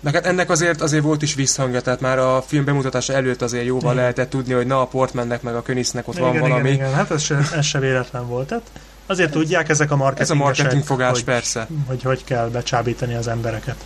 [0.00, 3.64] Meg hát ennek azért azért volt is visszhangja, tehát már a film bemutatása előtt azért
[3.64, 3.96] jóval igen.
[3.96, 6.70] lehetett tudni, hogy na a Portmannek meg a Könisznek ott igen, van valami.
[6.70, 8.46] Igen, igen, hát ez se, ez se véletlen volt.
[8.46, 8.70] Tehát
[9.06, 11.68] azért tudják ezek a marketing Ez a marketing fogás, hogy, persze.
[11.86, 13.76] Hogy hogy kell becsábítani az embereket.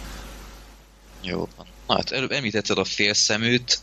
[1.23, 1.67] Jó van.
[1.91, 3.81] Na hát említetted a félszeműt,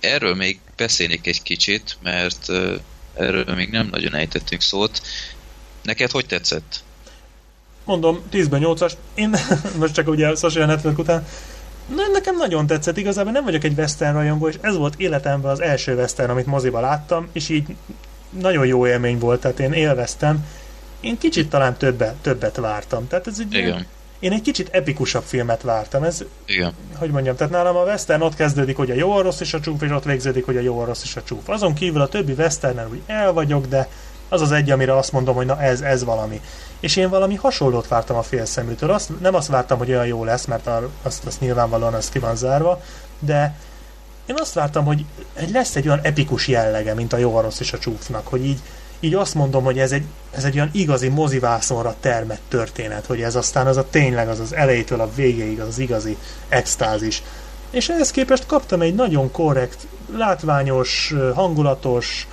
[0.00, 2.48] erről még beszélnék egy kicsit, mert
[3.14, 5.02] erről még nem nagyon ejtettünk szót.
[5.82, 6.82] Neked hogy tetszett?
[7.84, 8.92] Mondom, 10-ben 8-as.
[9.14, 9.36] Én
[9.80, 11.26] most csak ugye a Social Network után
[11.86, 15.60] Na, nekem nagyon tetszett, igazából nem vagyok egy western rajongó, és ez volt életemben az
[15.60, 17.76] első western, amit moziba láttam, és így
[18.30, 20.46] nagyon jó élmény volt, tehát én élveztem.
[21.00, 23.08] Én kicsit talán többet, többet vártam.
[23.08, 23.86] Tehát ez egy Igen.
[24.18, 26.02] Én egy kicsit epikusabb filmet vártam.
[26.02, 26.72] Ez, Igen.
[26.98, 29.60] hogy mondjam, tehát nálam a western ott kezdődik, hogy a jó, a rossz és a
[29.60, 31.48] csúf, és ott végződik, hogy a jó, a rossz és a csúf.
[31.48, 33.88] Azon kívül a többi westernen úgy el vagyok, de
[34.28, 36.40] az az egy, amire azt mondom, hogy na ez, ez valami.
[36.80, 38.90] És én valami hasonlót vártam a félszeműtől.
[38.90, 40.68] Azt, nem azt vártam, hogy olyan jó lesz, mert
[41.02, 42.82] azt, azt nyilvánvalóan az ki van zárva,
[43.18, 43.56] de
[44.26, 45.04] én azt vártam, hogy
[45.52, 48.60] lesz egy olyan epikus jellege, mint a jó, a rossz és a csúfnak, hogy így,
[49.00, 53.36] így azt mondom, hogy ez egy, ez egy olyan igazi mozivászonra termett történet, hogy ez
[53.36, 56.16] aztán az a tényleg az az elejétől a végéig az, az igazi
[56.48, 57.22] extázis.
[57.70, 59.86] És ehhez képest kaptam egy nagyon korrekt,
[60.16, 62.26] látványos, hangulatos,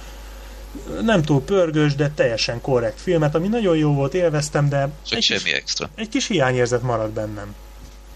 [1.02, 5.42] nem túl pörgős, de teljesen korrekt filmet, ami nagyon jó volt, élveztem, de egy semmi
[5.42, 5.90] kis, extra.
[5.96, 7.56] Egy kis hiányérzet marad bennem.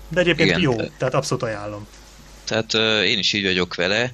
[0.08, 0.90] De egyébként Igen, jó, de...
[0.98, 1.88] tehát abszolút ajánlom.
[2.44, 4.12] Tehát uh, én is így vagyok vele.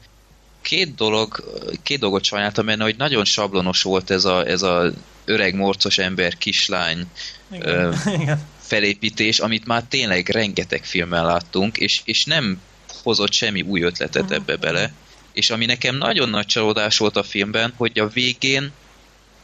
[0.64, 1.44] Két dolog,
[1.84, 4.92] két dolgot sajnáltam benne, hogy nagyon sablonos volt ez a, ez a
[5.26, 7.06] öreg morcos ember, kislány
[7.52, 7.96] Igen.
[8.22, 8.48] Igen.
[8.60, 12.62] felépítés, amit már tényleg rengeteg filmben láttunk, és, és nem
[13.04, 14.38] hozott semmi új ötletet uh-huh.
[14.38, 14.94] ebbe bele
[15.34, 18.72] és ami nekem nagyon nagy csalódás volt a filmben, hogy a végén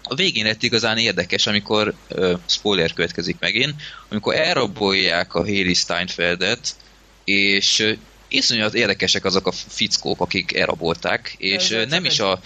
[0.03, 3.75] a végén lett igazán érdekes, amikor uh, spoiler következik megint,
[4.09, 6.75] amikor elrabolják a Haley Steinfeldet,
[7.23, 7.95] és
[8.29, 12.39] iszonyat érdekesek azok a fickók, akik elrabolták, és uh, nem is a,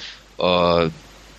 [0.43, 0.81] a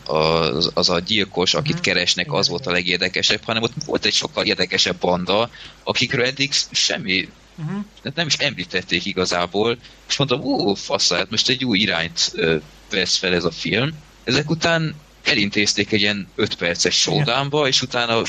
[0.07, 1.85] az, az a gyilkos, akit uh-huh.
[1.85, 5.51] keresnek, az volt a legérdekesebb, hanem ott volt egy sokkal érdekesebb banda,
[5.83, 7.85] akikről eddig semmi Uh-huh.
[8.15, 12.57] Nem is említették igazából, és mondtam, ó, faszát, most egy új irányt ö,
[12.91, 13.91] vesz fel ez a film.
[14.25, 18.23] Ezek után elintézték egy ilyen 5 perces showdownba, és utána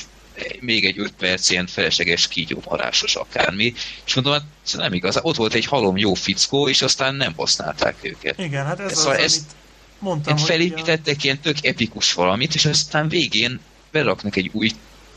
[0.59, 3.73] még egy 5 perc ilyen felesleges kígyómarásos akármi,
[4.05, 4.43] és mondom, hát
[4.73, 8.39] nem igaz, ott volt egy halom jó fickó, és aztán nem használták őket.
[8.39, 9.43] Igen, hát ez szóval az, ezt,
[9.99, 13.59] mondtam, felépítettek ilyen tök epikus valamit, és aztán végén
[13.91, 14.71] beraknak egy új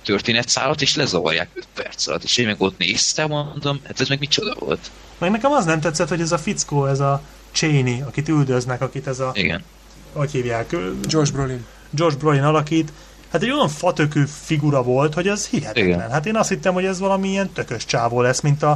[0.04, 2.22] történetszálat, és lezavarják 5 perc alatt.
[2.22, 4.90] És én meg ott néztem, mondom, hát ez meg micsoda volt.
[5.18, 7.22] Meg nekem az nem tetszett, hogy ez a fickó, ez a
[7.52, 9.30] Cheney, akit üldöznek, akit ez a...
[9.34, 9.64] Igen.
[10.12, 10.76] Hogy hívják?
[11.08, 11.64] Josh Brolin.
[11.90, 12.92] Josh Brolin alakít.
[13.32, 15.86] Hát egy olyan fatökű figura volt, hogy az hihetetlen.
[15.86, 16.10] Igen.
[16.10, 18.70] Hát én azt hittem, hogy ez valami ilyen tökös csávó lesz, mint a,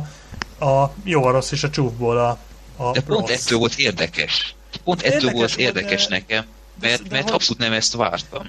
[0.60, 2.38] a jó, a rossz és a csúfból a,
[2.76, 3.44] a De pont rossz.
[3.44, 4.54] ettől volt érdekes.
[4.84, 6.14] Pont ettől érdekes volt érdekes de...
[6.14, 6.44] nekem,
[6.80, 7.32] mert, de, de mert hogy...
[7.32, 8.42] abszolút nem ezt vártam.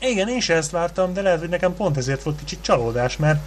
[0.00, 3.38] Igen, én sem ezt vártam, de lehet, hogy nekem pont ezért volt kicsit csalódás, mert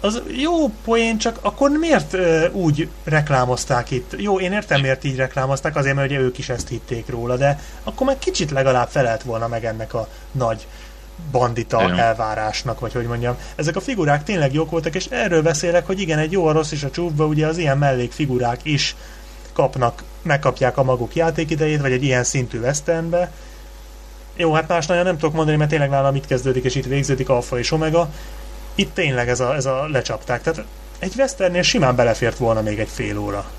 [0.00, 4.14] az jó poén, csak akkor miért ö, úgy reklámozták itt?
[4.16, 7.60] Jó, én értem, miért így reklámozták, azért, mert ugye ők is ezt hitték róla, de
[7.84, 10.66] akkor meg kicsit legalább felelt volna meg ennek a nagy
[11.30, 11.98] bandita igen.
[11.98, 13.36] elvárásnak, vagy hogy mondjam.
[13.54, 16.72] Ezek a figurák tényleg jók voltak, és erről beszélek, hogy igen, egy jó, a rossz
[16.72, 18.96] és a csúfba, ugye az ilyen mellékfigurák is
[19.52, 23.30] kapnak, megkapják a maguk játékidejét, vagy egy ilyen szintű westernbe,
[24.36, 27.28] jó, hát más nagyon nem tudok mondani, mert tényleg nálam itt kezdődik, és itt végződik
[27.28, 28.10] alfa és omega.
[28.80, 30.42] Itt tényleg ez a, ez a lecsapták.
[30.42, 30.64] Tehát
[30.98, 33.50] egy Westernnél simán belefért volna még egy fél óra.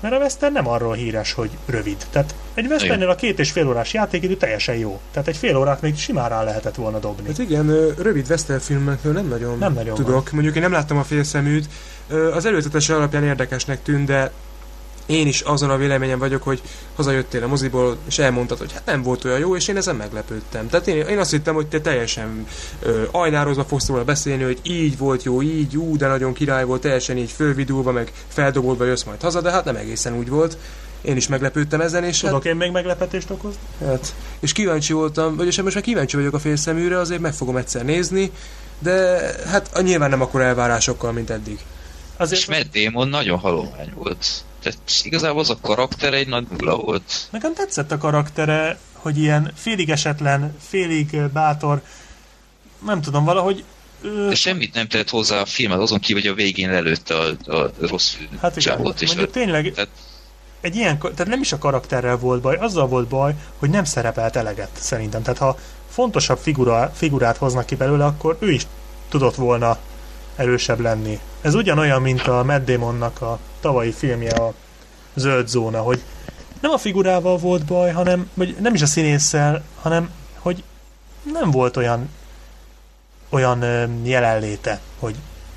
[0.00, 1.96] Mert a Western nem arról híres, hogy rövid.
[2.10, 5.00] Tehát egy Westernnél a két és fél órás játékidő teljesen jó.
[5.12, 7.26] Tehát egy fél órát még simán rá lehetett volna dobni.
[7.26, 10.12] Hát igen, rövid Western filmekről nem nagyon, nem nagyon tudok.
[10.12, 10.28] Van.
[10.32, 11.68] Mondjuk én nem láttam a félszeműt.
[12.32, 14.30] Az előzetes alapján érdekesnek tűnt, de
[15.06, 16.62] én is azon a véleményem vagyok, hogy
[16.96, 20.68] hazajöttél a moziból, és elmondtad, hogy hát nem volt olyan jó, és én ezen meglepődtem.
[20.68, 22.46] Tehát én, én azt hittem, hogy te teljesen
[22.80, 26.80] ö, ajnározva fogsz róla beszélni, hogy így volt jó, így, ú, de nagyon király volt,
[26.80, 30.56] teljesen így fölvidulva, meg feldobolva jössz majd haza, de hát nem egészen úgy volt.
[31.02, 33.60] Én is meglepődtem ezen, és Tudok hát, én még meglepetést okozni?
[33.84, 37.84] Hát, és kíváncsi voltam, vagyis most már kíváncsi vagyok a félszeműre, azért meg fogom egyszer
[37.84, 38.30] nézni,
[38.78, 41.58] de hát nyilván nem akkor elvárásokkal, mint eddig.
[42.16, 44.44] Azért és Matt Damon nagyon halomány volt.
[44.64, 47.28] Tehát igazából az a karakter egy nagy nulla volt.
[47.30, 51.82] Nekem tetszett a karaktere, hogy ilyen félig esetlen, félig bátor,
[52.86, 53.64] nem tudom, valahogy
[54.28, 57.70] de semmit nem tett hozzá a filmet, azon kívül, hogy a végén lelőtte a, a
[57.80, 59.00] rossz hát igen, csávot.
[59.00, 59.90] És mondjuk tényleg tehát...
[60.60, 64.36] egy ilyen, tehát nem is a karakterrel volt baj, azzal volt baj, hogy nem szerepelt
[64.36, 65.22] eleget szerintem.
[65.22, 65.58] Tehát ha
[65.90, 68.66] fontosabb figura, figurát hoznak ki belőle, akkor ő is
[69.08, 69.78] tudott volna
[70.36, 71.18] erősebb lenni.
[71.44, 74.54] Ez ugyanolyan, mint a Matt Damonnak a tavalyi filmje a
[75.14, 76.02] Zöld Zóna, hogy
[76.60, 80.62] nem a figurával volt baj, hanem, vagy nem is a színésszel, hanem, hogy
[81.32, 82.08] nem volt olyan
[83.28, 83.64] olyan
[84.02, 85.16] jelenléte, hogy,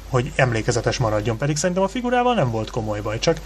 [0.10, 3.42] hogy emlékezetes maradjon, pedig szerintem a figurával nem volt komoly baj, csak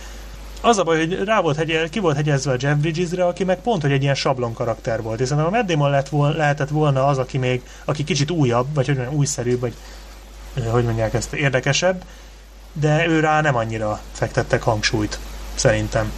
[0.61, 3.61] az a baj, hogy rá volt hegye, ki volt hegyezve a Jeff Bridgesre, aki meg
[3.61, 5.19] pont, hogy egy ilyen sablon karakter volt.
[5.19, 8.67] És szerintem a Matt Damon lett volna, lehetett volna az, aki még, aki kicsit újabb,
[8.73, 9.73] vagy hogy mondjam, újszerűbb, vagy
[10.69, 12.03] hogy mondják ezt, érdekesebb,
[12.73, 15.19] de ő rá nem annyira fektettek hangsúlyt,
[15.55, 16.11] szerintem.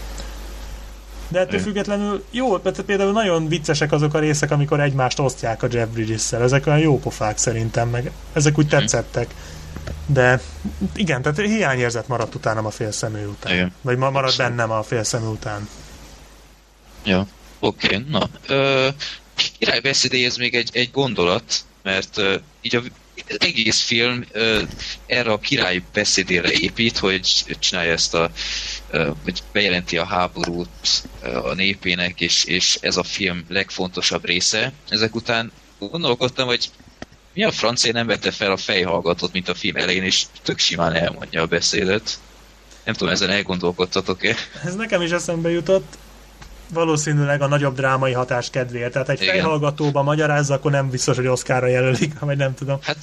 [1.27, 5.88] De ettől függetlenül jó, például nagyon viccesek azok a részek, amikor egymást osztják a Jeff
[5.88, 6.41] Bridges-szel.
[6.41, 9.34] Ezek olyan jó pofák szerintem, meg ezek úgy tetszettek.
[10.05, 10.41] De
[10.95, 13.53] igen, tehát hiányérzet maradt utánam a félszemű után.
[13.53, 13.73] Igen.
[13.81, 14.55] Vagy ma maradt Abszolút.
[14.55, 15.69] bennem a félszemű után.
[17.03, 17.27] Ja,
[17.59, 18.30] oké, okay, na.
[18.47, 18.88] Ö,
[19.57, 22.81] királybeszédéhez még egy, egy gondolat, mert ö, így a,
[23.30, 24.61] az egész film ö,
[25.06, 28.31] erre a király beszédére épít, hogy csinálja ezt a,
[28.90, 30.69] ö, hogy bejelenti a háborút
[31.22, 34.73] ö, a népének, és, és ez a film legfontosabb része.
[34.90, 36.69] Ezek után gondolkodtam, hogy
[37.34, 40.94] mi a francia nem vette fel a fejhallgatót, mint a film elején, és tök simán
[40.94, 42.19] elmondja a beszédet.
[42.84, 44.35] Nem tudom, ezen elgondolkodtatok-e?
[44.64, 45.98] Ez nekem is eszembe jutott,
[46.69, 48.91] valószínűleg a nagyobb drámai hatás kedvéért.
[48.91, 49.34] Tehát egy Igen.
[49.34, 52.77] fejhallgatóba magyarázza, akkor nem biztos, hogy Oszkára jelölik, vagy nem tudom.
[52.81, 52.98] Hát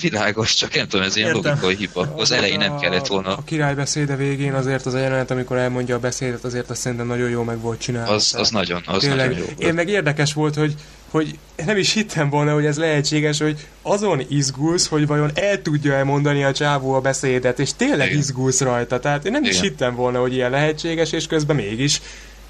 [0.00, 1.50] világos, csak nem tudom, ez ilyen Értem.
[1.50, 2.12] logikai hiba.
[2.16, 3.36] Az elején nem kellett volna.
[3.36, 7.06] A király beszéde végén azért az a jelenet, amikor elmondja a beszédet, azért azt szerintem
[7.06, 8.12] nagyon jó meg volt csinálva.
[8.12, 9.74] Az, az nagyon, az Tényleg, nagyon jó én volt.
[9.74, 10.74] meg érdekes volt, hogy,
[11.10, 15.94] hogy nem is hittem volna, hogy ez lehetséges, hogy azon izgulsz, hogy vajon el tudja
[15.94, 18.18] elmondani a csávó a beszédet, és tényleg Igen.
[18.18, 18.98] izgulsz rajta.
[19.00, 19.62] Tehát én nem is Igen.
[19.62, 22.00] hittem volna, hogy ilyen lehetséges, és közben mégis.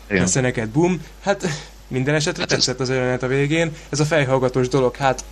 [0.07, 0.19] Igen.
[0.23, 1.03] Persze neked bum.
[1.21, 1.47] Hát
[1.89, 3.73] minden esetre Hát hát ez- tetszett az jelenet a végén.
[3.89, 5.25] Ez a fejhallgatós dolog, hát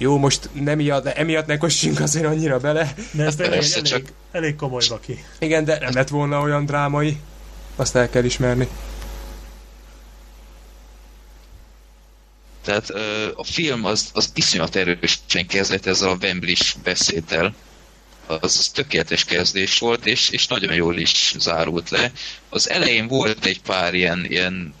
[0.00, 2.94] jó, most nem ilyet, de emiatt ne kossunk azért annyira bele.
[3.10, 5.24] De ez tényleg egy persze, elég, csak- elég komoly baki.
[5.38, 7.16] Igen, de nem lett volna olyan drámai.
[7.76, 8.68] Azt el kell ismerni.
[12.64, 17.54] Tehát ö, a film az, az iszonyat erősen kezdett ezzel a wembley beszéddel.
[18.28, 22.12] Az, tökéletes kezdés volt, és, és nagyon jól is zárult le.
[22.48, 24.74] Az elején volt egy pár ilyen, ilyen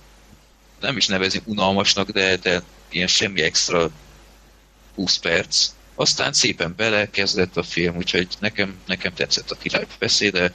[0.80, 3.90] nem is nevezni unalmasnak, de, de ilyen semmi extra
[4.94, 5.70] 20 perc.
[5.94, 10.52] Aztán szépen belekezdett a film, úgyhogy nekem, nekem tetszett a király beszéde,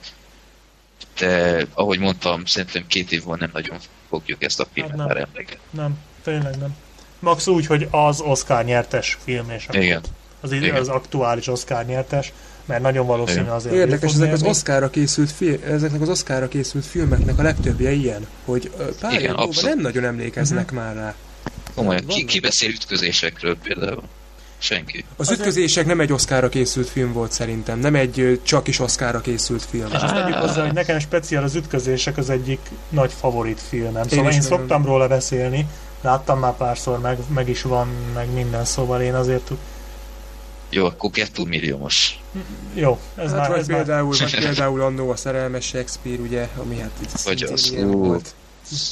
[1.18, 5.06] de ahogy mondtam, szerintem két év van nem nagyon fogjuk ezt a filmet nem.
[5.06, 5.58] már emlegetni.
[5.70, 6.76] Nem, tényleg nem.
[7.18, 10.02] Max úgy, hogy az Oscar nyertes film, és Igen.
[10.40, 10.76] az, Igen.
[10.76, 12.32] az aktuális Oscar nyertes,
[12.64, 13.52] mert nagyon valószínű Igen.
[13.52, 13.74] azért.
[13.74, 14.42] Érdekes, ezek az.
[14.42, 18.70] Oscarra készült film, ezeknek az Oscarra készült filmeknek a legtöbbje ilyen, hogy
[19.00, 21.14] pár Igen, nem nagyon emlékeznek már rá.
[21.74, 22.00] Komolyan.
[22.00, 22.26] Ki, Vannak.
[22.26, 24.02] ki beszél ütközésekről például?
[24.58, 25.04] Senki.
[25.16, 29.20] Az Azért- ütközések nem egy Oscarra készült film volt szerintem, nem egy csak is Oscarra
[29.20, 29.86] készült film.
[29.92, 34.02] És azt tegyük hozzá, hogy nekem speciál az ütközések az egyik nagy favorit filmem.
[34.02, 35.66] Szóval én, nagyon- szoktam róla beszélni,
[36.00, 39.50] láttam már párszor, meg, meg is van, meg minden, szóval én azért
[40.74, 42.18] Jó, akkor Gettó milliómos.
[42.74, 46.48] jó, ez Hát már, vagy ez már például, vagy például annó a szerelmes Shakespeare, ugye,
[46.56, 48.04] ami hát itt Vagy szintén az, ilyen ú.
[48.04, 48.34] volt.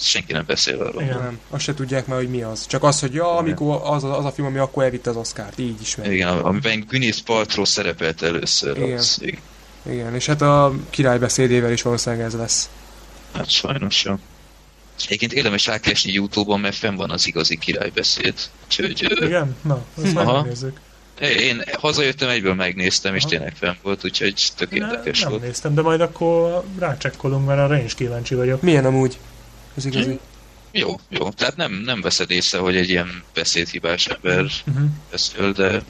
[0.03, 1.03] Senki nem beszél arról.
[1.03, 1.19] Igen.
[1.19, 2.67] Nem, azt se tudják már, hogy mi az.
[2.67, 5.81] Csak az, hogy ja, amikor az, az a film, ami akkor elvitte az Oscárt, így
[5.81, 6.13] ismerik.
[6.13, 8.77] Igen, amiben Gwyneth Paltrow szerepelt először.
[8.77, 8.99] Igen.
[8.99, 9.41] Az, igen.
[9.91, 12.69] Igen, és hát a király beszédével is valószínűleg ez lesz.
[13.35, 14.15] Hát sajnos jó.
[15.05, 18.35] Egyébként érdemes rákeresni Youtube-on, mert fenn van az igazi királybeszéd.
[18.67, 19.57] Úgyhogy Igen?
[19.63, 20.81] Na, ezt megnézzük.
[21.31, 23.31] Én hazajöttem, egyből megnéztem, és Aha.
[23.31, 25.43] tényleg fenn volt, úgyhogy tök Én érdekes nem volt.
[25.43, 28.63] néztem, de majd akkor rácsekkolunk, mert arra én is kíváncsi vagyok.
[28.63, 29.19] Milyen amúgy?
[29.77, 30.19] Az igazi.
[30.73, 31.31] Jó, jó.
[31.31, 34.85] Tehát nem, nem veszed észre, hogy egy ilyen beszédhibás ember Uh-huh.
[35.11, 35.83] beszél, de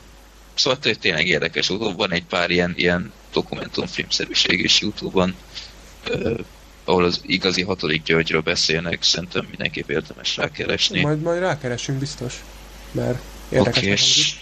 [0.55, 1.69] szóval té- tényleg érdekes.
[1.69, 1.97] volt.
[1.97, 5.35] Van egy pár ilyen, ilyen dokumentumfilmszerűség is Youtube-on,
[6.05, 6.35] ö,
[6.85, 11.01] ahol az igazi hatodik Györgyről beszélnek, szerintem mindenképp érdemes rákeresni.
[11.01, 12.35] Majd, majd rákeresünk biztos.
[12.91, 13.19] Mert
[13.49, 14.35] érdekes okay, és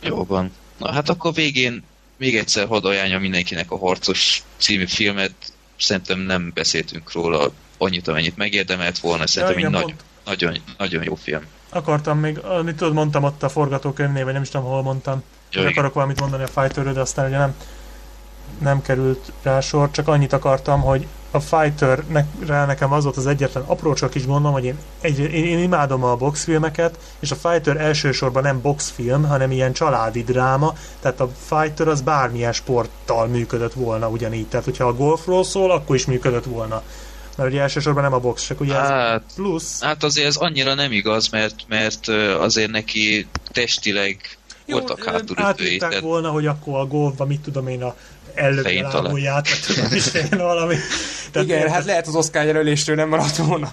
[0.00, 0.52] jó van.
[0.76, 1.82] Na hát akkor végén
[2.16, 5.32] még egyszer hadd ajánlja mindenkinek a Harcos című filmet.
[5.78, 9.26] Szerintem nem beszéltünk róla annyit, amennyit megérdemelt volna.
[9.26, 9.94] Szerintem Ja, egy igen, nagy,
[10.24, 11.42] nagyon, nagyon jó film.
[11.68, 15.22] Akartam még, amit tudod, mondtam ott a forgatókönyvnél, vagy nem is tudom, hol mondtam, Jó,
[15.50, 15.72] hogy igen.
[15.72, 17.54] akarok valamit mondani a Fighterről, de aztán ugye nem,
[18.58, 23.62] nem került rá sor, csak annyit akartam, hogy a Fighter-rel nekem az volt az egyetlen
[23.66, 27.76] apró csak is gondom, hogy én, egy, én, én imádom a boxfilmeket, és a Fighter
[27.76, 34.08] elsősorban nem boxfilm, hanem ilyen családi dráma, tehát a Fighter az bármilyen sporttal működött volna
[34.08, 36.82] ugyanígy, tehát hogyha a golfról szól, akkor is működött volna.
[37.36, 39.82] Mert ugye elsősorban nem a box, csak ugye ez Hát, plusz.
[39.82, 46.00] hát azért ez annyira nem igaz, mert, mert azért neki testileg voltak ö, hátulütői.
[46.00, 47.94] volna, hogy akkor a golfban, mit tudom én, a
[48.38, 49.48] ellövi a lábujját,
[49.90, 50.74] vagy valami.
[51.30, 53.72] Tehát Igen, érted, hát lehet az Oscar jelöléstől nem maradt volna.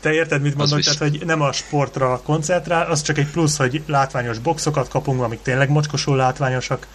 [0.00, 0.80] Te érted, mit mondok?
[0.80, 5.42] Tehát, hogy nem a sportra koncentrál, az csak egy plusz, hogy látványos boxokat kapunk, amik
[5.42, 6.86] tényleg mocskosul látványosak.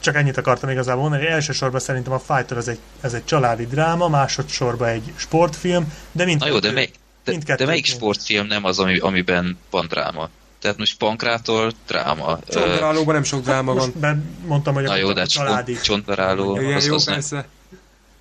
[0.00, 1.26] Csak ennyit akartam igazából mondani.
[1.26, 6.40] Elsősorban szerintem a Fighter ez egy, ez egy családi dráma, másodszorban egy sportfilm, de mind
[6.40, 6.90] Na jó, de, mely,
[7.24, 10.28] de, de melyik sportfilm nem az, ami, amiben van dráma?
[10.64, 12.38] Tehát most Pankrától dráma.
[12.48, 13.92] Csontvarálóban nem sok dráma van.
[14.00, 14.16] Most
[14.46, 15.78] mondtam, hogy Na jó, de hát családi.
[15.82, 17.34] Csontvaráló, igen, az, jó, az, persze.
[17.34, 17.44] nem,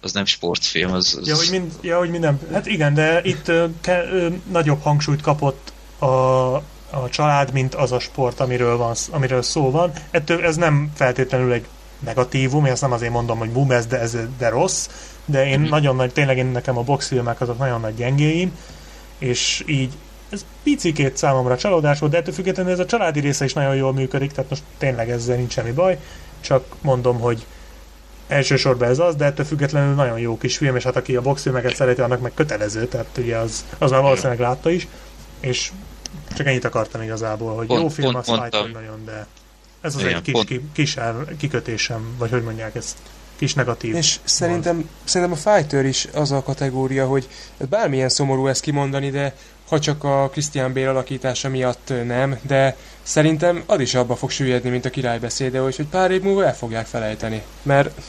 [0.02, 1.18] az nem sportfilm, az...
[1.22, 1.28] az...
[1.28, 2.40] Ja, hogy mind, ja, hogy minden.
[2.52, 3.52] Hát igen, de itt
[3.82, 6.06] ke, ö, nagyobb hangsúlyt kapott a,
[6.90, 9.92] a család, mint az a sport, amiről, van, amiről szó van.
[10.12, 11.66] Ettől ez nem feltétlenül egy
[12.00, 14.90] negatívum, én azt nem azért mondom, hogy bum, ez, de, ez, de rossz,
[15.26, 15.70] de én mm-hmm.
[15.70, 18.58] nagyon nagy, tényleg én nekem a boxfilmek azok nagyon nagy gyengéim,
[19.18, 19.94] és így
[20.34, 23.94] ez picikét számomra csalódás volt, de ettől függetlenül ez a családi része is nagyon jól
[23.94, 26.00] működik, tehát most tényleg ezzel nincs semmi baj,
[26.40, 27.46] csak mondom, hogy
[28.28, 31.76] elsősorban ez az, de ettől függetlenül nagyon jó kis film, és hát aki a boxfilmeket
[31.76, 34.88] szereti, annak meg kötelező, tehát ugye az, az már valószínűleg látta is,
[35.40, 35.72] és
[36.36, 38.72] csak ennyit akartam igazából, hogy pont, jó film, pont, az mondtam.
[38.72, 39.28] nagyon, de
[39.82, 40.48] ez az Igen, egy kis, pont.
[40.48, 42.98] ki, kis el, kikötésem, vagy hogy mondják ezt,
[43.36, 43.96] kis negatív.
[43.96, 47.28] És szerintem, szerintem a Fighter is az a kategória, hogy
[47.70, 49.36] bármilyen szomorú ezt kimondani, de
[49.68, 54.70] ha csak a Christian Bale alakítása miatt nem, de szerintem az is abba fog süllyedni,
[54.70, 57.44] mint a királybeszéde, hogy, hogy pár év múlva el fogják felejteni.
[57.62, 58.02] Mert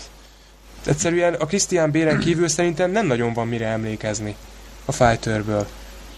[0.86, 4.36] egyszerűen a Christian Bale kívül szerintem nem nagyon van mire emlékezni
[4.84, 5.66] a Fighterből.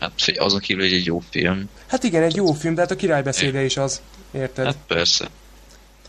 [0.01, 1.69] Hát azon kívül egy jó film.
[1.87, 4.01] Hát igen, egy jó film, de hát a királybeszéde is az.
[4.31, 4.65] Érted?
[4.65, 5.29] Hát persze.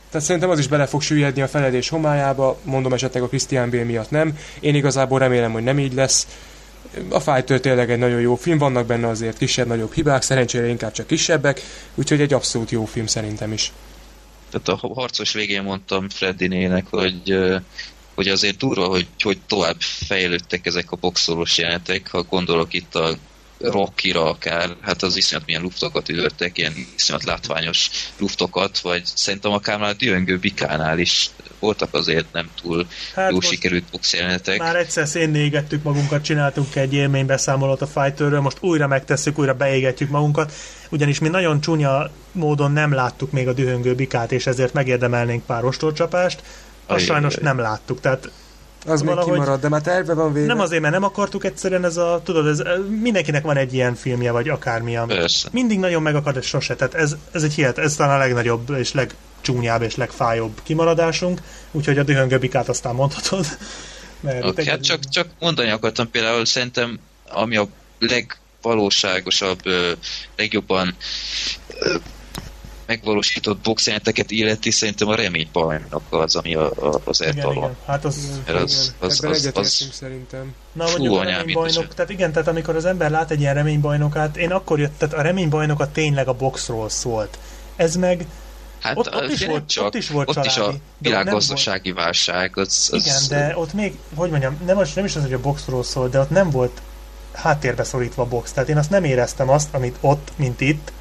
[0.10, 3.84] Tehát szerintem az is bele fog süllyedni a feledés homályába, mondom esetleg a Christian Bale
[3.84, 4.38] miatt nem.
[4.60, 6.28] Én igazából remélem, hogy nem így lesz.
[7.10, 11.08] A Fighter tényleg egy nagyon jó film, vannak benne azért kisebb-nagyobb hibák, szerencsére inkább csak
[11.08, 11.62] kisebbek,
[11.96, 13.72] úgyhogy egy abszolút jó film szerintem is.
[14.52, 17.38] Tehát a harcos végén mondtam Freddinének, hogy
[18.18, 23.18] hogy azért durva, hogy, hogy tovább fejlődtek ezek a boxolós jelenetek, ha gondolok itt a
[23.60, 29.80] Rockira akár, hát az iszonyat milyen luftokat ütöttek, ilyen iszonyat látványos luftokat, vagy szerintem akár
[29.80, 34.60] már a Dühöngő Bikánál is voltak azért nem túl hát jó sikerült boxjelenetek.
[34.60, 40.10] Már egyszer szénné égettük magunkat, csináltunk egy élménybeszámolót a Fighterről, most újra megtesszük, újra beégetjük
[40.10, 40.54] magunkat,
[40.90, 45.66] ugyanis mi nagyon csúnya módon nem láttuk még a Dühöngő Bikát, és ezért megérdemelnénk pár
[45.66, 46.42] ostorcsapást,
[46.86, 48.30] azt sajnos nem láttuk, tehát
[48.86, 50.48] az még kimarad, de már terve van véve.
[50.48, 52.62] Nem azért, mert nem akartuk egyszerűen ez a, tudod, ez,
[53.02, 55.08] mindenkinek van egy ilyen filmje, vagy akármilyen.
[55.08, 55.50] Persze.
[55.52, 56.76] Mindig nagyon meg akar, de sose.
[56.76, 58.92] Tehát ez, ez egy hihet, ez talán a legnagyobb és
[59.38, 61.42] legcsúnyább és legfájóbb kimaradásunk,
[61.72, 63.46] úgyhogy a dühöngöbikát aztán mondhatod.
[64.20, 67.00] Mert okay, hát csak, csak mondani akartam például, szerintem
[67.30, 67.68] ami a
[68.00, 69.60] legvalóságosabb,
[70.36, 70.96] legjobban
[72.86, 77.76] megvalósított boxjelenteket illeti, szerintem a reménybajnok az, ami a, a, az etalon.
[77.86, 80.54] Hát az, igen, az, az, az, az, az, szerintem.
[80.74, 84.52] Na, mondjuk a reménybajnok, tehát igen, tehát amikor az ember lát egy ilyen reménybajnokát, én
[84.52, 87.38] akkor jött, tehát a reménybajnokat tényleg a boxról szólt.
[87.76, 88.26] Ez meg
[88.80, 92.58] Hát ott, ott, is volt, csak, ott is volt ott családi, is a világgazdasági válság.
[92.58, 95.84] Az, az, igen, de ott még, hogy mondjam, nem, nem is az, hogy a boxról
[95.84, 96.82] szól, de ott nem volt
[97.34, 98.52] háttérbe szorítva a box.
[98.52, 100.92] Tehát én azt nem éreztem azt, amit ott, mint itt,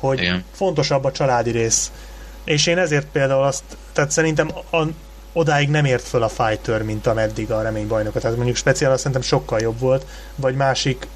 [0.00, 0.44] hogy Igen.
[0.52, 1.90] fontosabb a családi rész.
[2.44, 4.82] És én ezért például azt, tehát szerintem a,
[5.32, 8.22] odáig nem ért föl a Fighter, mint ameddig a reménybajnokat.
[8.22, 11.06] Tehát mondjuk speciál azt szerintem sokkal jobb volt, vagy másik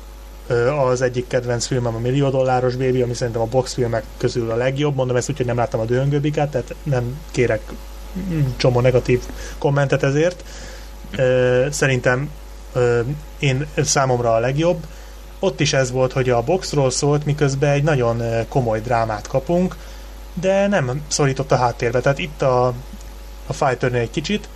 [0.89, 4.95] az egyik kedvenc filmem a Millió dolláros Baby, ami szerintem a boxfilmek közül a legjobb.
[4.95, 7.61] Mondom ezt úgy, hogy nem láttam a Döngőbikát, tehát nem kérek
[8.57, 9.23] csomó negatív
[9.59, 10.45] kommentet ezért.
[11.71, 12.31] Szerintem
[13.39, 14.87] én számomra a legjobb
[15.39, 19.77] ott is ez volt, hogy a boxról szólt, miközben egy nagyon komoly drámát kapunk,
[20.35, 22.01] de nem szorított a háttérbe.
[22.01, 22.67] Tehát itt a,
[23.47, 24.49] a fighter egy kicsit,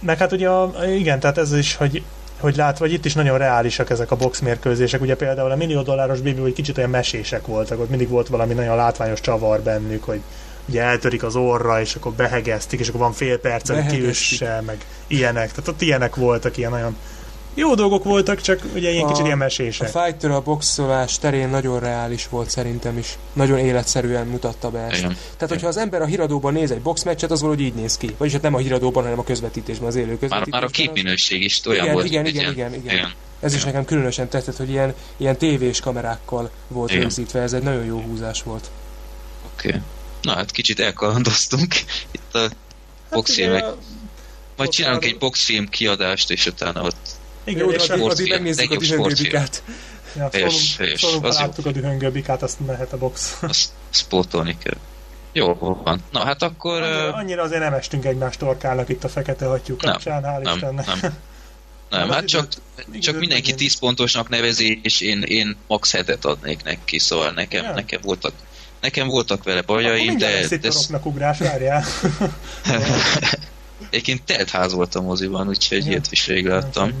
[0.00, 2.02] meg hát ugye a, igen, tehát ez is, hogy
[2.40, 5.00] hogy lát, vagy itt is nagyon reálisak ezek a box mérkőzések.
[5.00, 8.54] Ugye például a millió dolláros Bibi, hogy kicsit olyan mesések voltak, ott mindig volt valami
[8.54, 10.20] nagyon látványos csavar bennük, hogy
[10.68, 14.84] ugye eltörik az orra, és akkor behegeztik, és akkor van fél perc, hogy kiüsse, meg
[15.06, 15.50] ilyenek.
[15.50, 16.96] Tehát ott ilyenek voltak, ilyen nagyon
[17.56, 19.94] jó dolgok voltak, csak ugye ilyen a, kicsit ilyen mesések.
[19.94, 23.18] A fighter a boxolás terén nagyon reális volt szerintem is.
[23.32, 24.98] Nagyon életszerűen mutatta be ezt.
[24.98, 25.16] Igen.
[25.36, 28.14] Tehát, hogyha az ember a híradóban néz egy boxmeccset, az valahogy így néz ki.
[28.16, 30.48] Vagyis hát nem a híradóban, hanem a közvetítésben, az élő közvetítésben.
[30.50, 32.06] Már, már a képminőség is olyan igen, volt.
[32.06, 33.12] Igen, igen, igen, igen, igen.
[33.40, 37.02] Ez is nekem különösen tetszett, hogy ilyen, ilyen tévés kamerákkal volt igen.
[37.02, 38.70] rögzítve, ez egy nagyon jó húzás volt.
[39.52, 39.68] Oké.
[39.68, 39.80] Okay.
[40.22, 41.74] Na hát kicsit elkalandoztunk
[42.10, 42.56] itt a hát
[43.10, 43.64] boxfilmek.
[44.56, 47.15] Majd csinálunk egy boxfilm kiadást, és utána ott
[47.46, 49.62] igen, Jó, és addig, addig megnézzük a dühöngőbikát.
[50.16, 50.30] Ja,
[50.96, 53.36] szólunk, láttuk a dühöngőbikát, azt mehet a box.
[53.40, 54.76] Azt sportolni kell.
[55.32, 55.54] Jó
[55.84, 56.00] van.
[56.10, 56.82] Na hát akkor...
[56.82, 60.86] Annyira, annyira azért nem estünk egymás torkának itt a fekete hattyú kapcsán, hál' nem, Istennek.
[60.86, 60.98] nem.
[61.90, 62.48] Nem, hát csak,
[63.00, 67.72] csak mindenki 10 pontosnak nevezi, és én, én max hetet adnék neki, szóval nekem, Ja.
[67.72, 68.32] nekem voltak
[68.80, 71.84] nekem voltak vele Akkor bajaim, mindjárt de, de rocknak ugrás, várjál.
[73.90, 75.90] egyébként telt ház volt a moziban, úgyhogy Ja.
[75.90, 76.88] ilyet is rég láttam.
[76.88, 76.94] De,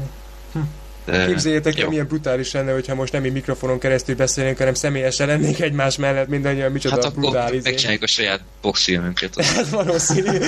[1.26, 1.88] Képzeljétek, jó.
[1.88, 6.28] milyen brutális lenne, hogyha most nem egy mikrofonon keresztül beszélnénk, hanem személyesen lennénk egymás mellett,
[6.28, 7.68] mindannyian micsoda Hát hát akkor brutál izé.
[7.68, 9.36] megcsináljuk a saját boxfilmünket.
[9.38, 10.38] Ez valószínű.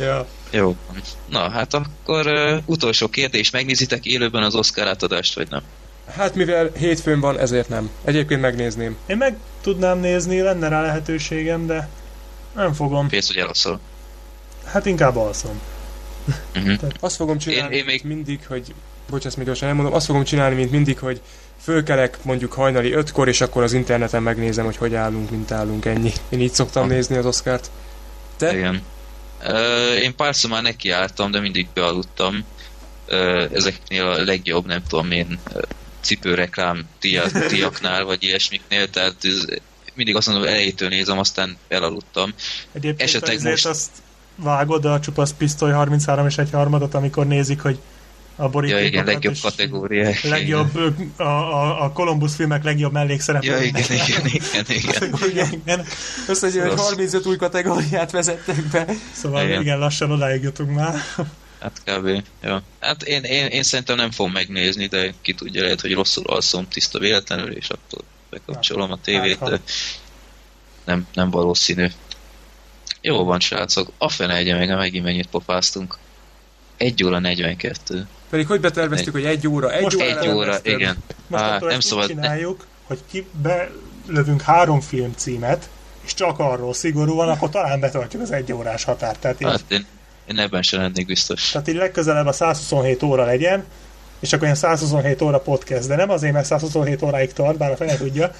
[0.00, 0.26] ja.
[0.50, 0.76] Jó.
[1.30, 5.62] Na, hát akkor uh, utolsó kérdés, megnézitek élőben az Oscar átadást, vagy nem?
[6.16, 7.90] Hát mivel hétfőn van, ezért nem.
[8.04, 8.96] Egyébként megnézném.
[9.06, 11.88] Én meg tudnám nézni, lenne rá lehetőségem, de
[12.54, 13.08] nem fogom.
[13.08, 13.80] Félsz, hogy elaszol.
[14.64, 15.60] Hát inkább alszom.
[16.56, 16.74] Uh-huh.
[17.00, 18.74] Azt fogom csinálni, Én- én még- mindig, hogy...
[19.10, 19.94] Bocs, ezt még gyorsan elmondom.
[19.94, 21.20] Azt fogom csinálni, mint mindig, hogy
[21.60, 26.12] fölkelek mondjuk hajnali ötkor, és akkor az interneten megnézem, hogy hogy állunk, mint állunk, ennyi.
[26.28, 27.70] Én így szoktam nézni az Oscárt.
[28.36, 28.56] Te?
[28.56, 28.82] Igen.
[29.42, 32.44] Uh, én párszor már nekiálltam, de mindig bealudtam.
[33.08, 35.38] Uh, ezeknél a legjobb, nem tudom én,
[36.00, 36.84] cipőreklám
[37.48, 39.44] díjaknál, vagy ilyesmiknél, tehát ez,
[39.94, 42.34] mindig azt mondom, elejétől nézem, aztán elaludtam.
[42.72, 43.90] Egyébként Esetleg ezért most- azt
[44.36, 47.78] vágod a csupasz pisztoly 33 és egy harmadat, amikor nézik, hogy
[48.36, 50.22] a Ja, borítékokat, igen, legjobb és kategóriák.
[50.22, 50.76] legjobb,
[51.16, 53.52] a, a, a Columbus filmek legjobb mellékszereplői.
[53.52, 55.20] Ja, igen, igen, igen, igen.
[55.28, 55.84] igen, igen.
[56.26, 56.80] Hogy Rossz.
[56.80, 58.86] 35 új kategóriát vezettek be.
[59.12, 59.60] Szóval igen.
[59.60, 59.78] Igen.
[59.78, 60.94] lassan odáig jutunk már.
[61.60, 62.22] Hát kb.
[62.42, 62.62] Ja.
[62.80, 66.68] Hát én, én, én szerintem nem fogom megnézni, de ki tudja, lehet, hogy rosszul alszom
[66.68, 69.60] tiszta véletlenül, és akkor bekapcsolom a tévét, Hát, de
[70.84, 71.86] nem, nem valószínű.
[73.00, 73.92] Jó van, srácok.
[73.98, 75.98] A fene egye meg, megint mennyit pofáztunk.
[76.76, 78.06] 1 óra 42.
[78.30, 80.20] Pedig hogy beterveztük, hogy egy óra, egy Most óra.
[80.20, 80.96] Egy óra, igen.
[81.26, 83.26] Most Á, akkor nem ezt szabad- úgy csináljuk, hogy ki
[84.06, 85.68] belövünk három film címet,
[86.04, 89.18] és csak arról szigorúan, akkor talán betartjuk az egy órás határt.
[89.18, 89.86] Tehát így, Hát én,
[90.28, 91.50] én ebben sem lennék biztos.
[91.50, 93.64] tehát így legközelebb a 127 óra legyen,
[94.20, 97.76] és akkor ilyen 127 óra podcast, de nem azért, mert 127 óráig tart, bár a
[97.76, 98.34] fene tudja,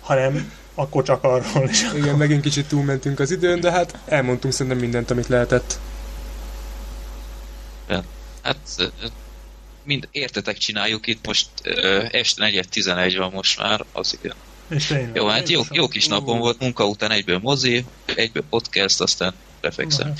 [0.00, 1.82] hanem akkor csak arról is.
[1.94, 5.78] Igen, megint kicsit túlmentünk az időn, de hát elmondtunk szerintem mindent, amit lehetett.
[8.46, 8.92] Hát
[9.82, 11.48] mind értetek csináljuk itt most
[12.10, 14.34] este 4.11 van most már, az igen.
[14.68, 15.14] És tényleg.
[15.14, 20.12] Jó, hát jó, jó kis napom volt, munka után egyből mozi, egyből podcast, aztán lefekszem.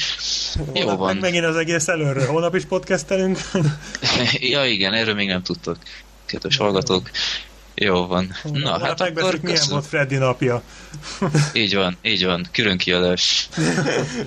[0.57, 1.12] Jó Holnap van.
[1.12, 2.27] Meg megint az egész előről.
[2.27, 3.39] Holnap is podcastelünk.
[4.32, 5.78] Ja igen, erről még nem tudtok,
[6.24, 7.11] kedves hallgatók.
[7.74, 8.36] Jó van.
[8.43, 10.62] Na, Holnap hát megbeszéljük, akkor milyen volt Freddy napja.
[11.53, 13.48] Így van, így van, külön kiadás.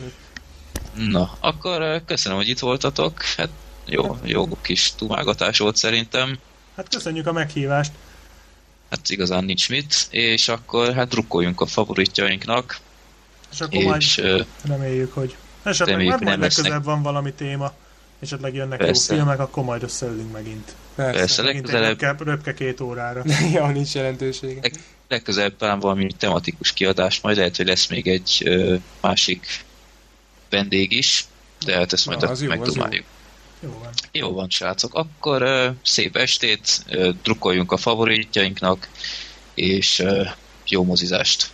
[0.94, 3.22] Na, akkor köszönöm, hogy itt voltatok.
[3.38, 3.50] Hát
[3.90, 6.38] jó, jó kis tumágatás volt szerintem.
[6.76, 7.92] Hát köszönjük a meghívást.
[8.90, 12.80] Hát igazán nincs mit, és akkor hát drukkoljunk a favoritjainknak,
[13.52, 17.34] És akkor majd és ö, reméljük, hogy esetleg Reméljük, majd, hogy majd legközelebb van valami
[17.34, 17.74] téma,
[18.20, 19.14] esetleg jönnek Persze.
[19.14, 20.76] jó filmek, akkor majd összeülünk megint.
[20.96, 21.20] Persze.
[21.20, 21.42] Persze.
[21.42, 23.24] Legközelebb- röpke, röpke két órára.
[23.54, 24.60] ja, nincs jelentősége.
[24.62, 29.66] Leg- legközelebb talán valami tematikus kiadás, majd lehet, hogy lesz még egy ö, másik
[30.50, 31.26] vendég is,
[31.66, 33.06] de hát ezt majd Na, az jó, az megdumáljuk.
[33.60, 33.92] Jó van.
[34.12, 34.94] Jó van, srácok.
[34.94, 38.88] Akkor ö, szép estét, ö, drukkoljunk a favoritjainknak,
[39.54, 40.24] és ö,
[40.68, 41.50] jó mozizást.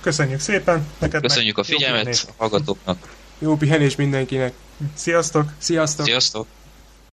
[0.00, 0.86] Köszönjük szépen.
[0.98, 3.14] Neked Köszönjük a figyelmet a hallgatóknak.
[3.38, 4.52] Jó pihenés mindenkinek.
[4.94, 5.52] Sziasztok!
[5.58, 6.06] Sziasztok!
[6.06, 6.46] Sziasztok!